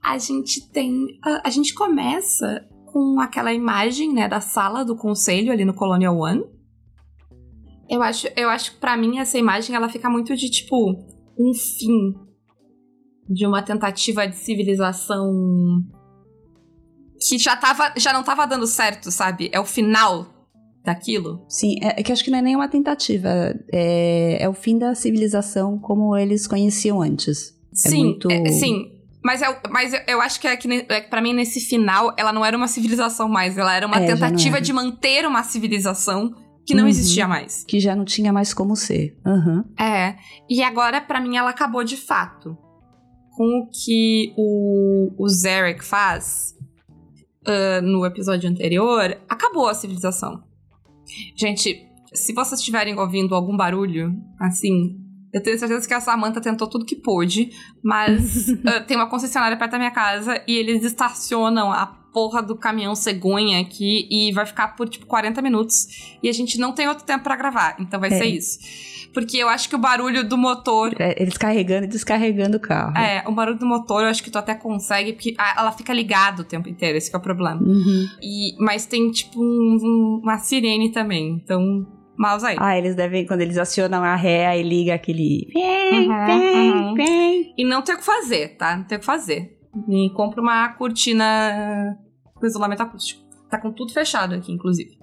A 0.02 0.18
gente 0.18 0.68
tem. 0.70 1.18
A, 1.24 1.48
a 1.48 1.50
gente 1.50 1.74
começa 1.74 2.66
com 2.86 3.20
aquela 3.20 3.52
imagem, 3.52 4.12
né, 4.12 4.28
da 4.28 4.40
sala 4.40 4.84
do 4.84 4.96
conselho 4.96 5.52
ali 5.52 5.64
no 5.64 5.74
Colonial 5.74 6.16
One. 6.16 6.42
Eu 7.88 8.02
acho, 8.02 8.28
eu 8.36 8.48
acho 8.48 8.72
que 8.72 8.78
pra 8.78 8.96
mim 8.96 9.18
essa 9.18 9.38
imagem 9.38 9.74
ela 9.74 9.88
fica 9.88 10.10
muito 10.10 10.36
de 10.36 10.50
tipo 10.50 10.92
um 11.38 11.54
fim 11.54 12.14
de 13.28 13.46
uma 13.46 13.62
tentativa 13.62 14.26
de 14.26 14.36
civilização 14.36 15.30
que 17.20 17.38
já, 17.38 17.56
tava, 17.56 17.92
já 17.96 18.12
não 18.12 18.22
tava 18.22 18.46
dando 18.46 18.66
certo, 18.66 19.10
sabe? 19.10 19.50
É 19.52 19.60
o 19.60 19.64
final 19.64 20.37
daquilo. 20.88 21.44
Sim, 21.48 21.76
é, 21.82 22.00
é 22.00 22.02
que 22.02 22.12
acho 22.12 22.24
que 22.24 22.30
não 22.30 22.38
é 22.38 22.42
nem 22.42 22.56
uma 22.56 22.68
tentativa. 22.68 23.54
É, 23.72 24.38
é 24.40 24.48
o 24.48 24.52
fim 24.54 24.78
da 24.78 24.94
civilização 24.94 25.78
como 25.78 26.16
eles 26.16 26.46
conheciam 26.46 27.00
antes. 27.00 27.54
É 27.72 27.90
sim, 27.90 28.04
muito... 28.04 28.30
é, 28.30 28.48
sim. 28.50 28.92
Mas, 29.22 29.42
eu, 29.42 29.56
mas 29.70 29.92
eu, 29.92 30.00
eu 30.06 30.20
acho 30.20 30.40
que, 30.40 30.46
é 30.46 30.56
que 30.56 30.86
é, 30.88 31.00
para 31.02 31.20
mim, 31.20 31.34
nesse 31.34 31.60
final, 31.60 32.14
ela 32.16 32.32
não 32.32 32.44
era 32.44 32.56
uma 32.56 32.68
civilização 32.68 33.28
mais. 33.28 33.58
Ela 33.58 33.74
era 33.74 33.86
uma 33.86 34.00
é, 34.00 34.06
tentativa 34.06 34.60
de 34.60 34.72
manter 34.72 35.26
uma 35.26 35.42
civilização 35.42 36.34
que 36.64 36.74
não 36.74 36.84
uhum, 36.84 36.88
existia 36.88 37.26
mais. 37.26 37.64
Que 37.66 37.80
já 37.80 37.96
não 37.96 38.04
tinha 38.04 38.32
mais 38.32 38.54
como 38.54 38.76
ser. 38.76 39.16
Uhum. 39.26 39.64
É. 39.78 40.16
E 40.48 40.62
agora, 40.62 41.00
para 41.00 41.20
mim, 41.20 41.36
ela 41.36 41.50
acabou 41.50 41.82
de 41.82 41.96
fato 41.96 42.56
com 43.32 43.60
o 43.60 43.68
que 43.70 44.34
o, 44.36 45.14
o 45.16 45.28
Zarek 45.28 45.84
faz 45.84 46.56
uh, 47.46 47.82
no 47.82 48.04
episódio 48.04 48.50
anterior, 48.50 49.16
acabou 49.28 49.68
a 49.68 49.74
civilização. 49.74 50.42
Gente, 51.36 51.86
se 52.12 52.32
vocês 52.32 52.60
estiverem 52.60 52.98
ouvindo 52.98 53.34
algum 53.34 53.56
barulho, 53.56 54.14
assim, 54.40 54.96
eu 55.32 55.42
tenho 55.42 55.58
certeza 55.58 55.86
que 55.86 55.94
a 55.94 56.00
Samantha 56.00 56.40
tentou 56.40 56.68
tudo 56.68 56.86
que 56.86 56.96
pôde, 56.96 57.50
mas 57.82 58.48
uh, 58.48 58.84
tem 58.86 58.96
uma 58.96 59.08
concessionária 59.08 59.56
perto 59.56 59.72
da 59.72 59.78
minha 59.78 59.90
casa 59.90 60.42
e 60.46 60.56
eles 60.56 60.84
estacionam 60.84 61.70
a 61.70 61.97
porra 62.12 62.42
do 62.42 62.56
caminhão 62.56 62.94
cegonha 62.94 63.60
aqui 63.60 64.08
e 64.10 64.32
vai 64.32 64.46
ficar 64.46 64.68
por 64.76 64.88
tipo 64.88 65.06
40 65.06 65.40
minutos 65.42 66.16
e 66.22 66.28
a 66.28 66.32
gente 66.32 66.58
não 66.58 66.72
tem 66.72 66.88
outro 66.88 67.04
tempo 67.04 67.24
para 67.24 67.36
gravar, 67.36 67.76
então 67.78 68.00
vai 68.00 68.12
é. 68.12 68.18
ser 68.18 68.26
isso. 68.26 68.58
Porque 69.12 69.36
eu 69.36 69.48
acho 69.48 69.68
que 69.68 69.74
o 69.74 69.78
barulho 69.78 70.26
do 70.28 70.36
motor. 70.36 70.94
É, 70.98 71.20
eles 71.20 71.36
carregando 71.36 71.84
e 71.84 71.88
descarregando 71.88 72.56
o 72.56 72.60
carro. 72.60 72.96
É, 72.96 73.24
o 73.26 73.32
barulho 73.32 73.58
do 73.58 73.66
motor 73.66 74.02
eu 74.02 74.08
acho 74.08 74.22
que 74.22 74.30
tu 74.30 74.38
até 74.38 74.54
consegue, 74.54 75.12
porque 75.12 75.34
ela 75.38 75.72
fica 75.72 75.92
ligada 75.92 76.42
o 76.42 76.44
tempo 76.44 76.68
inteiro, 76.68 76.96
esse 76.96 77.12
é 77.14 77.18
o 77.18 77.20
problema. 77.20 77.60
Uhum. 77.60 78.06
E, 78.22 78.54
mas 78.58 78.86
tem, 78.86 79.10
tipo, 79.10 79.40
um, 79.42 80.20
uma 80.22 80.38
sirene 80.38 80.92
também. 80.92 81.40
Então, 81.42 81.86
mouse 82.16 82.44
aí. 82.44 82.56
Ah, 82.58 82.76
eles 82.76 82.94
devem, 82.94 83.26
quando 83.26 83.40
eles 83.40 83.58
acionam 83.58 84.04
a 84.04 84.14
ré, 84.14 84.46
aí 84.46 84.62
liga 84.62 84.94
aquele. 84.94 85.48
Vem, 85.52 86.08
uhum, 86.08 86.26
vem, 86.26 86.70
uhum. 86.72 86.94
vem. 86.94 87.54
E 87.56 87.64
não 87.64 87.82
tem 87.82 87.94
o 87.94 87.98
que 87.98 88.04
fazer, 88.04 88.56
tá? 88.56 88.76
Não 88.76 88.84
tem 88.84 88.98
o 88.98 89.00
que 89.00 89.06
fazer. 89.06 89.57
E 89.88 90.10
compra 90.10 90.40
uma 90.40 90.68
cortina 90.74 91.98
com 92.34 92.46
isolamento 92.46 92.82
acústico. 92.82 93.22
Tá 93.50 93.58
com 93.58 93.72
tudo 93.72 93.92
fechado 93.92 94.34
aqui, 94.34 94.52
inclusive. 94.52 94.98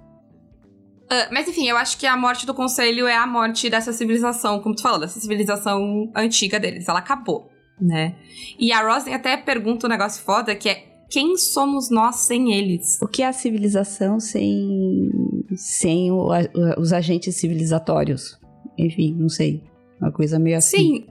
Uh, 1.05 1.32
mas 1.32 1.47
enfim, 1.47 1.67
eu 1.67 1.78
acho 1.78 1.97
que 1.97 2.07
a 2.07 2.17
morte 2.17 2.45
do 2.45 2.53
conselho 2.53 3.05
é 3.07 3.15
a 3.15 3.28
morte 3.28 3.69
dessa 3.69 3.93
civilização, 3.93 4.59
como 4.59 4.76
tu 4.76 4.82
falou, 4.82 4.99
dessa 4.99 5.19
civilização 5.19 6.11
antiga 6.15 6.59
deles. 6.59 6.88
Ela 6.88 6.99
acabou, 6.99 7.49
né? 7.80 8.15
E 8.57 8.71
a 8.71 8.82
Rosen 8.82 9.13
até 9.13 9.38
pergunta 9.38 9.86
um 9.86 9.89
negócio 9.89 10.23
foda 10.23 10.55
que 10.55 10.67
é 10.67 10.95
quem 11.09 11.38
somos 11.38 11.89
nós 11.89 12.17
sem 12.17 12.53
eles? 12.53 12.99
O 13.01 13.07
que 13.07 13.21
é 13.21 13.28
a 13.28 13.34
civilização 13.34 14.19
sem, 14.19 15.09
sem 15.55 16.11
o, 16.11 16.32
a, 16.32 16.39
os 16.80 16.91
agentes 16.91 17.36
civilizatórios? 17.36 18.39
Enfim, 18.78 19.15
não 19.17 19.30
sei. 19.30 19.63
Uma 20.01 20.11
coisa 20.11 20.39
meio 20.39 20.57
assim. 20.57 20.78
Sim. 20.78 21.07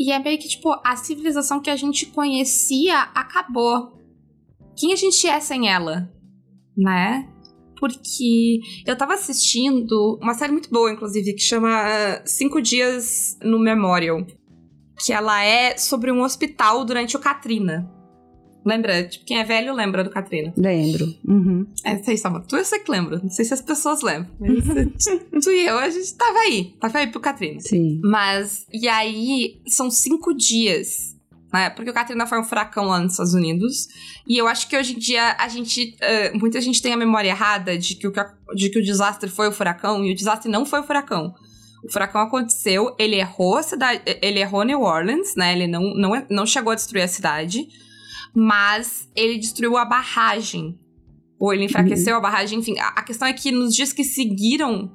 E 0.00 0.10
é 0.10 0.18
meio 0.18 0.38
que, 0.38 0.48
tipo, 0.48 0.74
a 0.82 0.96
civilização 0.96 1.60
que 1.60 1.68
a 1.68 1.76
gente 1.76 2.06
conhecia 2.06 3.02
acabou. 3.14 4.00
Quem 4.74 4.94
a 4.94 4.96
gente 4.96 5.26
é 5.26 5.38
sem 5.38 5.68
ela? 5.68 6.10
Né? 6.74 7.28
porque 7.80 8.60
eu 8.86 8.94
tava 8.94 9.14
assistindo 9.14 10.18
uma 10.22 10.34
série 10.34 10.52
muito 10.52 10.68
boa, 10.68 10.92
inclusive, 10.92 11.32
que 11.32 11.42
chama 11.42 11.82
uh, 11.82 12.22
Cinco 12.26 12.60
Dias 12.60 13.38
no 13.42 13.58
Memorial. 13.58 14.24
Que 15.02 15.14
ela 15.14 15.42
é 15.42 15.78
sobre 15.78 16.12
um 16.12 16.20
hospital 16.20 16.84
durante 16.84 17.16
o 17.16 17.20
Katrina. 17.20 17.90
Lembra? 18.64 19.04
Tipo, 19.04 19.24
quem 19.24 19.38
é 19.38 19.44
velho 19.44 19.74
lembra 19.74 20.04
do 20.04 20.10
Katrina. 20.10 20.52
Lembro. 20.56 21.14
Uhum. 21.26 21.66
É, 21.84 21.96
sei, 21.98 22.16
Salma. 22.16 22.40
Tu 22.40 22.56
eu 22.56 22.64
sei 22.64 22.78
que 22.80 22.90
lembro. 22.90 23.20
Não 23.22 23.30
sei 23.30 23.44
se 23.44 23.54
as 23.54 23.62
pessoas 23.62 24.02
lembram. 24.02 24.30
Mas 24.38 25.04
tu 25.44 25.50
e 25.50 25.66
eu, 25.66 25.78
a 25.78 25.88
gente 25.88 26.14
tava 26.14 26.38
aí. 26.40 26.74
Tava 26.80 26.98
aí 26.98 27.06
pro 27.06 27.20
Katrina. 27.20 27.60
Sim. 27.60 28.00
Mas, 28.04 28.66
e 28.72 28.88
aí, 28.88 29.60
são 29.66 29.90
cinco 29.90 30.34
dias 30.34 31.18
né? 31.52 31.70
Porque 31.70 31.90
o 31.90 31.94
Katrina 31.94 32.26
foi 32.26 32.38
um 32.38 32.44
furacão 32.44 32.86
lá 32.86 33.00
nos 33.00 33.12
Estados 33.12 33.34
Unidos. 33.34 33.88
E 34.26 34.38
eu 34.38 34.46
acho 34.46 34.68
que 34.68 34.76
hoje 34.76 34.94
em 34.94 34.98
dia 34.98 35.36
a 35.38 35.48
gente. 35.48 35.96
Uh, 35.96 36.38
muita 36.38 36.60
gente 36.60 36.80
tem 36.80 36.92
a 36.92 36.96
memória 36.96 37.28
errada 37.28 37.76
de 37.76 37.94
que, 37.96 38.06
o, 38.06 38.12
de 38.54 38.70
que 38.70 38.78
o 38.78 38.82
desastre 38.82 39.28
foi 39.28 39.48
o 39.48 39.52
furacão, 39.52 40.04
e 40.04 40.12
o 40.12 40.14
desastre 40.14 40.50
não 40.50 40.64
foi 40.64 40.80
o 40.80 40.84
furacão. 40.84 41.34
O 41.82 41.90
furacão 41.90 42.20
aconteceu, 42.20 42.94
ele 42.98 43.16
errou 43.16 43.56
a 43.56 43.62
cidade. 43.62 44.02
Ele 44.22 44.38
errou 44.38 44.62
New 44.64 44.82
Orleans, 44.82 45.34
né? 45.36 45.52
Ele 45.52 45.66
não, 45.66 45.94
não, 45.94 46.26
não 46.28 46.46
chegou 46.46 46.72
a 46.72 46.74
destruir 46.74 47.02
a 47.02 47.08
cidade, 47.08 47.68
mas 48.34 49.10
ele 49.14 49.38
destruiu 49.38 49.76
a 49.76 49.84
barragem. 49.84 50.78
Ou 51.38 51.54
ele 51.54 51.64
enfraqueceu 51.64 52.14
uhum. 52.14 52.18
a 52.18 52.22
barragem, 52.22 52.58
enfim. 52.58 52.78
A, 52.78 52.88
a 52.88 53.02
questão 53.02 53.26
é 53.26 53.32
que 53.32 53.50
nos 53.50 53.74
dias 53.74 53.92
que 53.92 54.04
seguiram 54.04 54.90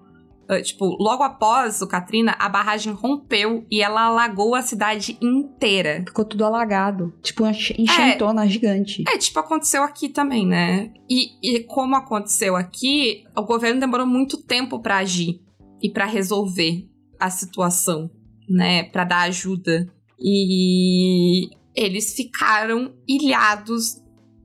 Uh, 0.49 0.61
tipo, 0.61 0.86
logo 1.01 1.23
após 1.23 1.81
o 1.81 1.88
Katrina, 1.88 2.36
a 2.38 2.47
barragem 2.47 2.93
rompeu 2.93 3.65
e 3.69 3.81
ela 3.81 4.03
alagou 4.03 4.53
a 4.53 4.61
cidade 4.61 5.17
inteira. 5.19 6.03
Ficou 6.05 6.23
tudo 6.23 6.45
alagado. 6.45 7.11
Tipo, 7.23 7.43
uma 7.43 7.51
enchentona 7.51 8.45
é, 8.45 8.47
gigante. 8.47 9.03
É, 9.07 9.17
tipo, 9.17 9.39
aconteceu 9.39 9.83
aqui 9.83 10.07
também, 10.07 10.45
né? 10.45 10.93
E, 11.09 11.31
e 11.41 11.63
como 11.63 11.95
aconteceu 11.95 12.55
aqui, 12.55 13.23
o 13.36 13.41
governo 13.41 13.79
demorou 13.79 14.05
muito 14.05 14.38
tempo 14.38 14.79
para 14.79 14.97
agir 14.97 15.41
e 15.81 15.89
para 15.89 16.05
resolver 16.05 16.88
a 17.19 17.31
situação, 17.31 18.11
né? 18.47 18.83
Para 18.83 19.03
dar 19.03 19.21
ajuda. 19.21 19.91
E 20.19 21.49
eles 21.76 22.13
ficaram 22.13 22.93
ilhados 23.07 24.01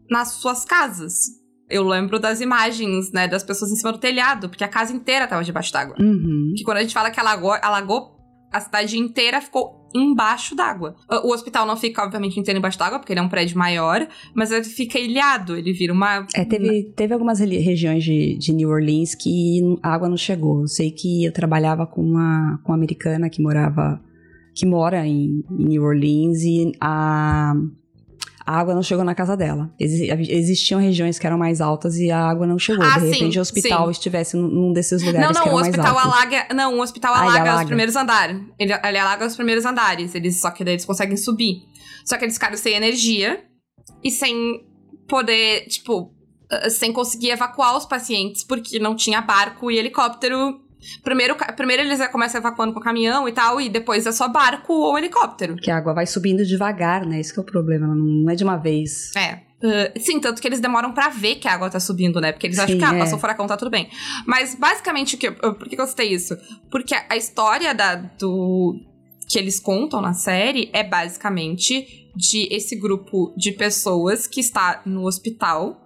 nas 0.09 0.33
suas 0.33 0.65
casas 0.65 1.41
eu 1.71 1.87
lembro 1.87 2.19
das 2.19 2.41
imagens, 2.41 3.13
né, 3.13 3.29
das 3.29 3.45
pessoas 3.45 3.71
em 3.71 3.77
cima 3.77 3.93
do 3.93 3.99
telhado, 3.99 4.49
porque 4.49 4.65
a 4.65 4.69
casa 4.69 4.93
inteira 4.93 5.27
tava 5.27 5.45
debaixo 5.45 5.73
d'água. 5.73 5.95
Uhum. 6.01 6.53
Que 6.57 6.65
quando 6.65 6.79
a 6.79 6.83
gente 6.83 6.93
fala 6.93 7.11
que 7.11 7.21
alagou, 7.21 7.53
alagou, 7.53 8.17
a 8.53 8.61
cidade 8.61 8.99
inteira 8.99 9.41
ficou 9.41 9.89
embaixo 9.95 10.57
d'água. 10.57 10.97
O 11.25 11.33
hospital 11.33 11.67
não 11.67 11.77
fica, 11.77 12.03
obviamente, 12.03 12.39
inteiro 12.39 12.59
embaixo 12.59 12.79
d'água, 12.79 12.99
porque 12.99 13.13
ele 13.13 13.21
é 13.21 13.23
um 13.23 13.29
prédio 13.29 13.57
maior, 13.57 14.07
mas 14.35 14.51
ele 14.51 14.65
fica 14.65 14.99
ilhado, 14.99 15.57
ele 15.57 15.73
vira 15.73 15.93
uma... 15.93 16.27
É, 16.35 16.45
teve, 16.45 16.93
teve 16.97 17.13
algumas 17.15 17.39
regiões 17.39 18.03
de, 18.03 18.37
de 18.37 18.53
New 18.53 18.69
Orleans 18.69 19.15
que 19.15 19.61
a 19.83 19.95
água 19.95 20.09
não 20.09 20.17
chegou. 20.17 20.63
Eu 20.63 20.69
sei 20.69 20.91
que 20.91 21.25
eu 21.25 21.33
trabalhava 21.33 21.87
com 21.87 22.03
uma, 22.03 22.61
com 22.65 22.73
uma 22.73 22.77
americana 22.77 23.31
que 23.31 23.41
morava... 23.41 24.01
que 24.61 24.67
mora 24.67 25.07
em, 25.07 25.43
em 25.51 25.65
New 25.65 25.83
Orleans 25.83 26.43
e 26.43 26.73
a 26.79 27.55
a 28.47 28.59
água 28.59 28.75
não 28.75 28.83
chegou 28.83 29.05
na 29.05 29.15
casa 29.15 29.37
dela. 29.37 29.71
existiam 29.79 30.81
regiões 30.81 31.19
que 31.21 31.27
eram 31.27 31.39
mais 31.39 31.61
altas 31.61 31.97
e 31.97 32.11
a 32.11 32.19
água 32.19 32.47
não 32.47 32.59
chegou. 32.59 32.85
Ah, 32.85 32.99
de 32.99 33.05
repente 33.05 33.33
sim, 33.33 33.39
o 33.39 33.43
hospital 33.43 33.85
sim. 33.85 33.91
estivesse 33.93 34.37
num 34.37 34.73
desses 34.73 35.03
lugares 35.03 35.21
não, 35.21 35.35
não, 35.35 35.43
que 35.43 35.49
eram 35.49 35.57
o 35.57 35.61
hospital 35.61 35.95
mais 35.95 36.07
altos. 36.07 36.15
alaga, 36.15 36.55
não, 36.55 36.79
o 36.79 36.83
hospital 36.83 37.15
alaga, 37.15 37.41
alaga, 37.43 37.61
os 37.61 37.67
primeiros 37.67 37.95
andares. 37.95 38.41
Ele, 38.59 38.73
ele 38.73 38.99
alaga 38.99 39.27
os 39.27 39.37
primeiros 39.37 39.65
andares, 39.65 40.15
eles 40.17 40.41
só 40.41 40.51
que 40.51 40.65
daí 40.65 40.75
eles 40.75 40.85
conseguem 40.85 41.17
subir. 41.17 41.63
Só 42.05 42.17
que 42.17 42.25
eles 42.25 42.35
ficaram 42.35 42.57
sem 42.57 42.75
energia 42.75 43.41
e 44.03 44.11
sem 44.11 44.67
poder, 45.07 45.67
tipo, 45.67 46.13
sem 46.71 46.93
conseguir 46.93 47.31
evacuar 47.31 47.77
os 47.77 47.85
pacientes 47.85 48.43
porque 48.43 48.81
não 48.81 48.97
tinha 48.97 49.21
barco 49.21 49.71
e 49.71 49.79
helicóptero 49.79 50.61
Primeiro, 51.03 51.37
primeiro 51.57 51.83
eles 51.83 52.07
começam 52.09 52.41
evacuando 52.41 52.73
com 52.73 52.81
caminhão 52.81 53.29
e 53.29 53.33
tal, 53.33 53.61
e 53.61 53.69
depois 53.69 54.07
é 54.07 54.13
só 54.13 54.29
barco 54.29 54.73
ou 54.73 54.99
helicóptero. 54.99 55.57
Que 55.57 55.71
a 55.71 55.77
água 55.77 55.95
vai 55.95 56.07
subindo 56.07 56.45
devagar, 56.45 57.07
né? 57.07 57.21
Esse 57.21 57.39
é 57.39 57.41
o 57.43 57.45
problema, 57.45 57.87
não 57.95 58.31
é 58.31 58.35
de 58.35 58.45
uma 58.45 58.57
vez. 58.57 59.15
É. 59.17 59.41
Uh, 59.63 60.01
sim, 60.01 60.19
tanto 60.19 60.41
que 60.41 60.49
eles 60.49 60.59
demoram 60.59 60.93
para 60.93 61.11
ver 61.11 61.37
que 61.37 61.47
a 61.47 61.53
água 61.53 61.69
tá 61.69 61.79
subindo, 61.79 62.21
né? 62.21 62.33
Porque 62.33 62.47
eles 62.47 62.57
sim, 62.57 62.63
acham 62.63 62.79
que, 62.79 62.85
ah, 62.85 62.95
é. 62.95 62.99
passou 62.99 63.19
o 63.19 63.21
furacão, 63.21 63.47
tá 63.47 63.57
tudo 63.57 63.71
bem. 63.71 63.91
Mas, 64.27 64.55
basicamente, 64.55 65.17
o 65.17 65.19
que, 65.19 65.31
por 65.31 65.69
que 65.69 65.79
eu 65.79 65.87
citei 65.87 66.13
isso? 66.13 66.37
Porque 66.71 66.95
a 66.95 67.17
história 67.17 67.75
da, 67.75 67.97
do, 67.97 68.81
que 69.29 69.39
eles 69.39 69.61
contam 69.61 70.01
na 70.01 70.15
série 70.15 70.71
é 70.73 70.83
basicamente 70.83 72.11
de 72.17 72.49
esse 72.51 72.75
grupo 72.75 73.33
de 73.37 73.53
pessoas 73.53 74.27
que 74.27 74.41
está 74.41 74.83
no 74.85 75.07
hospital 75.07 75.81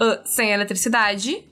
uh, 0.00 0.20
sem 0.24 0.50
eletricidade, 0.50 1.44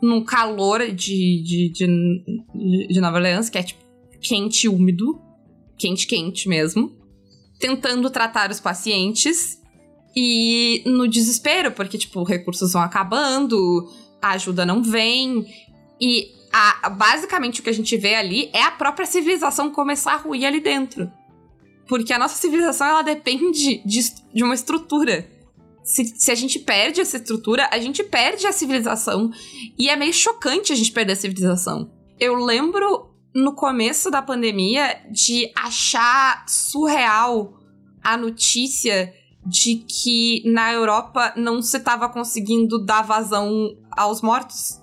num 0.00 0.22
calor 0.22 0.86
de, 0.92 1.42
de, 1.42 1.68
de, 1.70 2.86
de 2.88 3.00
Nova 3.00 3.16
Orleans, 3.16 3.48
que 3.48 3.58
é 3.58 3.62
tipo 3.62 3.82
quente 4.20 4.68
úmido, 4.68 5.20
quente, 5.76 6.06
quente 6.06 6.48
mesmo, 6.48 6.92
tentando 7.58 8.10
tratar 8.10 8.50
os 8.50 8.60
pacientes 8.60 9.58
e 10.14 10.82
no 10.86 11.06
desespero, 11.06 11.72
porque, 11.72 11.98
tipo, 11.98 12.22
recursos 12.22 12.72
vão 12.72 12.82
acabando, 12.82 13.88
a 14.20 14.32
ajuda 14.32 14.66
não 14.66 14.82
vem. 14.82 15.46
E 16.00 16.32
a, 16.52 16.90
basicamente 16.90 17.60
o 17.60 17.62
que 17.62 17.70
a 17.70 17.74
gente 17.74 17.96
vê 17.96 18.14
ali 18.14 18.50
é 18.52 18.62
a 18.62 18.70
própria 18.70 19.06
civilização 19.06 19.70
começar 19.70 20.14
a 20.14 20.16
ruir 20.16 20.44
ali 20.44 20.60
dentro. 20.60 21.10
Porque 21.86 22.12
a 22.12 22.18
nossa 22.18 22.36
civilização, 22.36 22.86
ela 22.86 23.02
depende 23.02 23.82
de, 23.84 24.14
de 24.34 24.44
uma 24.44 24.54
estrutura. 24.54 25.28
Se, 25.88 26.04
se, 26.04 26.30
a 26.30 26.34
gente 26.34 26.58
perde 26.58 27.00
essa 27.00 27.16
estrutura, 27.16 27.66
a 27.72 27.78
gente 27.78 28.04
perde 28.04 28.46
a 28.46 28.52
civilização. 28.52 29.30
E 29.78 29.88
é 29.88 29.96
meio 29.96 30.12
chocante 30.12 30.70
a 30.70 30.76
gente 30.76 30.92
perder 30.92 31.14
a 31.14 31.16
civilização. 31.16 31.90
Eu 32.20 32.34
lembro 32.34 33.08
no 33.34 33.54
começo 33.54 34.10
da 34.10 34.20
pandemia 34.20 35.00
de 35.10 35.50
achar 35.56 36.44
surreal 36.46 37.58
a 38.02 38.18
notícia 38.18 39.14
de 39.46 39.76
que 39.76 40.42
na 40.44 40.72
Europa 40.74 41.32
não 41.36 41.62
se 41.62 41.78
estava 41.78 42.06
conseguindo 42.10 42.84
dar 42.84 43.00
vazão 43.00 43.74
aos 43.92 44.20
mortos. 44.20 44.82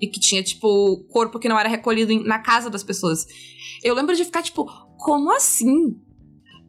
E 0.00 0.06
que 0.06 0.20
tinha, 0.20 0.44
tipo, 0.44 1.04
corpo 1.10 1.40
que 1.40 1.48
não 1.48 1.58
era 1.58 1.68
recolhido 1.68 2.14
na 2.22 2.38
casa 2.38 2.70
das 2.70 2.84
pessoas. 2.84 3.26
Eu 3.82 3.94
lembro 3.94 4.14
de 4.14 4.24
ficar, 4.24 4.42
tipo, 4.42 4.64
como 4.96 5.32
assim? 5.32 5.98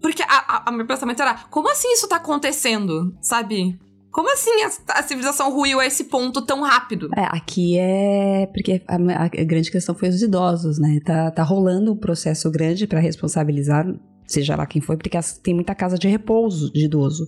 Porque 0.02 0.24
a, 0.24 0.70
a, 0.70 0.72
meu 0.72 0.86
pensamento 0.86 1.22
era, 1.22 1.34
como 1.50 1.70
assim 1.72 1.92
isso 1.94 2.08
tá 2.08 2.18
acontecendo? 2.18 3.16
Sabe? 3.22 3.80
Como 4.12 4.32
assim 4.32 4.52
a, 4.64 5.00
a, 5.00 5.04
civilização 5.04 5.52
ruiu 5.52 5.80
a 5.80 5.86
esse 5.86 6.06
ponto 6.06 6.42
tão 6.42 6.62
rápido? 6.62 7.10
É, 7.16 7.26
aqui 7.26 7.78
é. 7.78 8.48
Porque 8.48 8.82
a, 8.88 8.96
a 8.96 9.28
grande 9.44 9.72
questão 9.72 9.96
foi 9.96 10.10
os 10.10 10.22
idosos, 10.22 10.80
né? 10.80 11.00
Tá, 11.06 11.32
tá 11.32 11.44
rolando 11.44 11.94
um 11.94 11.98
processo 11.98 12.50
grande 12.52 12.88
para 12.88 13.00
responsabilizar 13.00 13.86
seja 14.28 14.56
lá 14.56 14.66
quem 14.66 14.82
foi, 14.82 14.98
porque 14.98 15.10
tem 15.42 15.54
muita 15.54 15.74
casa 15.74 15.98
de 15.98 16.08
repouso 16.08 16.72
de 16.72 16.86
idoso. 16.86 17.28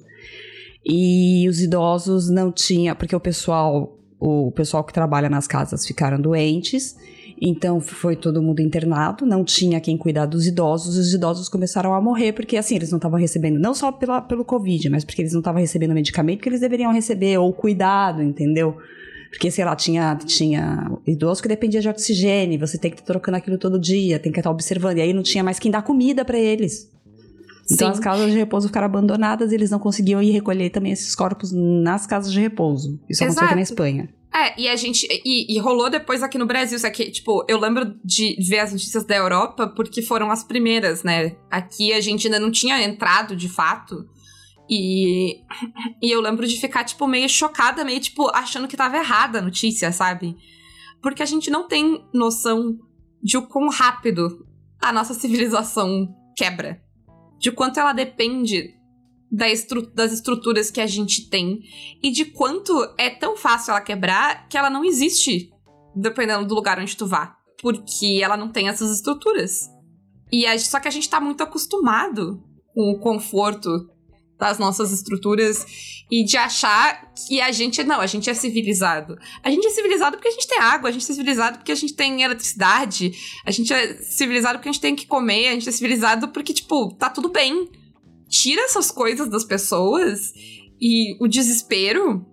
E 0.86 1.48
os 1.50 1.62
idosos 1.62 2.30
não 2.30 2.52
tinham, 2.52 2.96
porque 2.96 3.16
o 3.16 3.20
pessoal, 3.20 3.98
o 4.20 4.52
pessoal 4.52 4.84
que 4.84 4.94
trabalha 4.94 5.30
nas 5.30 5.48
casas 5.48 5.86
ficaram 5.86 6.20
doentes, 6.20 6.96
então 7.42 7.80
foi 7.80 8.16
todo 8.16 8.42
mundo 8.42 8.62
internado, 8.62 9.26
não 9.26 9.44
tinha 9.44 9.80
quem 9.80 9.98
cuidar 9.98 10.26
dos 10.26 10.46
idosos, 10.46 10.98
e 10.98 11.00
os 11.00 11.14
idosos 11.14 11.48
começaram 11.48 11.94
a 11.94 12.02
morrer, 12.02 12.34
porque 12.34 12.58
assim, 12.58 12.76
eles 12.76 12.92
não 12.92 12.98
estavam 12.98 13.18
recebendo, 13.20 13.60
não 13.60 13.74
só 13.74 13.92
pela, 13.92 14.22
pelo 14.22 14.44
Covid, 14.44 14.90
mas 14.90 15.06
porque 15.06 15.22
eles 15.22 15.34
não 15.34 15.40
estavam 15.40 15.62
recebendo 15.62 15.94
medicamento 15.94 16.42
que 16.42 16.50
eles 16.50 16.60
deveriam 16.60 16.92
receber, 16.92 17.38
ou 17.38 17.54
cuidado, 17.54 18.22
entendeu? 18.22 18.78
Porque, 19.30 19.52
sei 19.52 19.64
lá, 19.64 19.76
tinha, 19.76 20.16
tinha 20.16 20.92
idoso 21.06 21.42
que 21.42 21.48
dependia 21.48 21.80
de 21.80 21.88
oxigênio, 21.88 22.60
você 22.60 22.78
tem 22.78 22.90
que 22.90 22.98
estar 22.98 23.14
trocando 23.14 23.38
aquilo 23.38 23.58
todo 23.58 23.80
dia, 23.80 24.18
tem 24.18 24.32
que 24.32 24.40
estar 24.40 24.50
observando. 24.50 24.98
E 24.98 25.02
aí 25.02 25.14
não 25.14 25.22
tinha 25.22 25.44
mais 25.44 25.60
quem 25.60 25.72
dar 25.72 25.84
comida 25.84 26.26
para 26.26 26.38
eles. 26.38 26.92
Então 27.72 27.88
Sim. 27.88 27.94
as 27.94 28.00
casas 28.00 28.32
de 28.32 28.38
repouso 28.38 28.68
ficaram 28.68 28.88
abandonadas 28.88 29.52
e 29.52 29.56
eles 29.56 29.70
não 29.70 29.78
conseguiam 29.78 30.22
ir 30.24 30.32
recolher 30.32 30.72
também 30.72 30.92
esses 30.92 31.14
corpos 31.14 31.52
nas 31.52 32.08
casas 32.08 32.34
de 32.34 32.40
repouso. 32.40 33.00
Isso 33.08 33.24
aconteceu 33.24 33.46
aqui 33.46 33.56
na 33.56 33.62
Espanha. 33.62 34.10
É, 34.34 34.60
e 34.62 34.68
a 34.68 34.76
gente. 34.76 35.08
E, 35.26 35.56
e, 35.56 35.60
rolou 35.60 35.90
depois 35.90 36.22
aqui 36.22 36.38
no 36.38 36.46
Brasil. 36.46 36.78
Só 36.78 36.90
que, 36.90 37.10
tipo, 37.10 37.44
eu 37.48 37.60
lembro 37.60 37.96
de 38.04 38.36
ver 38.48 38.60
as 38.60 38.72
notícias 38.72 39.04
da 39.04 39.16
Europa 39.16 39.68
porque 39.68 40.02
foram 40.02 40.30
as 40.30 40.44
primeiras, 40.44 41.04
né? 41.04 41.36
Aqui 41.50 41.92
a 41.94 42.00
gente 42.00 42.28
ainda 42.28 42.40
não 42.40 42.52
tinha 42.52 42.82
entrado 42.82 43.36
de 43.36 43.50
fato. 43.50 44.08
E, 44.70 45.42
e 46.02 46.12
eu 46.12 46.22
lembro 46.22 46.48
de 46.48 46.60
ficar, 46.60 46.84
tipo, 46.84 47.08
meio 47.08 47.28
chocada, 47.28 47.84
meio, 47.84 48.00
tipo, 48.00 48.30
achando 48.30 48.68
que 48.68 48.78
tava 48.78 48.98
errada 48.98 49.40
a 49.40 49.42
notícia, 49.42 49.92
sabe? 49.92 50.38
Porque 51.02 51.24
a 51.24 51.26
gente 51.26 51.50
não 51.50 51.68
tem 51.68 52.06
noção 52.14 52.78
de 53.22 53.36
o 53.36 53.48
quão 53.48 53.68
rápido 53.70 54.46
a 54.80 54.94
nossa 54.94 55.14
civilização 55.16 56.08
quebra. 56.36 56.82
De 57.40 57.52
quanto 57.52 57.80
ela 57.80 57.94
depende 57.94 58.79
da 59.32 59.50
estru 59.50 59.86
das 59.94 60.12
estruturas 60.12 60.72
que 60.72 60.82
a 60.82 60.88
gente 60.88 61.30
tem. 61.30 61.62
E 62.02 62.12
de 62.12 62.26
quanto 62.26 62.74
é 62.98 63.10
tão 63.10 63.38
fácil 63.38 63.72
ela 63.72 63.82
quebrar 63.82 64.48
que 64.48 64.58
ela 64.58 64.70
não 64.70 64.84
existe, 64.84 65.52
dependendo 65.96 66.48
do 66.48 66.56
lugar 66.56 66.80
onde 66.80 66.98
tu 66.98 67.06
vá. 67.06 67.38
Porque 67.62 68.20
ela 68.24 68.38
não 68.38 68.50
tem 68.50 68.68
essas 68.68 68.92
estruturas. 68.92 69.70
E 70.32 70.46
a, 70.46 70.58
só 70.58 70.80
que 70.80 70.88
a 70.88 70.92
gente 70.92 71.10
tá 71.10 71.20
muito 71.20 71.42
acostumado 71.42 72.42
com 72.74 72.92
o 72.92 73.00
conforto 73.00 73.90
das 74.40 74.58
nossas 74.58 74.92
estruturas 74.92 75.66
e 76.10 76.24
de 76.24 76.38
achar 76.38 77.12
que 77.28 77.42
a 77.42 77.52
gente 77.52 77.84
não, 77.84 78.00
a 78.00 78.08
gente 78.08 78.30
é 78.30 78.34
civilizado. 78.34 79.18
A 79.44 79.52
gente 79.52 79.68
é 79.68 79.70
civilizado 79.70 80.16
porque 80.16 80.30
a 80.30 80.32
gente 80.32 80.48
tem 80.48 80.60
água, 80.60 80.90
a 80.90 80.92
gente 80.94 81.04
é 81.04 81.14
civilizado 81.14 81.58
porque 81.58 81.74
a 81.74 81.76
gente 81.76 81.94
tem 81.94 82.24
eletricidade, 82.24 83.12
a 83.46 83.52
gente 83.52 83.74
é 83.74 83.96
civilizado 83.96 84.58
porque 84.58 84.70
a 84.70 84.72
gente 84.72 84.82
tem 84.82 84.96
que 84.96 85.06
comer, 85.06 85.50
a 85.50 85.52
gente 85.52 85.68
é 85.68 85.72
civilizado 85.72 86.30
porque 86.30 86.54
tipo, 86.54 86.96
tá 86.96 87.10
tudo 87.10 87.30
bem. 87.30 87.70
Tira 88.30 88.62
essas 88.62 88.92
coisas 88.92 89.28
das 89.30 89.44
pessoas 89.44 90.32
e 90.80 91.18
o 91.22 91.28
desespero, 91.28 92.26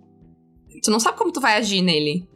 tu 0.82 0.90
não 0.90 1.01
sabe 1.01 1.18
como 1.18 1.32
tu 1.32 1.40
vai 1.40 1.57
agir 1.57 1.82
nele 1.82 2.28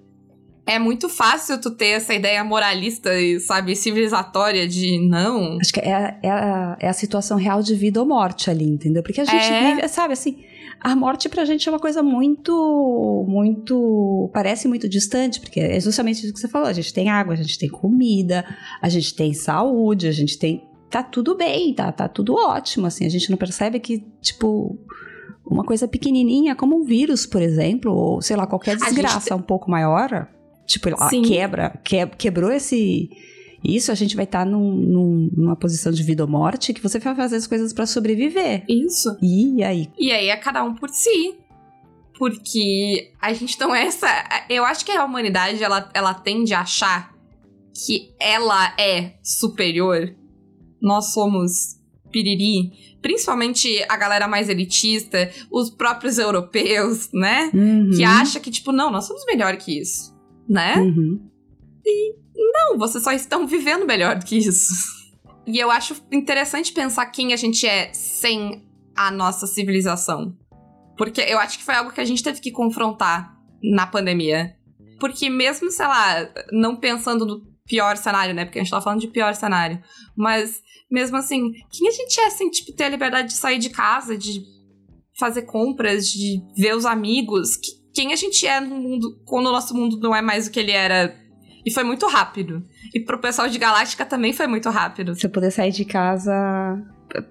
é 0.70 0.78
muito 0.78 1.08
fácil 1.08 1.60
tu 1.60 1.72
ter 1.72 1.96
essa 1.96 2.14
ideia 2.14 2.44
moralista 2.44 3.12
e, 3.18 3.40
sabe, 3.40 3.74
civilizatória 3.74 4.68
de 4.68 5.00
não. 5.08 5.58
Acho 5.60 5.72
que 5.72 5.80
é, 5.80 6.18
é, 6.22 6.30
a, 6.30 6.76
é 6.78 6.88
a 6.88 6.92
situação 6.92 7.36
real 7.36 7.60
de 7.60 7.74
vida 7.74 8.00
ou 8.00 8.06
morte 8.06 8.48
ali, 8.48 8.64
entendeu? 8.64 9.02
Porque 9.02 9.20
a 9.20 9.24
gente 9.24 9.44
é... 9.44 9.74
vive, 9.74 9.88
sabe, 9.88 10.12
assim, 10.12 10.44
a 10.80 10.94
morte 10.94 11.28
pra 11.28 11.44
gente 11.44 11.68
é 11.68 11.72
uma 11.72 11.80
coisa 11.80 12.04
muito, 12.04 13.26
muito, 13.28 14.30
parece 14.32 14.68
muito 14.68 14.88
distante, 14.88 15.40
porque 15.40 15.58
é 15.58 15.80
justamente 15.80 16.24
isso 16.24 16.32
que 16.32 16.38
você 16.38 16.46
falou, 16.46 16.68
a 16.68 16.72
gente 16.72 16.94
tem 16.94 17.08
água, 17.08 17.34
a 17.34 17.36
gente 17.36 17.58
tem 17.58 17.68
comida, 17.68 18.44
a 18.80 18.88
gente 18.88 19.12
tem 19.12 19.34
saúde, 19.34 20.06
a 20.06 20.12
gente 20.12 20.38
tem, 20.38 20.62
tá 20.90 21.02
tudo 21.02 21.36
bem, 21.36 21.72
tá, 21.74 21.90
tá 21.92 22.08
tudo 22.08 22.34
ótimo, 22.34 22.86
assim, 22.86 23.06
a 23.06 23.08
gente 23.08 23.30
não 23.30 23.38
percebe 23.38 23.78
que, 23.78 24.04
tipo, 24.20 24.78
uma 25.46 25.64
coisa 25.64 25.86
pequenininha, 25.86 26.54
como 26.54 26.76
um 26.76 26.84
vírus, 26.84 27.26
por 27.26 27.40
exemplo, 27.40 27.92
ou 27.92 28.20
sei 28.20 28.36
lá, 28.36 28.46
qualquer 28.46 28.76
desgraça 28.76 29.20
gente... 29.20 29.34
um 29.34 29.42
pouco 29.42 29.70
maior, 29.70 30.28
Tipo, 30.70 30.88
ela 30.88 31.10
quebra, 31.10 31.80
que, 31.82 32.06
quebrou 32.16 32.52
esse. 32.52 33.10
Isso 33.62 33.90
a 33.90 33.94
gente 33.96 34.14
vai 34.14 34.24
estar 34.24 34.44
tá 34.44 34.44
num, 34.44 34.72
num, 34.72 35.30
numa 35.36 35.56
posição 35.56 35.90
de 35.90 36.00
vida 36.04 36.22
ou 36.22 36.30
morte 36.30 36.72
que 36.72 36.80
você 36.80 37.00
vai 37.00 37.12
fazer 37.16 37.36
as 37.36 37.46
coisas 37.48 37.72
para 37.72 37.86
sobreviver. 37.86 38.64
Isso. 38.68 39.18
E 39.20 39.64
aí? 39.64 39.90
E 39.98 40.12
aí 40.12 40.28
é 40.28 40.36
cada 40.36 40.62
um 40.62 40.76
por 40.76 40.88
si. 40.90 41.34
Porque 42.16 43.12
a 43.20 43.32
gente 43.32 43.58
não 43.58 43.74
é 43.74 43.86
essa. 43.86 44.06
Eu 44.48 44.64
acho 44.64 44.84
que 44.84 44.92
a 44.92 45.04
humanidade 45.04 45.60
ela, 45.60 45.90
ela 45.92 46.14
tende 46.14 46.54
a 46.54 46.60
achar 46.60 47.12
que 47.74 48.14
ela 48.20 48.72
é 48.78 49.14
superior. 49.24 50.14
Nós 50.80 51.12
somos 51.12 51.78
piriri. 52.10 52.72
Principalmente 53.00 53.84
a 53.88 53.96
galera 53.96 54.28
mais 54.28 54.48
elitista, 54.48 55.30
os 55.50 55.70
próprios 55.70 56.18
europeus, 56.18 57.08
né? 57.12 57.50
Uhum. 57.54 57.90
Que 57.96 58.04
acha 58.04 58.40
que, 58.40 58.50
tipo, 58.50 58.72
não, 58.72 58.90
nós 58.90 59.06
somos 59.06 59.24
melhor 59.26 59.56
que 59.56 59.78
isso 59.78 60.18
né? 60.50 60.74
Uhum. 60.76 61.30
E 61.86 62.14
não, 62.34 62.76
vocês 62.76 63.04
só 63.04 63.12
estão 63.12 63.46
vivendo 63.46 63.86
melhor 63.86 64.16
do 64.16 64.26
que 64.26 64.36
isso. 64.36 64.74
E 65.46 65.56
eu 65.58 65.70
acho 65.70 65.94
interessante 66.10 66.72
pensar 66.72 67.06
quem 67.06 67.32
a 67.32 67.36
gente 67.36 67.66
é 67.66 67.92
sem 67.92 68.68
a 68.96 69.12
nossa 69.12 69.46
civilização. 69.46 70.36
Porque 70.98 71.20
eu 71.20 71.38
acho 71.38 71.56
que 71.56 71.64
foi 71.64 71.76
algo 71.76 71.92
que 71.92 72.00
a 72.00 72.04
gente 72.04 72.22
teve 72.22 72.40
que 72.40 72.50
confrontar 72.50 73.32
na 73.62 73.86
pandemia. 73.86 74.56
Porque 74.98 75.30
mesmo, 75.30 75.70
sei 75.70 75.86
lá, 75.86 76.28
não 76.52 76.76
pensando 76.76 77.24
no 77.24 77.40
pior 77.64 77.96
cenário, 77.96 78.34
né? 78.34 78.44
Porque 78.44 78.58
a 78.58 78.62
gente 78.62 78.70
tá 78.70 78.80
falando 78.80 79.00
de 79.00 79.08
pior 79.08 79.34
cenário. 79.34 79.80
Mas, 80.16 80.60
mesmo 80.90 81.16
assim, 81.16 81.52
quem 81.70 81.88
a 81.88 81.92
gente 81.92 82.20
é 82.20 82.30
sem, 82.30 82.50
tipo, 82.50 82.72
ter 82.72 82.84
a 82.84 82.88
liberdade 82.88 83.28
de 83.28 83.34
sair 83.34 83.58
de 83.58 83.70
casa, 83.70 84.16
de 84.16 84.42
fazer 85.18 85.42
compras, 85.42 86.08
de 86.08 86.42
ver 86.56 86.74
os 86.74 86.84
amigos? 86.84 87.58
quem 87.94 88.12
a 88.12 88.16
gente 88.16 88.46
é 88.46 88.60
no 88.60 88.76
mundo, 88.76 89.20
quando 89.24 89.46
o 89.46 89.52
nosso 89.52 89.74
mundo 89.74 89.98
não 89.98 90.14
é 90.14 90.22
mais 90.22 90.46
o 90.46 90.50
que 90.50 90.60
ele 90.60 90.72
era. 90.72 91.14
E 91.64 91.70
foi 91.70 91.84
muito 91.84 92.06
rápido. 92.06 92.64
E 92.94 93.00
pro 93.00 93.20
pessoal 93.20 93.48
de 93.48 93.58
Galáctica 93.58 94.06
também 94.06 94.32
foi 94.32 94.46
muito 94.46 94.70
rápido. 94.70 95.14
Você 95.14 95.28
poder 95.28 95.50
sair 95.50 95.72
de 95.72 95.84
casa 95.84 96.32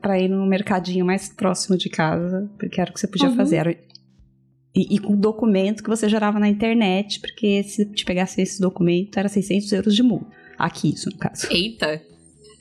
para 0.01 0.19
ir 0.19 0.27
no 0.27 0.45
mercadinho 0.45 1.05
mais 1.05 1.29
próximo 1.29 1.77
de 1.77 1.89
casa, 1.89 2.49
porque 2.59 2.79
era 2.79 2.91
o 2.91 2.93
que 2.93 2.99
você 2.99 3.07
podia 3.07 3.29
uhum. 3.29 3.35
fazer. 3.35 3.79
E, 4.75 4.95
e, 4.95 4.99
com 4.99 5.15
documento 5.15 5.81
que 5.81 5.89
você 5.89 6.07
gerava 6.07 6.39
na 6.39 6.47
internet, 6.47 7.19
porque 7.19 7.63
se 7.63 7.85
te 7.91 8.05
pegasse 8.05 8.39
esse 8.39 8.61
documento 8.61 9.17
era 9.17 9.27
600 9.27 9.71
euros 9.71 9.95
de 9.95 10.03
multa. 10.03 10.27
Aqui, 10.57 10.93
isso 10.93 11.09
no 11.09 11.17
caso. 11.17 11.47
Eita! 11.49 12.01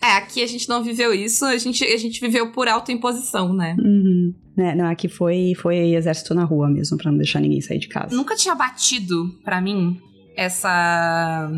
É, 0.01 0.12
aqui 0.12 0.42
a 0.42 0.46
gente 0.46 0.68
não 0.68 0.82
viveu 0.82 1.12
isso, 1.12 1.44
a 1.44 1.57
gente, 1.57 1.84
a 1.84 1.96
gente 1.96 2.20
viveu 2.20 2.53
por 2.53 2.68
autoimposição, 2.68 3.53
né? 3.53 3.76
Uhum. 3.78 4.34
É, 4.57 4.74
não, 4.74 4.86
aqui 4.86 5.09
foi, 5.09 5.55
foi 5.61 5.94
exército 5.94 6.34
na 6.34 6.44
rua 6.44 6.68
mesmo, 6.68 6.96
pra 6.96 7.11
não 7.11 7.18
deixar 7.18 7.40
ninguém 7.40 7.61
sair 7.61 7.78
de 7.78 7.88
casa. 7.88 8.14
Nunca 8.14 8.36
tinha 8.36 8.55
batido 8.55 9.28
para 9.44 9.61
mim 9.61 10.01
essa 10.36 11.51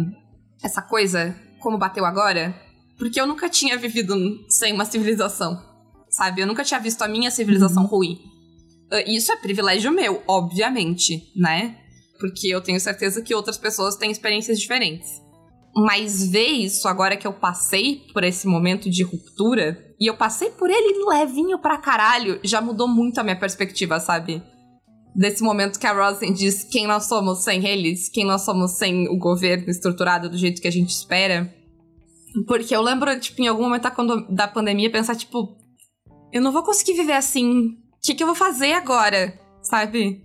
essa 0.63 0.83
coisa 0.83 1.35
como 1.59 1.79
bateu 1.79 2.05
agora, 2.05 2.55
porque 2.99 3.21
eu 3.21 3.27
nunca 3.27 3.49
tinha 3.49 3.77
vivido 3.77 4.15
sem 4.49 4.73
uma 4.73 4.85
civilização, 4.85 5.59
sabe? 6.09 6.41
Eu 6.41 6.47
nunca 6.47 6.65
tinha 6.65 6.81
visto 6.81 7.03
a 7.03 7.09
minha 7.09 7.31
civilização 7.31 7.83
uhum. 7.85 7.89
ruir. 7.89 8.19
Ah, 8.91 9.03
isso 9.07 9.31
é 9.33 9.37
privilégio 9.37 9.93
meu, 9.93 10.23
obviamente, 10.27 11.31
né? 11.37 11.77
Porque 12.19 12.49
eu 12.49 12.61
tenho 12.61 12.81
certeza 12.81 13.23
que 13.23 13.35
outras 13.35 13.57
pessoas 13.57 13.97
têm 13.97 14.11
experiências 14.11 14.59
diferentes. 14.59 15.09
Mas 15.75 16.29
ver 16.29 16.49
isso 16.49 16.89
agora 16.89 17.17
que 17.17 17.27
eu 17.27 17.33
passei 17.33 18.07
por 18.13 18.25
esse 18.25 18.47
momento 18.47 18.91
de 18.91 19.03
ruptura, 19.03 19.79
e 20.01 20.07
eu 20.07 20.17
passei 20.17 20.51
por 20.51 20.71
ele 20.71 21.05
levinho 21.07 21.59
pra 21.59 21.77
caralho, 21.77 22.41
já 22.43 22.61
mudou 22.61 22.89
muito 22.89 23.19
a 23.19 23.23
minha 23.23 23.39
perspectiva, 23.39 24.01
sabe? 24.01 24.43
Desse 25.15 25.43
momento 25.43 25.79
que 25.79 25.87
a 25.87 25.93
Rosen 25.93 26.33
diz 26.33 26.65
quem 26.65 26.87
nós 26.87 27.07
somos 27.07 27.45
sem 27.45 27.67
eles, 27.67 28.09
quem 28.09 28.25
nós 28.25 28.43
somos 28.43 28.73
sem 28.73 29.09
o 29.09 29.19
governo 29.19 29.69
estruturado 29.69 30.31
do 30.31 30.39
jeito 30.39 30.63
que 30.63 30.69
a 30.69 30.73
gente 30.73 30.91
espera. 30.91 31.53
Porque 32.47 32.75
eu 32.75 32.81
lembro, 32.81 33.19
tipo, 33.19 33.43
em 33.43 33.49
algum 33.49 33.65
momento 33.65 33.89
da 34.31 34.49
pandemia, 34.49 34.91
pensar, 34.91 35.17
tipo, 35.17 35.57
eu 36.33 36.41
não 36.41 36.53
vou 36.53 36.63
conseguir 36.63 36.95
viver 36.95 37.15
assim. 37.15 37.71
O 37.71 38.01
que, 38.03 38.15
que 38.15 38.23
eu 38.23 38.27
vou 38.27 38.37
fazer 38.37 38.73
agora? 38.73 39.39
Sabe? 39.63 40.25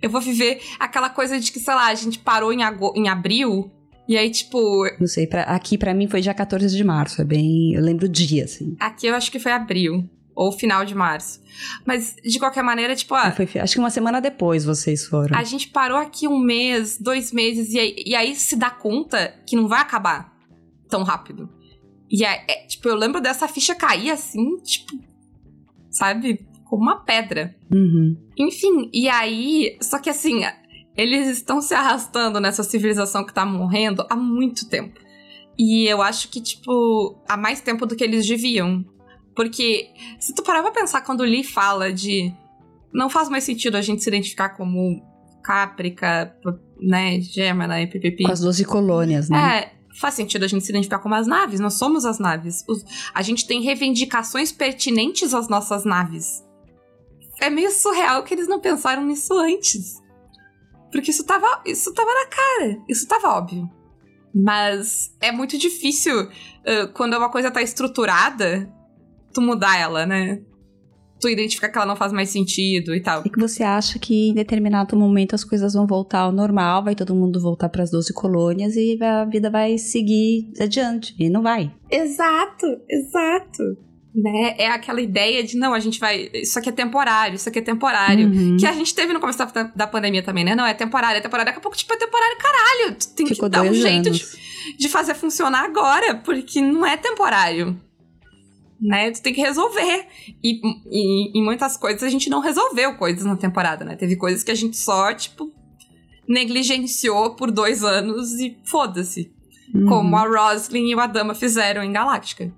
Eu 0.00 0.10
vou 0.10 0.20
viver 0.20 0.60
aquela 0.78 1.10
coisa 1.10 1.38
de 1.38 1.52
que, 1.52 1.60
sei 1.60 1.74
lá, 1.74 1.86
a 1.88 1.94
gente 1.94 2.18
parou 2.18 2.52
em, 2.52 2.60
em 2.96 3.08
abril 3.08 3.70
e 4.06 4.16
aí, 4.16 4.30
tipo. 4.30 4.84
Não 5.00 5.06
sei, 5.06 5.26
pra, 5.26 5.42
aqui 5.42 5.78
para 5.78 5.94
mim 5.94 6.06
foi 6.06 6.20
dia 6.20 6.34
14 6.34 6.76
de 6.76 6.84
março, 6.84 7.22
é 7.22 7.24
bem. 7.24 7.74
Eu 7.74 7.82
lembro 7.82 8.06
o 8.06 8.08
dia, 8.08 8.44
assim. 8.44 8.76
Aqui 8.78 9.06
eu 9.06 9.14
acho 9.14 9.30
que 9.30 9.38
foi 9.38 9.52
abril. 9.52 10.08
Ou 10.36 10.50
final 10.50 10.84
de 10.84 10.96
março. 10.96 11.40
Mas, 11.86 12.16
de 12.22 12.38
qualquer 12.40 12.62
maneira, 12.62 12.96
tipo. 12.96 13.14
Ah, 13.14 13.30
foi, 13.30 13.48
acho 13.60 13.74
que 13.74 13.78
uma 13.78 13.90
semana 13.90 14.20
depois 14.20 14.64
vocês 14.64 15.06
foram. 15.06 15.36
A 15.38 15.44
gente 15.44 15.68
parou 15.68 15.96
aqui 15.96 16.26
um 16.26 16.38
mês, 16.38 16.98
dois 16.98 17.32
meses, 17.32 17.72
e 17.72 17.78
aí, 17.78 17.94
e 18.04 18.14
aí 18.16 18.34
se 18.34 18.56
dá 18.56 18.68
conta 18.68 19.32
que 19.46 19.54
não 19.54 19.68
vai 19.68 19.80
acabar 19.80 20.36
tão 20.88 21.04
rápido. 21.04 21.48
E 22.10 22.24
aí, 22.24 22.40
é, 22.48 22.66
tipo, 22.66 22.88
eu 22.88 22.96
lembro 22.96 23.20
dessa 23.20 23.46
ficha 23.46 23.74
cair 23.74 24.10
assim, 24.10 24.56
tipo. 24.58 24.98
Sabe? 25.88 26.44
Como 26.64 26.82
uma 26.82 27.04
pedra. 27.04 27.54
Uhum. 27.72 28.16
Enfim, 28.36 28.90
e 28.92 29.08
aí. 29.08 29.78
Só 29.80 30.00
que 30.00 30.10
assim, 30.10 30.40
eles 30.96 31.28
estão 31.28 31.60
se 31.60 31.74
arrastando 31.74 32.40
nessa 32.40 32.62
civilização 32.62 33.24
que 33.24 33.34
tá 33.34 33.44
morrendo 33.44 34.06
há 34.08 34.16
muito 34.16 34.68
tempo. 34.68 35.00
E 35.58 35.86
eu 35.86 36.02
acho 36.02 36.28
que, 36.28 36.40
tipo, 36.40 37.16
há 37.28 37.36
mais 37.36 37.60
tempo 37.60 37.86
do 37.86 37.94
que 37.94 38.04
eles 38.04 38.26
deviam. 38.26 38.84
Porque, 39.34 39.88
se 40.18 40.34
tu 40.34 40.42
parar 40.42 40.62
pra 40.62 40.70
pensar 40.70 41.00
quando 41.02 41.20
o 41.20 41.24
Lee 41.24 41.44
fala 41.44 41.92
de. 41.92 42.32
Não 42.92 43.10
faz 43.10 43.28
mais 43.28 43.42
sentido 43.42 43.76
a 43.76 43.82
gente 43.82 44.02
se 44.02 44.08
identificar 44.08 44.50
como 44.50 45.02
Caprica, 45.42 46.36
né, 46.80 47.20
Gemini, 47.20 47.88
PPP. 47.88 48.24
Com 48.24 48.32
as 48.32 48.40
12 48.40 48.64
colônias, 48.64 49.28
né? 49.28 49.58
É, 49.58 49.72
faz 50.00 50.14
sentido 50.14 50.44
a 50.44 50.48
gente 50.48 50.64
se 50.64 50.70
identificar 50.70 51.00
como 51.00 51.14
as 51.14 51.26
naves, 51.26 51.58
nós 51.58 51.74
somos 51.74 52.04
as 52.04 52.20
naves. 52.20 52.64
a 53.12 53.22
gente 53.22 53.46
tem 53.46 53.62
reivindicações 53.62 54.52
pertinentes 54.52 55.34
às 55.34 55.48
nossas 55.48 55.84
naves. 55.84 56.44
É 57.40 57.50
meio 57.50 57.70
surreal 57.72 58.22
que 58.22 58.32
eles 58.32 58.46
não 58.46 58.60
pensaram 58.60 59.04
nisso 59.04 59.36
antes. 59.36 60.03
Porque 60.94 61.10
isso 61.10 61.24
tava, 61.24 61.60
isso 61.66 61.92
tava 61.92 62.08
na 62.14 62.26
cara. 62.26 62.78
Isso 62.88 63.08
tava 63.08 63.36
óbvio. 63.36 63.68
Mas 64.32 65.12
é 65.20 65.32
muito 65.32 65.58
difícil 65.58 66.22
uh, 66.22 66.92
quando 66.94 67.16
uma 67.16 67.28
coisa 67.28 67.50
tá 67.50 67.60
estruturada, 67.60 68.72
tu 69.32 69.40
mudar 69.40 69.76
ela, 69.76 70.06
né? 70.06 70.40
Tu 71.20 71.28
identificar 71.30 71.68
que 71.68 71.76
ela 71.76 71.86
não 71.86 71.96
faz 71.96 72.12
mais 72.12 72.30
sentido 72.30 72.94
e 72.94 73.02
tal. 73.02 73.22
É 73.26 73.28
que 73.28 73.40
você 73.40 73.64
acha 73.64 73.98
que 73.98 74.28
em 74.28 74.34
determinado 74.34 74.96
momento 74.96 75.34
as 75.34 75.42
coisas 75.42 75.74
vão 75.74 75.84
voltar 75.84 76.20
ao 76.20 76.32
normal, 76.32 76.84
vai 76.84 76.94
todo 76.94 77.12
mundo 77.12 77.40
voltar 77.40 77.68
para 77.68 77.82
as 77.82 77.90
12 77.90 78.12
colônias 78.14 78.76
e 78.76 78.96
a 79.02 79.24
vida 79.24 79.50
vai 79.50 79.76
seguir 79.76 80.52
adiante. 80.60 81.12
E 81.18 81.28
não 81.28 81.42
vai. 81.42 81.74
Exato, 81.90 82.66
exato 82.88 83.93
né? 84.14 84.54
É 84.56 84.68
aquela 84.68 85.00
ideia 85.00 85.42
de, 85.42 85.56
não, 85.56 85.74
a 85.74 85.80
gente 85.80 85.98
vai. 85.98 86.30
Isso 86.32 86.56
aqui 86.58 86.68
é 86.68 86.72
temporário, 86.72 87.34
isso 87.34 87.48
aqui 87.48 87.58
é 87.58 87.62
temporário. 87.62 88.28
Uhum. 88.28 88.56
Que 88.56 88.66
a 88.66 88.72
gente 88.72 88.94
teve 88.94 89.12
no 89.12 89.18
começo 89.18 89.38
da, 89.38 89.62
da 89.74 89.86
pandemia 89.86 90.22
também, 90.22 90.44
né? 90.44 90.54
Não, 90.54 90.64
é 90.64 90.72
temporário, 90.72 91.18
é 91.18 91.20
temporário. 91.20 91.46
Daqui 91.46 91.58
a 91.58 91.60
pouco, 91.60 91.76
tipo, 91.76 91.92
é 91.92 91.96
temporário, 91.96 92.36
caralho. 92.38 92.96
Tu 92.96 93.08
tem 93.14 93.26
Ficou 93.26 93.50
que 93.50 93.56
dar 93.56 93.62
um 93.62 93.74
jeito 93.74 94.10
de, 94.10 94.24
de 94.78 94.88
fazer 94.88 95.14
funcionar 95.14 95.64
agora, 95.64 96.14
porque 96.14 96.60
não 96.60 96.86
é 96.86 96.96
temporário. 96.96 97.76
Né? 98.80 99.10
Tu 99.10 99.20
tem 99.20 99.34
que 99.34 99.40
resolver. 99.40 100.06
E, 100.42 100.60
e, 100.90 101.38
e 101.38 101.42
muitas 101.42 101.76
coisas 101.76 102.02
a 102.02 102.08
gente 102.08 102.30
não 102.30 102.40
resolveu 102.40 102.94
coisas 102.94 103.24
na 103.24 103.36
temporada, 103.36 103.84
né? 103.84 103.96
Teve 103.96 104.14
coisas 104.14 104.44
que 104.44 104.50
a 104.52 104.54
gente 104.54 104.76
só, 104.76 105.12
tipo, 105.12 105.52
negligenciou 106.28 107.34
por 107.34 107.50
dois 107.50 107.82
anos 107.82 108.34
e 108.34 108.56
foda-se. 108.64 109.32
Uhum. 109.74 109.86
Como 109.86 110.16
a 110.16 110.22
Roslyn 110.22 110.88
e 110.88 110.94
o 110.94 111.00
Adama 111.00 111.34
fizeram 111.34 111.82
em 111.82 111.90
Galáctica. 111.90 112.52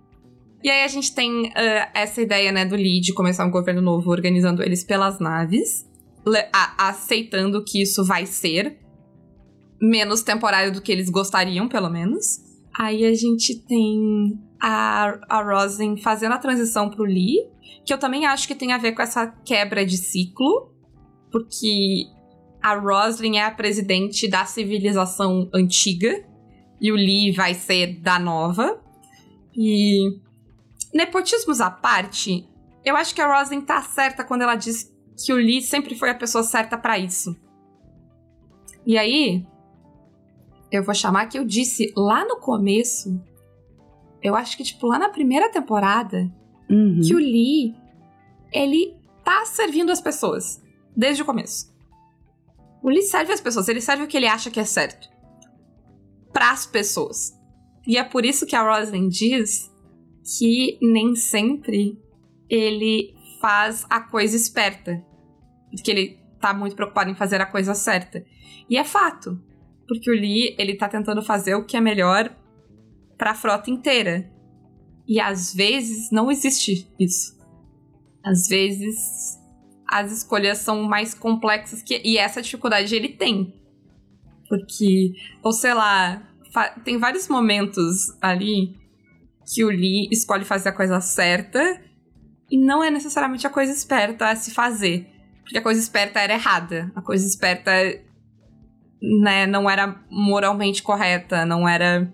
E 0.67 0.69
aí 0.69 0.83
a 0.83 0.89
gente 0.89 1.14
tem 1.14 1.45
uh, 1.45 1.53
essa 1.95 2.21
ideia, 2.21 2.51
né, 2.51 2.64
do 2.64 2.75
Lee 2.75 3.01
de 3.01 3.14
começar 3.14 3.47
um 3.47 3.53
governo 3.53 3.81
novo 3.81 4.11
organizando 4.11 4.64
eles 4.64 4.83
pelas 4.83 5.21
naves, 5.21 5.89
aceitando 6.77 7.62
que 7.62 7.81
isso 7.81 8.05
vai 8.05 8.27
ser 8.27 8.77
menos 9.81 10.23
temporário 10.23 10.73
do 10.73 10.83
que 10.83 10.91
eles 10.91 11.09
gostariam, 11.09 11.69
pelo 11.69 11.89
menos. 11.89 12.41
Aí 12.77 13.05
a 13.05 13.14
gente 13.14 13.55
tem 13.61 14.41
a, 14.61 15.17
a 15.29 15.69
fazendo 16.03 16.33
a 16.33 16.39
transição 16.39 16.91
pro 16.91 17.05
Lee, 17.05 17.47
que 17.85 17.95
eu 17.95 17.99
também 17.99 18.27
acho 18.27 18.49
que 18.49 18.55
tem 18.57 18.73
a 18.73 18.79
ver 18.79 18.91
com 18.91 19.03
essa 19.03 19.29
quebra 19.45 19.87
de 19.87 19.97
ciclo, 19.97 20.73
porque 21.31 22.07
a 22.61 22.75
Roslin 22.75 23.37
é 23.37 23.45
a 23.45 23.53
presidente 23.53 24.27
da 24.27 24.45
civilização 24.45 25.49
antiga 25.55 26.25
e 26.81 26.91
o 26.91 26.97
Lee 26.97 27.31
vai 27.31 27.55
ser 27.55 28.01
da 28.01 28.19
nova. 28.19 28.83
E 29.57 30.26
Nepotismos 30.97 31.61
à 31.61 31.71
parte, 31.71 32.49
eu 32.83 32.97
acho 32.97 33.15
que 33.15 33.21
a 33.21 33.39
Rosin 33.39 33.61
tá 33.61 33.83
certa 33.83 34.25
quando 34.25 34.41
ela 34.41 34.55
diz 34.55 34.91
que 35.23 35.31
o 35.31 35.37
Lee 35.37 35.61
sempre 35.61 35.95
foi 35.95 36.09
a 36.09 36.15
pessoa 36.15 36.43
certa 36.43 36.79
para 36.79 36.99
isso. 36.99 37.37
E 38.87 38.97
aí, 38.97 39.47
eu 40.73 40.83
vou 40.83 40.95
chamar 40.95 41.27
que 41.27 41.39
eu 41.39 41.45
disse 41.45 41.93
lá 41.95 42.25
no 42.25 42.39
começo, 42.39 43.21
eu 44.23 44.35
acho 44.35 44.57
que, 44.57 44.65
tipo, 44.65 44.87
lá 44.87 44.99
na 44.99 45.11
primeira 45.11 45.53
temporada, 45.53 46.33
uhum. 46.71 47.03
que 47.07 47.15
o 47.15 47.19
Lee, 47.19 47.75
ele 48.51 48.97
tá 49.23 49.45
servindo 49.45 49.93
as 49.93 50.01
pessoas, 50.01 50.63
desde 50.97 51.23
o 51.23 51.27
começo. 51.27 51.71
O 52.83 52.89
Lee 52.89 53.03
serve 53.03 53.35
as 53.35 53.41
pessoas, 53.43 53.69
ele 53.69 53.83
serve 53.83 54.05
o 54.05 54.07
que 54.07 54.17
ele 54.17 54.29
acha 54.29 54.51
que 54.51 54.61
é 54.61 54.65
certo. 54.65 55.11
Para 56.33 56.53
as 56.53 56.65
pessoas. 56.65 57.39
E 57.87 57.99
é 57.99 58.03
por 58.03 58.25
isso 58.25 58.47
que 58.47 58.57
a 58.57 58.63
Roslyn 58.63 59.11
diz 59.11 59.71
que 60.27 60.79
nem 60.83 61.14
sempre 61.14 61.99
ele 62.51 63.14
faz 63.41 63.87
a 63.89 64.01
coisa 64.01 64.37
esperta. 64.37 65.03
Que 65.85 65.91
ele 65.91 66.18
tá 66.41 66.53
muito 66.53 66.74
preocupado 66.74 67.11
em 67.11 67.14
fazer 67.14 67.41
a 67.41 67.47
coisa 67.47 67.74
certa. 67.74 68.24
E 68.68 68.77
é 68.77 68.85
fato. 68.85 69.41
Porque 69.87 70.11
o 70.11 70.14
Lee, 70.14 70.57
ele 70.59 70.74
tá 70.74 70.89
tentando 70.89 71.22
fazer 71.22 71.55
o 71.55 71.64
que 71.64 71.77
é 71.77 71.81
melhor 71.81 72.35
para 73.16 73.31
a 73.31 73.35
frota 73.35 73.70
inteira. 73.70 74.31
E 75.07 75.20
às 75.20 75.55
vezes 75.55 76.11
não 76.11 76.31
existe 76.31 76.89
isso. 76.99 77.37
Às 78.24 78.49
vezes 78.49 79.39
as 79.89 80.11
escolhas 80.11 80.59
são 80.59 80.83
mais 80.83 81.14
complexas 81.14 81.81
que 81.81 82.01
e 82.05 82.18
essa 82.18 82.43
dificuldade 82.43 82.95
ele 82.95 83.11
tem. 83.11 83.55
Porque, 84.49 85.12
ou 85.43 85.53
sei 85.53 85.74
lá, 85.74 86.22
tem 86.85 86.99
vários 86.99 87.29
momentos 87.29 88.16
ali 88.20 88.74
que 89.47 89.65
o 89.65 89.69
Lee 89.69 90.09
escolhe 90.11 90.45
fazer 90.45 90.71
a 90.71 90.73
coisa 90.73 91.01
certa 91.01 91.81
e 92.51 92.59
não 92.59 92.83
é 92.83 92.91
necessariamente 92.91 93.47
a 93.47 93.51
coisa 93.51 93.73
esperta 93.73 94.29
a 94.29 94.37
se 94.37 94.51
fazer. 94.53 95.09
Porque 95.43 95.59
a 95.59 95.63
coisa 95.63 95.81
esperta 95.81 96.21
era 96.21 96.35
errada. 96.35 96.91
A 96.95 97.01
coisa 97.01 97.27
esperta 97.27 97.71
né, 99.01 99.47
não 99.47 99.71
era 99.71 100.01
moralmente 100.11 100.83
correta, 100.83 101.47
não 101.47 101.69
era 101.69 102.13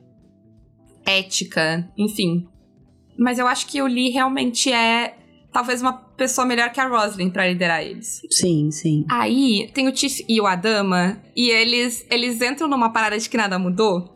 ética, 1.06 1.90
enfim. 1.96 2.46
Mas 3.18 3.38
eu 3.38 3.46
acho 3.46 3.66
que 3.66 3.80
o 3.80 3.86
Lee 3.86 4.10
realmente 4.10 4.70
é 4.70 5.16
talvez 5.52 5.80
uma 5.80 5.92
pessoa 5.92 6.46
melhor 6.46 6.70
que 6.70 6.80
a 6.80 6.86
Roslyn 6.86 7.30
para 7.30 7.48
liderar 7.48 7.82
eles. 7.82 8.20
Sim, 8.30 8.70
sim. 8.70 9.04
Aí 9.10 9.70
tem 9.74 9.88
o 9.88 9.92
Tiff 9.92 10.24
e 10.28 10.40
o 10.40 10.46
Adama 10.46 11.20
e 11.36 11.50
eles 11.50 12.06
eles 12.10 12.40
entram 12.40 12.68
numa 12.68 12.90
parada 12.90 13.18
de 13.18 13.28
que 13.28 13.36
nada 13.36 13.58
mudou, 13.58 14.14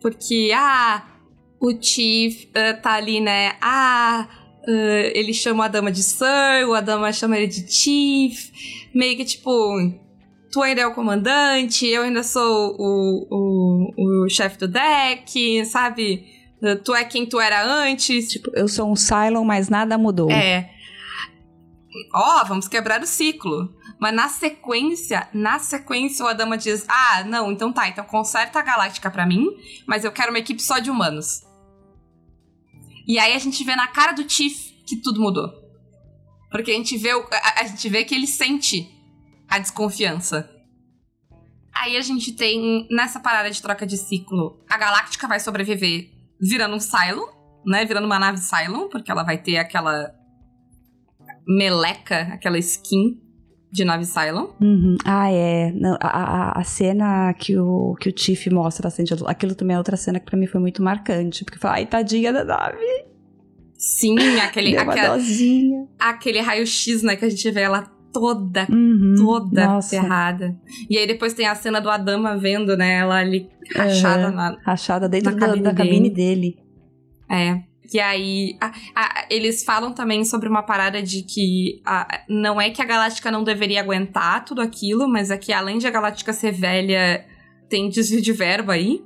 porque 0.00 0.52
ah, 0.54 1.15
o 1.60 1.72
Chief 1.80 2.44
uh, 2.46 2.80
tá 2.80 2.94
ali, 2.94 3.20
né? 3.20 3.56
Ah, 3.60 4.28
uh, 4.66 5.10
ele 5.14 5.32
chama 5.32 5.64
a 5.64 5.68
dama 5.68 5.90
de 5.90 6.02
Sir, 6.02 6.68
o 6.68 6.74
Adama 6.74 7.12
chama 7.12 7.36
ele 7.36 7.46
de 7.46 7.70
Chief. 7.70 8.50
Meio 8.94 9.16
que 9.16 9.24
tipo, 9.24 9.50
tu 10.52 10.62
ainda 10.62 10.82
é 10.82 10.86
o 10.86 10.94
comandante, 10.94 11.86
eu 11.86 12.02
ainda 12.02 12.22
sou 12.22 12.76
o, 12.78 13.26
o, 13.30 14.24
o 14.24 14.28
chefe 14.28 14.58
do 14.58 14.68
deck, 14.68 15.64
sabe? 15.66 16.24
Tu 16.84 16.94
é 16.94 17.04
quem 17.04 17.26
tu 17.26 17.38
era 17.40 17.64
antes. 17.64 18.28
Tipo, 18.28 18.50
eu 18.54 18.66
sou 18.66 18.90
um 18.90 18.96
Cylon, 18.96 19.44
mas 19.44 19.68
nada 19.68 19.98
mudou. 19.98 20.30
É. 20.30 20.70
Ó, 22.14 22.40
oh, 22.40 22.46
vamos 22.46 22.68
quebrar 22.68 23.02
o 23.02 23.06
ciclo. 23.06 23.74
Mas 23.98 24.14
na 24.14 24.28
sequência, 24.28 25.28
na 25.32 25.58
sequência 25.58 26.24
o 26.24 26.28
Adama 26.28 26.58
diz: 26.58 26.84
"Ah, 26.88 27.24
não, 27.24 27.50
então 27.50 27.72
tá, 27.72 27.88
então 27.88 28.04
conserta 28.04 28.58
a 28.58 28.62
Galáctica 28.62 29.10
para 29.10 29.26
mim, 29.26 29.46
mas 29.86 30.04
eu 30.04 30.12
quero 30.12 30.30
uma 30.30 30.38
equipe 30.38 30.62
só 30.62 30.78
de 30.78 30.90
humanos". 30.90 31.45
E 33.06 33.18
aí 33.18 33.34
a 33.34 33.38
gente 33.38 33.62
vê 33.62 33.76
na 33.76 33.86
cara 33.86 34.12
do 34.12 34.28
Chief 34.28 34.72
que 34.86 34.96
tudo 34.96 35.20
mudou. 35.20 35.48
Porque 36.50 36.70
a 36.70 36.74
gente 36.74 36.96
vê, 36.96 37.10
a, 37.10 37.64
gente 37.64 37.88
vê 37.88 38.04
que 38.04 38.14
ele 38.14 38.26
sente 38.26 38.88
a 39.48 39.58
desconfiança. 39.58 40.50
Aí 41.74 41.96
a 41.96 42.00
gente 42.00 42.32
tem, 42.32 42.86
nessa 42.90 43.20
parada 43.20 43.50
de 43.50 43.60
troca 43.60 43.86
de 43.86 43.96
ciclo, 43.96 44.64
a 44.68 44.78
Galáctica 44.78 45.28
vai 45.28 45.38
sobreviver 45.38 46.10
virando 46.40 46.76
um 46.76 46.80
Cylon, 46.80 47.26
né? 47.66 47.84
Virando 47.84 48.06
uma 48.06 48.18
nave 48.18 48.38
Cylon, 48.38 48.88
porque 48.88 49.10
ela 49.10 49.22
vai 49.22 49.38
ter 49.38 49.58
aquela 49.58 50.14
meleca, 51.46 52.32
aquela 52.32 52.58
skin 52.58 53.25
de 53.70 53.84
nave 53.84 54.04
Cylon. 54.04 54.48
Uhum. 54.60 54.96
Ah, 55.04 55.30
é. 55.30 55.72
A, 56.00 56.08
a, 56.08 56.60
a, 56.60 56.64
cena 56.64 57.34
que 57.34 57.58
o, 57.58 57.94
que 58.00 58.08
o 58.08 58.12
Tiff 58.12 58.48
mostra, 58.50 58.88
assim, 58.88 59.04
aquilo 59.26 59.54
também 59.54 59.74
é 59.74 59.78
outra 59.78 59.96
cena 59.96 60.18
que 60.18 60.26
pra 60.26 60.38
mim 60.38 60.46
foi 60.46 60.60
muito 60.60 60.82
marcante. 60.82 61.44
Porque 61.44 61.58
fala, 61.58 61.74
ai, 61.74 61.86
tadinha 61.86 62.32
da 62.32 62.44
nave. 62.44 62.78
Sim, 63.76 64.18
aquele, 64.40 64.72
Deu 64.72 64.80
aquela, 64.80 65.18
aquele 65.98 66.40
raio-x, 66.40 67.02
né, 67.02 67.14
que 67.16 67.24
a 67.24 67.28
gente 67.28 67.50
vê 67.50 67.60
ela 67.60 67.82
toda, 68.12 68.66
uhum, 68.70 69.14
toda 69.18 69.66
nossa. 69.66 69.90
ferrada. 69.90 70.56
E 70.88 70.96
aí 70.96 71.06
depois 71.06 71.34
tem 71.34 71.46
a 71.46 71.54
cena 71.54 71.80
do 71.80 71.90
Adama 71.90 72.36
vendo, 72.38 72.74
né, 72.76 73.00
ela 73.00 73.16
ali 73.16 73.50
rachada 73.74 74.28
uhum, 74.28 74.34
na 74.34 74.56
Rachada 74.64 75.08
dentro 75.08 75.32
na 75.32 75.38
cabine 75.38 75.62
da, 75.62 75.70
da 75.70 75.76
cabine 75.76 76.10
dele. 76.10 76.58
É. 77.30 77.62
E 77.92 78.00
aí, 78.00 78.56
a, 78.60 78.72
a, 78.94 79.26
eles 79.30 79.64
falam 79.64 79.92
também 79.92 80.24
sobre 80.24 80.48
uma 80.48 80.62
parada 80.62 81.02
de 81.02 81.22
que 81.22 81.80
a, 81.84 82.22
não 82.28 82.60
é 82.60 82.70
que 82.70 82.82
a 82.82 82.84
Galáctica 82.84 83.30
não 83.30 83.44
deveria 83.44 83.80
aguentar 83.80 84.44
tudo 84.44 84.60
aquilo, 84.60 85.08
mas 85.08 85.30
é 85.30 85.38
que 85.38 85.52
além 85.52 85.78
de 85.78 85.86
a 85.86 85.90
Galáctica 85.90 86.32
ser 86.32 86.52
velha, 86.52 87.24
tem 87.68 87.88
desvio 87.88 88.20
de 88.20 88.32
verba 88.32 88.74
aí 88.74 89.02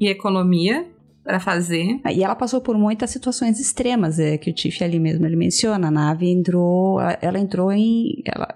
e 0.00 0.08
economia 0.08 0.86
para 1.24 1.40
fazer. 1.40 2.00
E 2.10 2.24
ela 2.24 2.34
passou 2.34 2.60
por 2.60 2.78
muitas 2.78 3.10
situações 3.10 3.60
extremas, 3.60 4.18
é, 4.18 4.38
que 4.38 4.50
o 4.50 4.52
Tiff 4.54 4.82
ali 4.82 4.98
mesmo 4.98 5.26
ele 5.26 5.36
menciona. 5.36 5.88
A 5.88 5.90
nave 5.90 6.26
entrou, 6.26 6.98
ela 7.20 7.38
entrou 7.38 7.70
em. 7.70 8.22
Ela, 8.24 8.48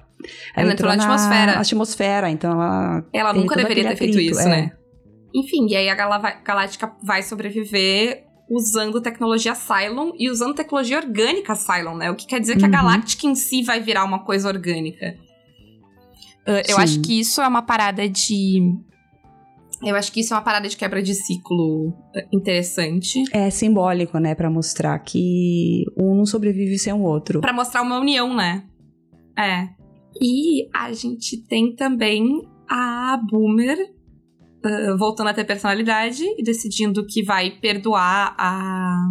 ela, 0.55 0.65
ela 0.65 0.73
entrou, 0.73 0.91
na, 0.91 0.97
na 0.97 1.05
atmosfera. 1.05 1.53
atmosfera, 1.61 2.31
então 2.31 2.53
ela. 2.53 3.05
Ela 3.13 3.33
nunca 3.35 3.57
deveria 3.57 3.89
ter 3.89 3.97
feito 3.97 4.19
isso, 4.19 4.41
é. 4.41 4.49
né? 4.49 4.73
Enfim, 5.35 5.67
e 5.69 5.77
aí 5.77 5.89
a 5.89 5.95
Galáctica 5.95 6.95
vai 7.03 7.23
sobreviver 7.23 8.25
usando 8.53 9.01
tecnologia 9.01 9.55
Cylon 9.55 10.13
e 10.19 10.31
usando 10.31 10.55
tecnologia 10.55 10.99
orgânica 10.99 11.55
Cylon, 11.55 11.97
né? 11.97 12.11
O 12.11 12.15
que 12.15 12.27
quer 12.27 12.39
dizer 12.39 12.59
que 12.59 12.65
a 12.65 12.67
uhum. 12.67 12.73
Galáctica 12.73 13.27
em 13.27 13.35
si 13.35 13.63
vai 13.63 13.81
virar 13.81 14.05
uma 14.05 14.25
coisa 14.25 14.47
orgânica. 14.47 15.17
Uh, 16.47 16.61
eu 16.69 16.77
acho 16.77 17.01
que 17.01 17.19
isso 17.19 17.41
é 17.41 17.49
uma 17.49 17.63
parada 17.63 18.07
de. 18.07 18.61
Eu 19.83 19.97
acho 19.97 20.13
que 20.13 20.21
isso 20.21 20.35
é 20.35 20.37
uma 20.37 20.43
parada 20.43 20.69
de 20.69 20.77
quebra 20.77 21.03
de 21.03 21.15
ciclo 21.15 21.93
interessante. 22.33 23.25
É 23.33 23.49
simbólico, 23.51 24.19
né? 24.19 24.35
Pra 24.35 24.51
mostrar 24.51 24.99
que 24.99 25.85
um 25.97 26.15
não 26.15 26.27
sobrevive 26.27 26.79
sem 26.79 26.93
o 26.93 27.03
outro. 27.03 27.41
Pra 27.41 27.53
mostrar 27.53 27.83
uma 27.83 27.99
união, 27.99 28.35
né? 28.35 28.65
É. 29.37 29.69
E 30.21 30.69
a 30.75 30.93
gente 30.93 31.39
tem 31.49 31.75
também 31.75 32.43
a 32.69 33.19
Boomer 33.31 33.79
uh, 34.65 34.97
voltando 34.99 35.29
a 35.29 35.35
ter 35.35 35.45
personalidade 35.45 36.25
e 36.39 36.43
decidindo 36.43 37.07
que 37.07 37.23
vai 37.23 37.51
perdoar 37.51 38.35
a, 38.39 39.09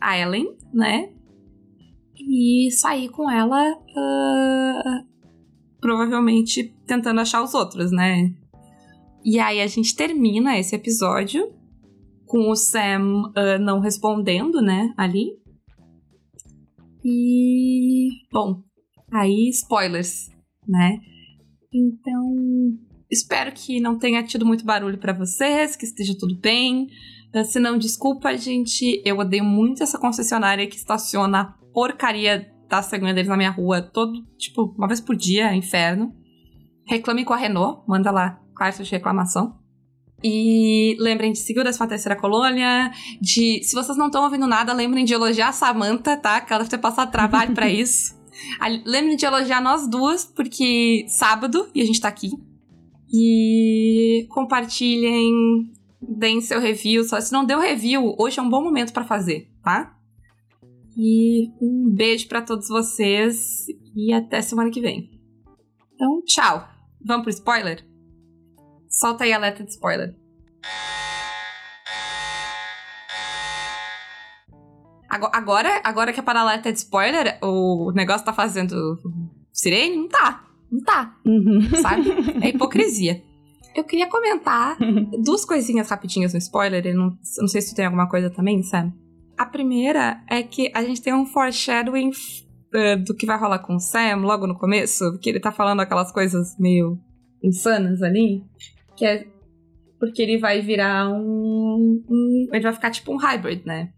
a 0.00 0.18
Ellen, 0.18 0.56
né? 0.72 1.10
E 2.16 2.70
sair 2.72 3.08
com 3.08 3.30
ela, 3.30 3.72
uh, 3.72 5.06
provavelmente 5.80 6.74
tentando 6.86 7.20
achar 7.20 7.42
os 7.42 7.54
outros, 7.54 7.90
né? 7.90 8.34
E 9.24 9.38
aí 9.38 9.60
a 9.60 9.66
gente 9.66 9.94
termina 9.94 10.58
esse 10.58 10.74
episódio 10.74 11.52
com 12.26 12.50
o 12.50 12.56
Sam 12.56 13.32
uh, 13.36 13.58
não 13.60 13.80
respondendo, 13.80 14.62
né? 14.62 14.94
Ali. 14.96 15.38
E. 17.04 18.08
Bom, 18.32 18.62
aí 19.12 19.48
spoilers, 19.48 20.30
né? 20.66 20.98
Então, 21.72 22.78
Espero 23.10 23.52
que 23.52 23.80
não 23.80 23.98
tenha 23.98 24.22
tido 24.22 24.46
muito 24.46 24.64
barulho 24.64 24.98
para 24.98 25.12
vocês, 25.12 25.74
que 25.74 25.84
esteja 25.84 26.14
tudo 26.18 26.38
bem. 26.38 26.86
Uh, 27.34 27.44
se 27.44 27.58
não, 27.58 27.76
desculpa, 27.76 28.36
gente. 28.36 29.02
Eu 29.04 29.18
odeio 29.18 29.44
muito 29.44 29.82
essa 29.82 29.98
concessionária 29.98 30.66
que 30.66 30.76
estaciona 30.76 31.40
a 31.40 31.44
porcaria 31.72 32.48
da 32.68 32.82
cegonha 32.82 33.12
deles 33.12 33.28
na 33.28 33.36
minha 33.36 33.50
rua 33.50 33.82
todo, 33.82 34.24
tipo, 34.38 34.72
uma 34.78 34.86
vez 34.86 35.00
por 35.00 35.16
dia, 35.16 35.54
inferno. 35.54 36.14
Reclame 36.86 37.24
com 37.24 37.32
a 37.32 37.36
Renault, 37.36 37.82
manda 37.86 38.10
lá 38.12 38.40
carta 38.56 38.84
de 38.84 38.90
reclamação. 38.90 39.58
E 40.22 40.96
lembrem 41.00 41.32
de 41.32 41.38
seguir 41.38 41.66
a 41.66 41.72
sua 41.72 41.86
terceira 41.86 42.14
colônia. 42.14 42.92
De, 43.20 43.62
se 43.64 43.74
vocês 43.74 43.96
não 43.96 44.06
estão 44.06 44.22
ouvindo 44.22 44.46
nada, 44.46 44.72
lembrem 44.72 45.04
de 45.04 45.14
elogiar 45.14 45.48
a 45.48 45.52
Samantha, 45.52 46.16
tá? 46.16 46.40
Que 46.40 46.52
ela 46.52 46.62
deve 46.62 46.70
ter 46.70 46.78
passado 46.78 47.10
trabalho 47.10 47.54
para 47.54 47.66
isso. 47.70 48.14
Lembrem 48.84 49.16
de 49.16 49.24
elogiar 49.24 49.60
nós 49.60 49.88
duas, 49.88 50.24
porque 50.24 51.06
sábado 51.08 51.68
e 51.74 51.80
a 51.80 51.84
gente 51.84 52.00
tá 52.00 52.08
aqui. 52.08 52.30
E 53.12 54.26
compartilhem, 54.30 55.72
deem 56.00 56.40
seu 56.40 56.60
review. 56.60 57.04
Só 57.04 57.20
se 57.20 57.32
não 57.32 57.44
deu 57.44 57.58
review, 57.58 58.14
hoje 58.18 58.38
é 58.38 58.42
um 58.42 58.48
bom 58.48 58.62
momento 58.62 58.92
para 58.92 59.04
fazer, 59.04 59.50
tá? 59.62 59.96
E 60.96 61.50
um 61.60 61.90
beijo 61.90 62.28
para 62.28 62.42
todos 62.42 62.68
vocês 62.68 63.66
e 63.96 64.12
até 64.12 64.40
semana 64.40 64.70
que 64.70 64.80
vem. 64.80 65.10
Então, 65.94 66.22
tchau. 66.24 66.68
Vamos 67.04 67.22
pro 67.22 67.30
spoiler? 67.30 67.84
Solta 68.88 69.24
aí 69.24 69.32
a 69.32 69.38
letra 69.38 69.64
de 69.64 69.70
spoiler. 69.70 70.14
Agora, 75.08 75.80
agora 75.82 76.12
que 76.12 76.20
a 76.20 76.22
paralela 76.22 76.54
é 76.54 76.72
de 76.72 76.78
spoiler, 76.78 77.38
o 77.42 77.90
negócio 77.92 78.24
tá 78.24 78.32
fazendo 78.32 78.96
sirene? 79.52 79.96
Não 79.96 80.08
tá. 80.08 80.49
Não 80.70 80.80
tá. 80.80 81.16
Uhum. 81.24 81.62
Sabe? 81.80 82.04
É 82.42 82.48
hipocrisia. 82.48 83.22
Eu 83.74 83.84
queria 83.84 84.08
comentar 84.08 84.76
duas 85.22 85.44
coisinhas 85.44 85.88
rapidinhas 85.88 86.32
no 86.32 86.38
spoiler. 86.38 86.86
Eu 86.86 86.94
não, 86.94 87.06
eu 87.06 87.40
não 87.40 87.48
sei 87.48 87.60
se 87.60 87.72
tu 87.72 87.76
tem 87.76 87.84
alguma 87.84 88.08
coisa 88.08 88.30
também, 88.30 88.62
Sam. 88.62 88.92
A 89.36 89.46
primeira 89.46 90.22
é 90.28 90.42
que 90.42 90.70
a 90.74 90.82
gente 90.82 91.00
tem 91.00 91.14
um 91.14 91.24
foreshadowing 91.24 92.10
uh, 92.10 93.04
do 93.04 93.14
que 93.14 93.26
vai 93.26 93.38
rolar 93.38 93.60
com 93.60 93.76
o 93.76 93.80
Sam 93.80 94.16
logo 94.16 94.46
no 94.46 94.58
começo, 94.58 95.18
que 95.20 95.30
ele 95.30 95.40
tá 95.40 95.50
falando 95.50 95.80
aquelas 95.80 96.12
coisas 96.12 96.56
meio 96.58 96.98
insanas 97.42 98.02
ali. 98.02 98.44
Que 98.96 99.06
é 99.06 99.26
porque 99.98 100.22
ele 100.22 100.38
vai 100.38 100.60
virar 100.60 101.10
um, 101.10 102.02
um. 102.08 102.48
Ele 102.52 102.62
vai 102.62 102.72
ficar 102.72 102.90
tipo 102.90 103.12
um 103.12 103.16
hybrid, 103.16 103.64
né? 103.64 103.92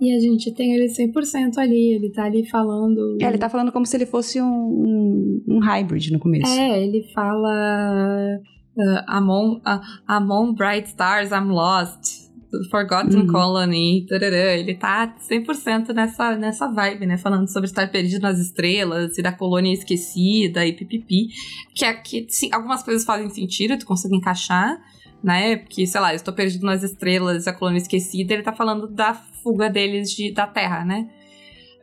E 0.00 0.16
a 0.16 0.18
gente 0.18 0.50
tem 0.54 0.72
ele 0.72 0.86
100% 0.86 1.58
ali, 1.58 1.94
ele 1.94 2.10
tá 2.10 2.24
ali 2.24 2.48
falando. 2.48 3.18
É, 3.20 3.26
ele 3.26 3.36
tá 3.36 3.50
falando 3.50 3.70
como 3.70 3.84
se 3.84 3.96
ele 3.96 4.06
fosse 4.06 4.40
um, 4.40 4.46
um, 4.46 5.44
um 5.46 5.58
hybrid 5.58 6.10
no 6.10 6.18
começo. 6.18 6.50
É, 6.50 6.82
ele 6.82 7.02
fala. 7.12 8.40
Uh, 8.76 9.02
among, 9.08 9.56
uh, 9.58 9.80
among 10.06 10.54
bright 10.54 10.88
stars, 10.88 11.30
I'm 11.32 11.50
lost. 11.50 12.30
Forgotten 12.70 13.20
uhum. 13.20 13.26
Colony, 13.28 14.06
tarará. 14.08 14.56
ele 14.56 14.74
tá 14.74 15.14
100% 15.30 15.92
nessa, 15.92 16.36
nessa 16.36 16.66
vibe, 16.66 17.06
né? 17.06 17.16
Falando 17.16 17.46
sobre 17.46 17.68
estar 17.68 17.88
perdido 17.92 18.22
nas 18.22 18.40
estrelas 18.40 19.16
e 19.18 19.22
da 19.22 19.30
colônia 19.30 19.72
esquecida 19.72 20.66
e 20.66 20.72
pipipi. 20.72 21.28
Que, 21.74 21.84
é, 21.84 21.94
que 21.94 22.26
sim, 22.28 22.48
algumas 22.52 22.82
coisas 22.82 23.04
fazem 23.04 23.28
sentido, 23.30 23.78
tu 23.78 23.86
consegue 23.86 24.16
encaixar 24.16 24.80
né? 25.22 25.56
Porque, 25.56 25.86
sei 25.86 26.00
lá, 26.00 26.12
eu 26.12 26.16
estou 26.16 26.32
perdido 26.32 26.64
nas 26.64 26.82
estrelas, 26.82 27.46
a 27.46 27.52
colônia 27.52 27.78
esquecida, 27.78 28.32
ele 28.32 28.42
tá 28.42 28.52
falando 28.52 28.88
da 28.88 29.14
fuga 29.42 29.68
deles 29.68 30.10
de, 30.10 30.32
da 30.32 30.46
Terra, 30.46 30.84
né? 30.84 31.08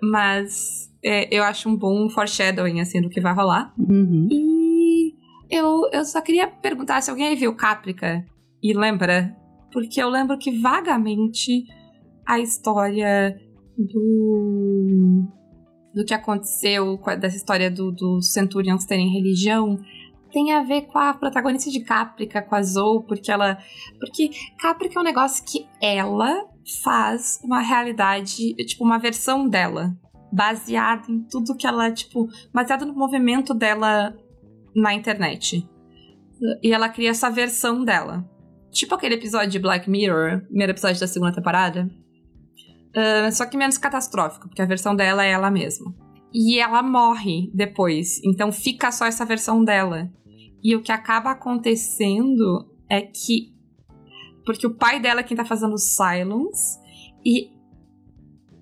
Mas 0.01 0.91
é, 1.03 1.33
eu 1.35 1.43
acho 1.43 1.69
um 1.69 1.75
bom 1.75 2.09
foreshadowing, 2.09 2.79
assim, 2.79 3.01
do 3.01 3.09
que 3.09 3.21
vai 3.21 3.33
rolar. 3.33 3.73
Uhum. 3.77 4.27
E 4.31 5.13
eu, 5.49 5.89
eu 5.91 6.05
só 6.05 6.21
queria 6.21 6.47
perguntar 6.47 7.01
se 7.01 7.09
alguém 7.09 7.27
aí 7.27 7.35
viu 7.35 7.55
Caprica 7.55 8.25
e 8.61 8.73
lembra, 8.73 9.35
porque 9.71 10.01
eu 10.01 10.09
lembro 10.09 10.37
que 10.37 10.59
vagamente 10.59 11.63
a 12.25 12.39
história 12.39 13.39
do 13.77 15.27
do 15.93 16.05
que 16.05 16.13
aconteceu, 16.13 16.99
dessa 17.19 17.37
história 17.37 17.71
dos 17.71 17.95
do 17.95 18.21
Centurions 18.21 18.85
terem 18.85 19.11
religião, 19.11 19.79
tem 20.31 20.53
a 20.53 20.61
ver 20.61 20.83
com 20.83 20.99
a 20.99 21.13
protagonista 21.13 21.71
de 21.71 21.79
Caprica, 21.79 22.41
com 22.41 22.55
a 22.55 22.61
Zoe, 22.61 23.03
porque 23.07 23.31
ela. 23.31 23.57
Porque 23.99 24.29
Caprica 24.59 24.99
é 24.99 25.01
um 25.01 25.05
negócio 25.05 25.43
que 25.43 25.65
ela 25.81 26.45
faz 26.83 27.39
uma 27.43 27.59
realidade, 27.59 28.53
tipo, 28.65 28.83
uma 28.83 28.97
versão 28.97 29.47
dela. 29.47 29.95
Baseada 30.31 31.09
em 31.09 31.23
tudo 31.23 31.55
que 31.55 31.65
ela, 31.65 31.91
tipo, 31.91 32.27
baseada 32.53 32.85
no 32.85 32.93
movimento 32.93 33.53
dela 33.53 34.13
na 34.75 34.93
internet. 34.93 35.67
E 36.61 36.71
ela 36.71 36.89
cria 36.89 37.09
essa 37.09 37.29
versão 37.29 37.83
dela. 37.83 38.29
Tipo 38.71 38.95
aquele 38.95 39.15
episódio 39.15 39.49
de 39.49 39.59
Black 39.59 39.89
Mirror, 39.89 40.41
primeiro 40.45 40.71
episódio 40.71 40.99
da 40.99 41.07
segunda 41.07 41.33
temporada. 41.33 41.89
Uh, 42.89 43.31
só 43.31 43.45
que 43.45 43.57
menos 43.57 43.77
catastrófico, 43.77 44.47
porque 44.47 44.61
a 44.61 44.65
versão 44.65 44.95
dela 44.95 45.25
é 45.25 45.31
ela 45.31 45.49
mesma. 45.49 45.93
E 46.33 46.59
ela 46.59 46.83
morre 46.83 47.49
depois, 47.53 48.21
então 48.23 48.51
fica 48.51 48.91
só 48.91 49.05
essa 49.05 49.25
versão 49.25 49.63
dela. 49.63 50.11
E 50.63 50.75
o 50.75 50.81
que 50.81 50.91
acaba 50.91 51.31
acontecendo 51.31 52.69
é 52.89 53.01
que. 53.01 53.55
Porque 54.47 54.65
o 54.65 54.73
pai 54.73 54.97
dela 54.97 55.19
é 55.19 55.23
quem 55.23 55.35
tá 55.35 55.43
fazendo 55.43 55.77
Silence, 55.77 56.79
e 57.23 57.51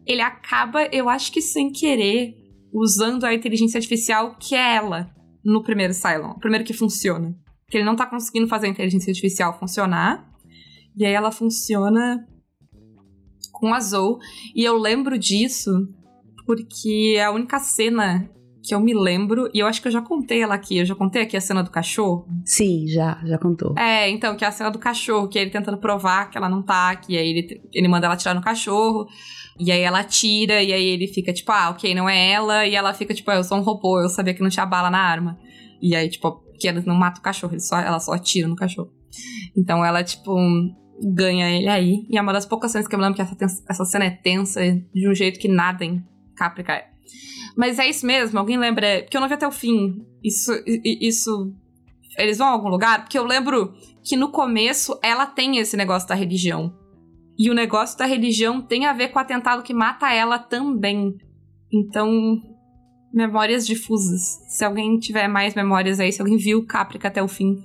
ele 0.03 0.21
acaba, 0.21 0.83
eu 0.85 1.07
acho 1.07 1.31
que 1.31 1.43
sem 1.43 1.71
querer, 1.71 2.35
usando 2.73 3.23
a 3.23 3.33
inteligência 3.33 3.77
artificial 3.77 4.35
que 4.35 4.55
é 4.55 4.75
ela 4.77 5.15
no 5.43 5.61
primeiro 5.63 5.93
Cylon, 5.93 6.31
o 6.31 6.39
primeiro 6.39 6.65
que 6.65 6.73
funciona. 6.73 7.37
Que 7.69 7.77
ele 7.77 7.85
não 7.85 7.95
tá 7.95 8.07
conseguindo 8.07 8.47
fazer 8.47 8.65
a 8.65 8.69
inteligência 8.71 9.11
artificial 9.11 9.59
funcionar. 9.59 10.27
E 10.97 11.05
aí 11.05 11.13
ela 11.13 11.31
funciona 11.31 12.27
com 13.51 13.71
a 13.71 13.79
Zoe. 13.79 14.17
E 14.55 14.63
eu 14.63 14.77
lembro 14.77 15.19
disso 15.19 15.71
porque 16.47 17.13
é 17.15 17.25
a 17.25 17.31
única 17.31 17.59
cena 17.59 18.27
que 18.65 18.73
eu 18.73 18.79
me 18.79 18.93
lembro, 18.93 19.49
e 19.53 19.59
eu 19.59 19.67
acho 19.67 19.81
que 19.81 19.87
eu 19.87 19.91
já 19.91 20.01
contei 20.01 20.41
ela 20.41 20.55
aqui. 20.55 20.77
Eu 20.77 20.85
já 20.85 20.95
contei 20.95 21.21
aqui 21.21 21.37
a 21.37 21.41
cena 21.41 21.61
do 21.61 21.69
cachorro? 21.69 22.27
Sim, 22.43 22.87
já, 22.87 23.21
já 23.23 23.37
contou. 23.37 23.75
É, 23.77 24.09
então, 24.09 24.35
que 24.35 24.43
é 24.43 24.47
a 24.47 24.51
cena 24.51 24.71
do 24.71 24.79
cachorro, 24.79 25.27
que 25.27 25.37
é 25.37 25.43
ele 25.43 25.51
tentando 25.51 25.77
provar 25.77 26.29
que 26.29 26.37
ela 26.37 26.49
não 26.49 26.63
tá, 26.63 26.95
que 26.95 27.17
aí 27.17 27.29
ele, 27.29 27.61
ele 27.71 27.87
manda 27.87 28.07
ela 28.07 28.17
tirar 28.17 28.33
no 28.33 28.41
cachorro. 28.41 29.07
E 29.59 29.71
aí 29.71 29.81
ela 29.81 30.03
tira, 30.03 30.61
e 30.61 30.73
aí 30.73 30.85
ele 30.85 31.07
fica 31.07 31.31
tipo, 31.31 31.51
ah, 31.51 31.69
ok, 31.69 31.93
não 31.93 32.09
é 32.09 32.31
ela. 32.31 32.65
E 32.65 32.75
ela 32.75 32.93
fica 32.93 33.13
tipo, 33.13 33.29
ah, 33.31 33.35
eu 33.35 33.43
sou 33.43 33.57
um 33.57 33.61
robô, 33.61 34.01
eu 34.01 34.09
sabia 34.09 34.33
que 34.33 34.41
não 34.41 34.49
tinha 34.49 34.65
bala 34.65 34.89
na 34.89 34.99
arma. 34.99 35.37
E 35.81 35.95
aí, 35.95 36.09
tipo, 36.09 36.43
que 36.59 36.67
ela 36.67 36.81
não 36.85 36.95
mata 36.95 37.19
o 37.19 37.23
cachorro, 37.23 37.59
só, 37.59 37.79
ela 37.79 37.99
só 37.99 38.13
atira 38.13 38.47
no 38.47 38.55
cachorro. 38.55 38.91
Então 39.55 39.85
ela, 39.85 40.03
tipo, 40.03 40.35
ganha 41.01 41.49
ele 41.51 41.67
aí. 41.67 42.05
E 42.09 42.17
é 42.17 42.21
uma 42.21 42.33
das 42.33 42.45
poucas 42.45 42.71
cenas 42.71 42.87
que 42.87 42.95
eu 42.95 42.99
me 42.99 43.05
lembro 43.05 43.15
que 43.15 43.21
essa, 43.21 43.63
essa 43.69 43.85
cena 43.85 44.05
é 44.05 44.09
tensa 44.09 44.61
de 44.93 45.07
um 45.07 45.13
jeito 45.13 45.39
que 45.39 45.47
nada 45.47 45.85
em 45.85 46.03
Caprica 46.35 46.73
é. 46.73 46.87
Mas 47.55 47.79
é 47.79 47.89
isso 47.89 48.05
mesmo? 48.05 48.37
Alguém 48.37 48.57
lembra? 48.57 49.01
Porque 49.03 49.15
eu 49.15 49.21
não 49.21 49.27
vi 49.27 49.33
até 49.33 49.47
o 49.47 49.51
fim. 49.51 50.05
Isso. 50.23 50.51
Isso. 50.65 51.53
Eles 52.17 52.37
vão 52.37 52.47
a 52.47 52.51
algum 52.51 52.69
lugar? 52.69 53.01
Porque 53.01 53.17
eu 53.17 53.25
lembro 53.25 53.73
que 54.03 54.15
no 54.15 54.31
começo 54.31 54.97
ela 55.01 55.25
tem 55.25 55.57
esse 55.57 55.75
negócio 55.75 56.07
da 56.07 56.15
religião. 56.15 56.73
E 57.37 57.49
o 57.49 57.53
negócio 57.53 57.97
da 57.97 58.05
religião 58.05 58.61
tem 58.61 58.85
a 58.85 58.93
ver 58.93 59.09
com 59.09 59.19
o 59.19 59.21
atentado 59.21 59.63
que 59.63 59.73
mata 59.73 60.13
ela 60.13 60.39
também. 60.39 61.17
Então, 61.71 62.41
memórias 63.13 63.65
difusas. 63.65 64.21
Se 64.47 64.63
alguém 64.63 64.97
tiver 64.99 65.27
mais 65.27 65.55
memórias 65.55 65.99
aí, 65.99 66.11
se 66.11 66.21
alguém 66.21 66.37
viu 66.37 66.65
Caprica 66.65 67.07
até 67.07 67.21
o 67.21 67.27
fim 67.27 67.63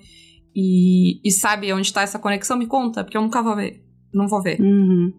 e, 0.55 1.21
e 1.25 1.31
sabe 1.31 1.73
onde 1.73 1.87
está 1.87 2.03
essa 2.03 2.19
conexão, 2.19 2.57
me 2.57 2.67
conta, 2.67 3.05
porque 3.05 3.17
eu 3.17 3.23
nunca 3.23 3.43
vou 3.43 3.55
ver. 3.55 3.85
Não 4.13 4.27
vou 4.27 4.43
ver. 4.43 4.61
Uhum. 4.61 5.13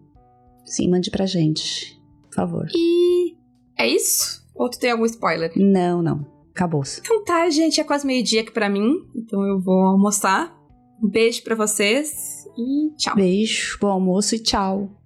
Sim, 0.64 0.90
mande 0.90 1.10
pra 1.10 1.26
gente, 1.26 1.98
por 2.24 2.34
favor. 2.34 2.66
E 2.74 3.34
é 3.78 3.86
isso? 3.86 4.41
Ou 4.54 4.68
tu 4.68 4.78
tem 4.78 4.90
algum 4.90 5.04
spoiler? 5.06 5.52
Não, 5.56 6.02
não. 6.02 6.26
Acabou-se. 6.54 7.00
Então 7.00 7.24
tá, 7.24 7.48
gente, 7.48 7.80
é 7.80 7.84
quase 7.84 8.06
meio-dia 8.06 8.42
aqui 8.42 8.52
pra 8.52 8.68
mim. 8.68 8.94
Então 9.16 9.42
eu 9.46 9.58
vou 9.58 9.80
almoçar. 9.80 10.54
Um 11.02 11.08
beijo 11.08 11.42
para 11.42 11.56
vocês 11.56 12.44
e 12.56 12.94
tchau. 12.96 13.16
Beijo, 13.16 13.78
bom 13.80 13.88
almoço 13.88 14.34
e 14.34 14.38
tchau. 14.38 15.01